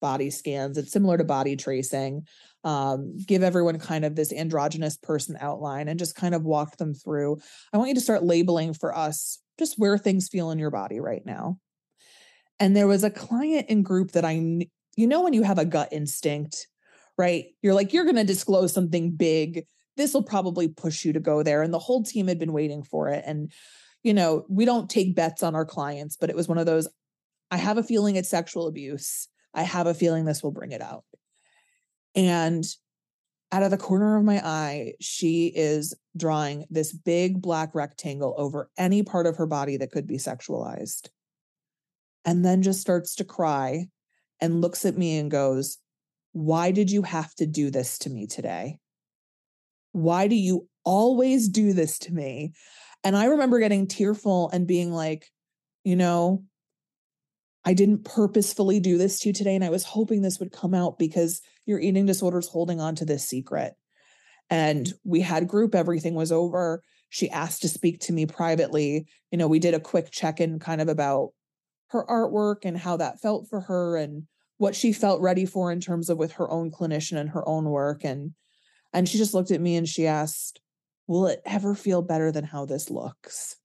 body 0.00 0.30
scans. 0.30 0.78
It's 0.78 0.92
similar 0.92 1.18
to 1.18 1.24
body 1.24 1.56
tracing. 1.56 2.26
Um, 2.64 3.16
give 3.26 3.42
everyone 3.42 3.78
kind 3.78 4.04
of 4.04 4.16
this 4.16 4.32
androgynous 4.32 4.96
person 4.96 5.36
outline 5.40 5.88
and 5.88 5.98
just 5.98 6.14
kind 6.14 6.34
of 6.34 6.42
walk 6.42 6.76
them 6.76 6.94
through. 6.94 7.38
I 7.72 7.78
want 7.78 7.88
you 7.88 7.94
to 7.94 8.00
start 8.00 8.24
labeling 8.24 8.74
for 8.74 8.96
us 8.96 9.40
just 9.58 9.78
where 9.78 9.98
things 9.98 10.28
feel 10.28 10.50
in 10.50 10.58
your 10.58 10.70
body 10.70 11.00
right 11.00 11.22
now. 11.24 11.58
And 12.60 12.76
there 12.76 12.86
was 12.86 13.04
a 13.04 13.10
client 13.10 13.68
in 13.68 13.82
group 13.82 14.12
that 14.12 14.24
I, 14.24 14.32
you 14.96 15.06
know, 15.06 15.22
when 15.22 15.32
you 15.32 15.42
have 15.42 15.58
a 15.58 15.64
gut 15.64 15.88
instinct, 15.92 16.68
right? 17.18 17.46
You're 17.62 17.74
like, 17.74 17.92
you're 17.92 18.04
going 18.04 18.16
to 18.16 18.24
disclose 18.24 18.72
something 18.72 19.12
big. 19.12 19.66
This 19.96 20.14
will 20.14 20.22
probably 20.22 20.68
push 20.68 21.04
you 21.04 21.12
to 21.12 21.20
go 21.20 21.42
there. 21.42 21.62
And 21.62 21.72
the 21.72 21.78
whole 21.78 22.02
team 22.02 22.28
had 22.28 22.38
been 22.38 22.52
waiting 22.52 22.82
for 22.82 23.08
it. 23.08 23.24
And, 23.26 23.52
you 24.02 24.14
know, 24.14 24.44
we 24.48 24.64
don't 24.64 24.88
take 24.88 25.14
bets 25.14 25.42
on 25.42 25.54
our 25.54 25.66
clients, 25.66 26.16
but 26.16 26.30
it 26.30 26.36
was 26.36 26.48
one 26.48 26.58
of 26.58 26.66
those 26.66 26.88
I 27.50 27.58
have 27.58 27.76
a 27.76 27.82
feeling 27.82 28.16
it's 28.16 28.30
sexual 28.30 28.66
abuse. 28.66 29.28
I 29.52 29.62
have 29.62 29.86
a 29.86 29.92
feeling 29.92 30.24
this 30.24 30.42
will 30.42 30.52
bring 30.52 30.72
it 30.72 30.80
out. 30.80 31.04
And 32.14 32.64
out 33.52 33.62
of 33.62 33.70
the 33.70 33.76
corner 33.76 34.16
of 34.16 34.24
my 34.24 34.40
eye, 34.42 34.94
she 35.00 35.52
is 35.54 35.94
drawing 36.16 36.64
this 36.70 36.94
big 36.94 37.42
black 37.42 37.74
rectangle 37.74 38.34
over 38.38 38.70
any 38.78 39.02
part 39.02 39.26
of 39.26 39.36
her 39.36 39.46
body 39.46 39.76
that 39.76 39.90
could 39.90 40.06
be 40.06 40.16
sexualized 40.16 41.10
and 42.24 42.44
then 42.44 42.62
just 42.62 42.80
starts 42.80 43.16
to 43.16 43.24
cry 43.24 43.86
and 44.40 44.60
looks 44.60 44.84
at 44.84 44.96
me 44.96 45.18
and 45.18 45.30
goes, 45.30 45.78
Why 46.32 46.70
did 46.70 46.90
you 46.90 47.02
have 47.02 47.34
to 47.36 47.46
do 47.46 47.70
this 47.70 47.98
to 48.00 48.10
me 48.10 48.26
today? 48.26 48.78
Why 49.92 50.28
do 50.28 50.34
you 50.34 50.68
always 50.84 51.48
do 51.48 51.72
this 51.72 51.98
to 52.00 52.12
me? 52.12 52.52
And 53.04 53.16
I 53.16 53.26
remember 53.26 53.58
getting 53.58 53.86
tearful 53.86 54.50
and 54.50 54.66
being 54.66 54.92
like, 54.92 55.26
You 55.84 55.96
know, 55.96 56.44
I 57.64 57.74
didn't 57.74 58.04
purposefully 58.04 58.80
do 58.80 58.98
this 58.98 59.20
to 59.20 59.28
you 59.28 59.32
today. 59.32 59.54
And 59.54 59.64
I 59.64 59.70
was 59.70 59.84
hoping 59.84 60.22
this 60.22 60.40
would 60.40 60.52
come 60.52 60.74
out 60.74 60.98
because 60.98 61.40
your 61.66 61.78
eating 61.78 62.06
disorder 62.06 62.38
is 62.38 62.48
holding 62.48 62.80
on 62.80 62.94
to 62.96 63.04
this 63.04 63.28
secret. 63.28 63.74
And 64.50 64.92
we 65.04 65.20
had 65.20 65.48
group, 65.48 65.74
everything 65.74 66.14
was 66.14 66.32
over. 66.32 66.82
She 67.08 67.30
asked 67.30 67.62
to 67.62 67.68
speak 67.68 68.00
to 68.00 68.12
me 68.12 68.26
privately. 68.26 69.06
You 69.30 69.38
know, 69.38 69.48
we 69.48 69.58
did 69.58 69.74
a 69.74 69.80
quick 69.80 70.10
check 70.10 70.40
in 70.40 70.58
kind 70.58 70.80
of 70.80 70.88
about 70.88 71.30
her 71.92 72.04
artwork 72.06 72.64
and 72.64 72.76
how 72.76 72.96
that 72.96 73.20
felt 73.20 73.48
for 73.48 73.60
her 73.60 73.96
and 73.96 74.24
what 74.56 74.74
she 74.74 74.92
felt 74.92 75.20
ready 75.20 75.44
for 75.44 75.70
in 75.70 75.80
terms 75.80 76.08
of 76.08 76.18
with 76.18 76.32
her 76.32 76.50
own 76.50 76.70
clinician 76.70 77.18
and 77.18 77.30
her 77.30 77.46
own 77.46 77.66
work. 77.66 78.02
And 78.04 78.32
and 78.92 79.08
she 79.08 79.18
just 79.18 79.34
looked 79.34 79.50
at 79.50 79.60
me 79.60 79.76
and 79.76 79.88
she 79.88 80.06
asked 80.06 80.60
will 81.06 81.26
it 81.26 81.42
ever 81.44 81.74
feel 81.74 82.00
better 82.00 82.32
than 82.32 82.44
how 82.44 82.64
this 82.64 82.90
looks? 82.90 83.56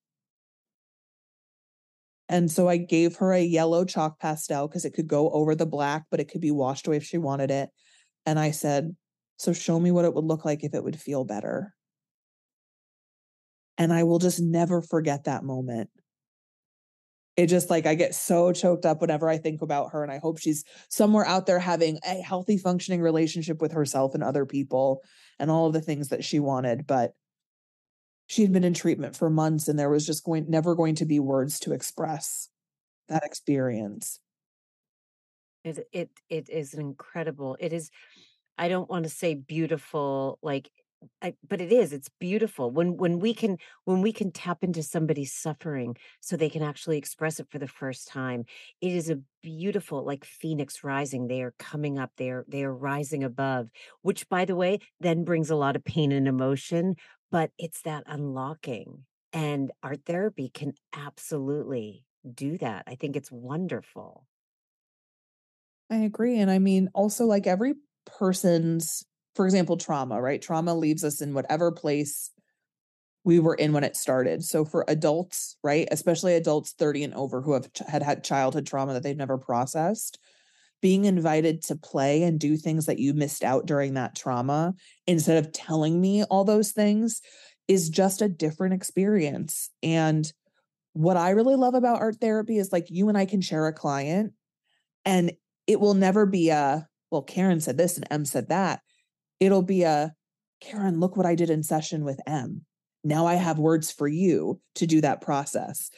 And 2.30 2.51
so 2.51 2.67
i 2.67 2.75
gave 2.75 3.15
her 3.17 3.32
a 3.32 3.41
yellow 3.41 3.86
chalk 3.86 4.19
pastel 4.19 4.67
because 4.67 4.84
it 4.84 4.93
could 4.93 5.07
go 5.07 5.30
over 5.32 5.55
the 5.55 5.65
black 5.65 6.05
but 6.11 6.19
it 6.19 6.30
could 6.30 6.41
be 6.41 6.51
washed 6.51 6.88
away 6.88 6.97
if 6.97 7.05
she 7.05 7.17
wanted 7.17 7.49
it. 7.49 7.69
And 8.25 8.38
i 8.38 8.51
said 8.51 8.95
so 9.38 9.53
show 9.53 9.80
me 9.80 9.91
what 9.91 10.03
it 10.03 10.13
would 10.13 10.25
look 10.25 10.43
like 10.43 10.63
if 10.63 10.73
it 10.73 10.84
would 10.84 10.99
feel 10.99 11.23
better. 11.23 11.73
And 13.78 13.93
i 13.93 14.03
will 14.03 14.19
just 14.19 14.41
never 14.41 14.82
forget 14.82 15.23
that 15.23 15.45
moment 15.45 15.89
it 17.38 17.47
just 17.47 17.69
like 17.69 17.85
I 17.85 17.93
get 17.93 18.15
so 18.15 18.51
choked 18.51 18.83
up 18.85 18.99
whenever 18.99 19.29
I 19.29 19.38
think 19.38 19.61
about 19.61 19.91
her. 19.91 20.01
And 20.01 20.11
I 20.11 20.17
hope 20.17 20.39
she's 20.39 20.65
somewhere 20.89 21.25
out 21.25 21.45
there 21.45 21.59
having 21.59 21.99
a 22.03 22.15
healthy, 22.15 22.57
functioning 22.57 22.99
relationship 22.99 23.61
with 23.61 23.71
herself 23.71 24.15
and 24.15 24.23
other 24.23 24.45
people 24.45 25.03
and 25.38 25.51
all 25.51 25.67
of 25.67 25.73
the 25.73 25.81
things 25.81 26.09
that 26.09 26.23
she 26.23 26.39
wanted. 26.39 26.88
But 26.88 27.13
she 28.25 28.41
had 28.41 28.51
been 28.51 28.63
in 28.63 28.73
treatment 28.73 29.15
for 29.15 29.29
months 29.29 29.67
and 29.67 29.77
there 29.77 29.89
was 29.89 30.05
just 30.05 30.23
going 30.23 30.47
never 30.49 30.75
going 30.75 30.95
to 30.95 31.05
be 31.05 31.19
words 31.19 31.59
to 31.59 31.73
express 31.73 32.49
that 33.07 33.23
experience. 33.23 34.19
It 35.63 35.88
it 35.93 36.09
it 36.29 36.49
is 36.49 36.73
incredible. 36.73 37.55
It 37.59 37.71
is 37.71 37.91
I 38.57 38.67
don't 38.67 38.89
want 38.89 39.03
to 39.03 39.09
say 39.09 39.35
beautiful 39.35 40.39
like 40.41 40.71
I, 41.22 41.36
but 41.48 41.62
it 41.62 41.72
is 41.72 41.93
it's 41.93 42.10
beautiful. 42.20 42.72
When 42.72 42.98
when 42.98 43.20
we 43.20 43.34
can 43.34 43.58
when 43.86 44.02
we 44.02 44.12
can 44.12 44.32
tap 44.32 44.64
into 44.64 44.82
somebody's 44.82 45.34
suffering 45.34 45.95
so 46.22 46.36
they 46.36 46.50
can 46.50 46.64
actually 46.64 46.98
express 46.98 47.39
it 47.39 47.48
for 47.52 47.60
the 47.60 47.68
first 47.68 48.08
time 48.08 48.45
it 48.82 48.91
is 48.91 49.10
a 49.10 49.22
beautiful 49.43 50.04
like 50.04 50.26
phoenix 50.26 50.84
rising 50.84 51.28
they 51.28 51.41
are 51.43 51.54
coming 51.60 52.00
up 52.00 52.12
they 52.18 52.30
are 52.32 52.45
they 52.48 52.64
are 52.64 52.74
rising 52.74 53.24
above 53.24 53.70
which 54.02 54.28
by 54.30 54.43
the 54.45 54.56
way 54.56 54.80
then 55.00 55.24
brings 55.24 55.50
a 55.50 55.56
lot 55.56 55.76
of 55.76 55.84
pain 55.84 56.12
and 56.12 56.28
emotion 56.28 56.95
but 57.32 57.52
it's 57.58 57.82
that 57.84 58.04
unlocking 58.08 59.06
and 59.34 59.72
art 59.84 60.02
therapy 60.06 60.50
can 60.50 60.74
absolutely 60.93 62.06
do 62.34 62.58
that. 62.58 62.84
I 62.88 62.95
think 62.95 63.16
it's 63.16 63.32
wonderful. 63.32 64.26
I 65.89 65.98
agree 65.98 66.38
and 66.39 66.52
i 66.52 66.60
mean 66.60 66.89
also 66.93 67.26
like 67.26 67.48
every 67.48 67.76
person's 68.06 69.06
for 69.38 69.45
example, 69.45 69.77
trauma, 69.77 70.19
right? 70.19 70.41
Trauma 70.41 70.73
leaves 70.73 71.03
us 71.03 71.21
in 71.21 71.35
whatever 71.35 71.71
place 71.71 72.31
we 73.23 73.39
were 73.39 73.53
in 73.53 73.71
when 73.71 73.83
it 73.83 73.95
started. 73.95 74.43
So 74.43 74.65
for 74.65 74.83
adults, 74.88 75.57
right, 75.63 75.88
especially 75.91 76.33
adults 76.33 76.73
30 76.73 77.03
and 77.03 77.13
over 77.13 77.43
who 77.43 77.53
have 77.53 77.69
had 77.88 78.01
had 78.01 78.23
childhood 78.23 78.65
trauma 78.65 78.93
that 78.93 79.03
they've 79.03 79.15
never 79.15 79.38
processed, 79.38 80.17
being 80.81 81.05
invited 81.05 81.61
to 81.65 81.75
play 81.75 82.23
and 82.23 82.39
do 82.39 82.57
things 82.57 82.88
that 82.88 82.97
you 82.97 83.13
missed 83.13 83.43
out 83.43 83.67
during 83.67 83.93
that 83.93 84.15
trauma 84.15 84.73
instead 85.05 85.38
of 85.38 85.53
telling 85.53 86.01
me 86.01 86.23
all 86.23 86.43
those 86.43 86.71
things 86.71 87.21
is 87.67 87.89
just 87.89 88.23
a 88.23 88.29
different 88.29 88.73
experience. 88.73 89.69
And 89.83 90.31
what 90.93 91.15
I 91.15 91.29
really 91.29 91.55
love 91.55 91.75
about 91.75 91.99
art 91.99 92.15
therapy 92.19 92.57
is 92.57 92.71
like 92.71 92.88
you 92.89 93.07
and 93.07 93.17
I 93.17 93.25
can 93.25 93.41
share 93.41 93.67
a 93.67 93.73
client 93.73 94.33
and 95.05 95.31
it 95.67 95.79
will 95.79 95.93
never 95.93 96.25
be 96.25 96.49
a, 96.49 96.88
well, 97.11 97.21
Karen 97.21 97.59
said 97.59 97.77
this 97.77 97.97
and 97.97 98.07
M 98.09 98.25
said 98.25 98.49
that. 98.49 98.81
It'll 99.39 99.61
be 99.61 99.83
a, 99.83 100.13
Karen, 100.61 100.99
look 100.99 101.15
what 101.15 101.25
I 101.25 101.35
did 101.35 101.49
in 101.49 101.63
session 101.63 102.03
with 102.03 102.19
M. 102.25 102.61
Now 103.03 103.27
I 103.27 103.35
have 103.35 103.59
words 103.59 103.91
for 103.91 104.07
you 104.07 104.59
to 104.75 104.88
do 104.88 105.01
that 105.01 105.21
process 105.21 105.89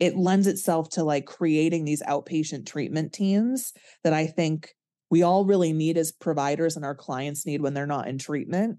it 0.00 0.16
lends 0.16 0.46
itself 0.46 0.90
to 0.90 1.04
like 1.04 1.26
creating 1.26 1.84
these 1.84 2.02
outpatient 2.02 2.66
treatment 2.66 3.12
teams 3.12 3.72
that 4.02 4.12
I 4.12 4.26
think 4.26 4.74
we 5.10 5.22
all 5.22 5.44
really 5.44 5.72
need 5.72 5.96
as 5.96 6.12
providers 6.12 6.76
and 6.76 6.84
our 6.84 6.94
clients 6.94 7.46
need 7.46 7.60
when 7.60 7.74
they're 7.74 7.86
not 7.86 8.08
in 8.08 8.18
treatment 8.18 8.78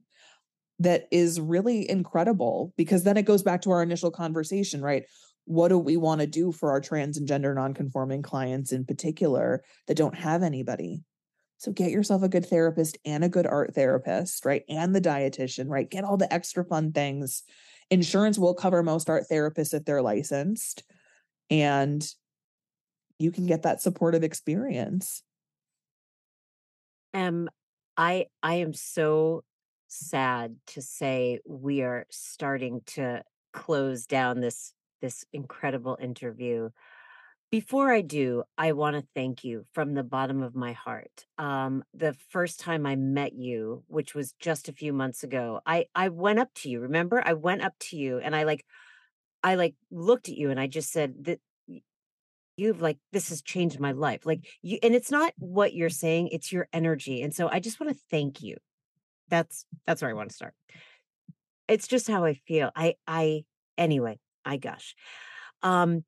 that 0.80 1.05
is 1.11 1.39
really 1.39 1.89
incredible 1.89 2.74
because 2.76 3.03
then 3.03 3.16
it 3.16 3.26
goes 3.26 3.43
back 3.43 3.61
to 3.61 3.72
our 3.72 3.82
initial 3.82 4.11
conversation, 4.11 4.82
right? 4.82 5.03
What 5.45 5.70
do 5.70 5.78
we 5.78 5.95
want 5.95 6.20
to 6.22 6.28
do 6.28 6.51
for 6.51 6.72
our 6.72 6.82
trans 6.82 7.18
and 7.18 7.28
gender 7.28 7.53
nonconforming 7.53 8.24
clients 8.24 8.74
in 8.74 8.84
particular 8.84 9.63
that 9.88 9.95
don't 9.95 10.16
have 10.16 10.43
anybody? 10.43 11.01
So 11.58 11.72
get 11.72 11.91
yourself 11.91 12.22
a 12.22 12.30
good 12.30 12.45
therapist 12.45 12.97
and 13.06 13.24
a 13.24 13.30
good 13.30 13.47
art 13.47 13.74
therapist, 13.74 14.45
right? 14.45 14.64
And 14.68 14.93
the 14.93 15.01
dietitian, 15.01 15.70
right? 15.70 15.89
Get 15.89 16.03
all 16.03 16.18
the 16.18 16.32
extra 16.32 16.66
fun 16.66 16.91
things. 16.91 17.43
Insurance 17.89 18.38
will 18.38 18.53
cover 18.53 18.84
most 18.84 19.10
art 19.10 19.26
therapists 19.32 19.74
if 19.74 19.86
they're 19.86 20.01
licensed 20.01 20.84
and 21.49 22.08
you 23.20 23.32
can 23.32 23.45
get 23.45 23.64
that 23.64 23.82
supportive 23.82 24.24
experience 24.24 25.22
um 27.14 27.49
i 27.97 28.26
i 28.43 28.56
am 28.56 28.74
so 28.74 29.43
sad 29.88 30.56
to 30.68 30.82
say 30.82 31.39
we 31.45 31.82
are 31.82 32.06
starting 32.10 32.82
to 32.86 33.24
close 33.53 34.06
down 34.06 34.41
this 34.41 34.74
this 35.01 35.24
incredible 35.32 35.97
interview 36.01 36.70
before 37.56 37.89
I 37.89 38.01
do, 38.01 38.43
I 38.58 38.74
want 38.74 38.97
to 38.97 39.08
thank 39.16 39.45
you 39.45 39.66
from 39.72 39.93
the 39.93 40.03
bottom 40.03 40.43
of 40.43 40.56
my 40.56 40.74
heart. 40.74 41.26
Um, 41.38 41.86
the 41.93 42.14
first 42.28 42.60
time 42.60 42.86
I 42.86 42.97
met 42.97 43.32
you, 43.32 43.86
which 43.88 44.14
was 44.14 44.34
just 44.41 44.68
a 44.68 44.74
few 44.74 44.91
months 44.91 45.24
ago, 45.24 45.62
I 45.66 45.86
I 45.95 46.10
went 46.10 46.39
up 46.39 46.49
to 46.56 46.70
you. 46.70 46.82
Remember, 46.82 47.24
I 47.26 47.32
went 47.32 47.62
up 47.62 47.72
to 47.88 47.95
you 47.95 48.18
and 48.18 48.36
I 48.36 48.43
like 48.43 48.66
I 49.41 49.56
like 49.56 49.74
looked 49.89 50.28
at 50.28 50.36
you 50.36 50.51
and 50.51 50.60
I 50.60 50.68
just 50.68 50.91
said 50.91 51.14
that 51.28 51.39
you've 52.58 52.82
like 52.82 52.97
this 53.14 53.30
has 53.30 53.41
changed 53.41 53.80
my 53.80 53.93
life. 53.93 54.26
Like 54.26 54.45
you 54.62 54.78
and 54.84 54.93
it's 54.93 55.10
not 55.10 55.32
what 55.38 55.74
you're 55.74 55.89
saying, 55.89 56.28
it's 56.34 56.51
your 56.51 56.68
energy. 56.74 57.22
And 57.22 57.34
so 57.34 57.47
I 57.47 57.62
just 57.62 57.80
want 57.80 57.93
to 57.93 58.03
thank 58.12 58.41
you. 58.41 58.58
That's 59.30 59.66
that's 59.88 60.01
where 60.01 60.12
I 60.12 60.16
want 60.16 60.28
to 60.28 60.36
start. 60.36 60.56
It's 61.70 61.88
just 61.88 62.10
how 62.10 62.26
I 62.26 62.34
feel. 62.34 62.70
I 62.76 62.95
I 63.08 63.45
anyway, 63.78 64.20
I 64.43 64.58
gush. 64.58 64.93
Um 65.64 66.03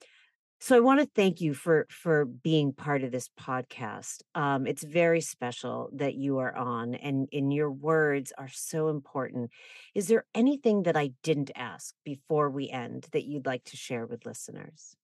so 0.59 0.75
I 0.75 0.79
want 0.79 0.99
to 0.99 1.09
thank 1.15 1.39
you 1.39 1.53
for 1.53 1.85
for 1.89 2.25
being 2.25 2.73
part 2.73 3.03
of 3.03 3.11
this 3.11 3.29
podcast. 3.39 4.21
Um, 4.33 4.65
it's 4.65 4.83
very 4.83 5.21
special 5.21 5.89
that 5.93 6.15
you 6.15 6.39
are 6.39 6.55
on, 6.55 6.95
and 6.95 7.27
in 7.31 7.51
your 7.51 7.71
words 7.71 8.33
are 8.37 8.49
so 8.51 8.89
important. 8.89 9.51
Is 9.93 10.07
there 10.07 10.25
anything 10.33 10.83
that 10.83 10.97
I 10.97 11.11
didn't 11.21 11.51
ask 11.55 11.93
before 12.03 12.49
we 12.49 12.69
end 12.69 13.07
that 13.11 13.25
you'd 13.25 13.45
like 13.45 13.63
to 13.65 13.77
share 13.77 14.05
with 14.07 14.25
listeners? 14.25 14.95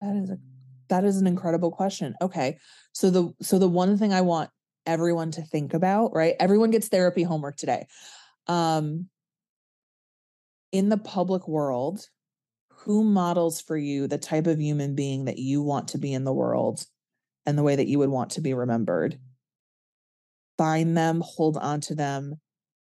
That 0.00 0.16
is 0.16 0.30
a 0.30 0.38
that 0.88 1.04
is 1.04 1.16
an 1.16 1.26
incredible 1.26 1.72
question. 1.72 2.14
Okay, 2.22 2.58
so 2.92 3.10
the 3.10 3.32
so 3.42 3.58
the 3.58 3.68
one 3.68 3.98
thing 3.98 4.12
I 4.12 4.20
want 4.20 4.50
everyone 4.86 5.32
to 5.32 5.42
think 5.42 5.74
about, 5.74 6.14
right? 6.14 6.36
Everyone 6.38 6.70
gets 6.70 6.88
therapy 6.88 7.22
homework 7.24 7.56
today. 7.56 7.86
Um, 8.46 9.08
in 10.70 10.88
the 10.88 10.98
public 10.98 11.48
world, 11.48 12.06
who 12.84 13.02
models 13.02 13.62
for 13.62 13.78
you 13.78 14.06
the 14.06 14.18
type 14.18 14.46
of 14.46 14.60
human 14.60 14.94
being 14.94 15.24
that 15.24 15.38
you 15.38 15.62
want 15.62 15.88
to 15.88 15.98
be 15.98 16.12
in 16.12 16.24
the 16.24 16.32
world 16.32 16.84
and 17.46 17.56
the 17.56 17.62
way 17.62 17.76
that 17.76 17.86
you 17.86 17.98
would 17.98 18.10
want 18.10 18.30
to 18.30 18.42
be 18.42 18.52
remembered. 18.52 19.18
Find 20.58 20.96
them, 20.96 21.22
hold 21.24 21.56
on 21.56 21.80
to 21.82 21.94
them, 21.94 22.34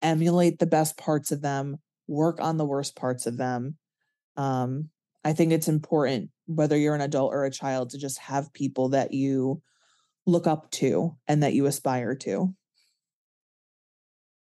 emulate 0.02 0.60
the 0.60 0.66
best 0.66 0.98
parts 0.98 1.32
of 1.32 1.42
them, 1.42 1.78
work 2.08 2.42
on 2.42 2.58
the 2.58 2.66
worst 2.66 2.96
parts 2.98 3.26
of 3.26 3.38
them. 3.38 3.78
Um, 4.36 4.90
I 5.24 5.32
think 5.32 5.54
it's 5.54 5.70
important, 5.70 6.30
whether 6.46 6.78
you're 6.78 6.96
an 6.96 7.02
adult 7.02 7.34
or 7.34 7.46
a 7.46 7.52
child, 7.52 7.92
to 7.92 7.98
just 7.98 8.20
have 8.20 8.54
people 8.54 8.90
that 8.90 9.14
you 9.14 9.62
look 10.26 10.46
up 10.46 10.70
to 10.72 11.16
and 11.28 11.42
that 11.42 11.54
you 11.54 11.68
aspire 11.68 12.16
to. 12.16 12.54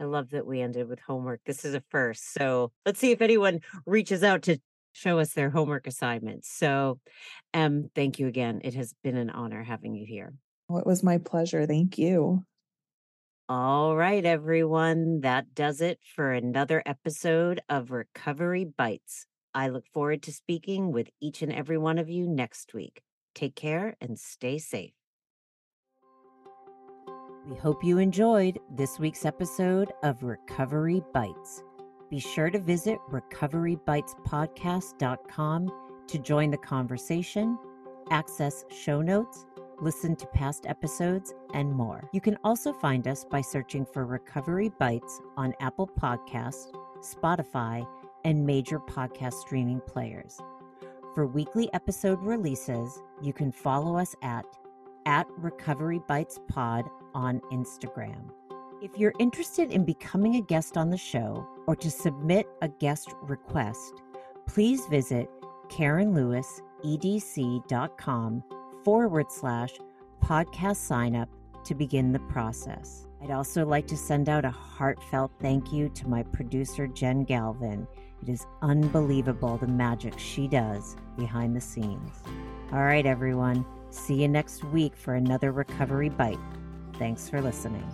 I 0.00 0.04
love 0.04 0.30
that 0.30 0.46
we 0.46 0.60
ended 0.60 0.88
with 0.88 0.98
homework. 0.98 1.42
This 1.46 1.64
is 1.64 1.74
a 1.74 1.82
first. 1.90 2.34
So 2.34 2.72
let's 2.84 2.98
see 2.98 3.12
if 3.12 3.22
anyone 3.22 3.60
reaches 3.86 4.24
out 4.24 4.42
to 4.42 4.58
show 4.94 5.18
us 5.18 5.34
their 5.34 5.50
homework 5.50 5.86
assignments. 5.86 6.50
So, 6.50 6.98
um, 7.52 7.90
thank 7.94 8.18
you 8.18 8.26
again. 8.26 8.60
It 8.64 8.74
has 8.74 8.94
been 9.02 9.16
an 9.16 9.28
honor 9.28 9.62
having 9.62 9.94
you 9.94 10.06
here. 10.06 10.32
Oh, 10.70 10.78
it 10.78 10.86
was 10.86 11.02
my 11.02 11.18
pleasure. 11.18 11.66
Thank 11.66 11.98
you. 11.98 12.42
All 13.48 13.94
right, 13.94 14.24
everyone. 14.24 15.20
That 15.20 15.54
does 15.54 15.82
it 15.82 15.98
for 16.16 16.32
another 16.32 16.82
episode 16.86 17.60
of 17.68 17.90
Recovery 17.90 18.64
Bites. 18.64 19.26
I 19.54 19.68
look 19.68 19.84
forward 19.92 20.22
to 20.22 20.32
speaking 20.32 20.92
with 20.92 21.10
each 21.20 21.42
and 21.42 21.52
every 21.52 21.76
one 21.76 21.98
of 21.98 22.08
you 22.08 22.26
next 22.26 22.72
week. 22.72 23.02
Take 23.34 23.54
care 23.54 23.96
and 24.00 24.18
stay 24.18 24.58
safe. 24.58 24.94
We 27.46 27.56
hope 27.56 27.84
you 27.84 27.98
enjoyed 27.98 28.58
this 28.74 28.98
week's 28.98 29.26
episode 29.26 29.92
of 30.02 30.22
Recovery 30.22 31.02
Bites. 31.12 31.62
Be 32.14 32.20
sure 32.20 32.48
to 32.48 32.60
visit 32.60 33.00
recoverybitespodcast.com 33.10 35.72
to 36.06 36.18
join 36.20 36.50
the 36.52 36.56
conversation, 36.56 37.58
access 38.08 38.64
show 38.70 39.02
notes, 39.02 39.46
listen 39.80 40.14
to 40.14 40.24
past 40.28 40.64
episodes, 40.68 41.34
and 41.54 41.72
more. 41.72 42.08
You 42.12 42.20
can 42.20 42.38
also 42.44 42.72
find 42.72 43.08
us 43.08 43.24
by 43.24 43.40
searching 43.40 43.84
for 43.84 44.06
Recovery 44.06 44.70
Bites 44.78 45.20
on 45.36 45.54
Apple 45.58 45.88
Podcasts, 45.88 46.72
Spotify, 47.00 47.84
and 48.24 48.46
major 48.46 48.78
podcast 48.78 49.34
streaming 49.34 49.80
players. 49.80 50.40
For 51.16 51.26
weekly 51.26 51.68
episode 51.74 52.22
releases, 52.22 53.02
you 53.22 53.32
can 53.32 53.50
follow 53.50 53.96
us 53.96 54.14
at 54.22 54.46
at 55.04 55.26
Recovery 55.36 56.00
Bites 56.06 56.38
Pod 56.46 56.88
on 57.12 57.40
Instagram. 57.50 58.30
If 58.80 58.96
you're 58.96 59.14
interested 59.18 59.72
in 59.72 59.84
becoming 59.84 60.36
a 60.36 60.42
guest 60.42 60.76
on 60.76 60.90
the 60.90 60.96
show 60.96 61.48
or 61.66 61.74
to 61.76 61.90
submit 61.90 62.46
a 62.62 62.68
guest 62.68 63.12
request, 63.22 64.02
please 64.46 64.86
visit 64.86 65.28
KarenLewisEDC.com 65.68 68.44
forward 68.84 69.32
slash 69.32 69.72
podcast 70.22 70.76
sign 70.76 71.16
up 71.16 71.28
to 71.64 71.74
begin 71.74 72.12
the 72.12 72.20
process. 72.20 73.06
I'd 73.22 73.30
also 73.30 73.64
like 73.64 73.86
to 73.86 73.96
send 73.96 74.28
out 74.28 74.44
a 74.44 74.50
heartfelt 74.50 75.32
thank 75.40 75.72
you 75.72 75.88
to 75.90 76.08
my 76.08 76.22
producer, 76.22 76.86
Jen 76.86 77.24
Galvin. 77.24 77.86
It 78.22 78.28
is 78.28 78.46
unbelievable 78.62 79.56
the 79.56 79.66
magic 79.66 80.18
she 80.18 80.46
does 80.46 80.96
behind 81.16 81.56
the 81.56 81.60
scenes. 81.60 82.22
All 82.72 82.84
right, 82.84 83.06
everyone. 83.06 83.64
See 83.90 84.22
you 84.22 84.28
next 84.28 84.64
week 84.64 84.96
for 84.96 85.14
another 85.14 85.52
Recovery 85.52 86.08
Bite. 86.08 86.38
Thanks 86.98 87.28
for 87.28 87.40
listening. 87.40 87.88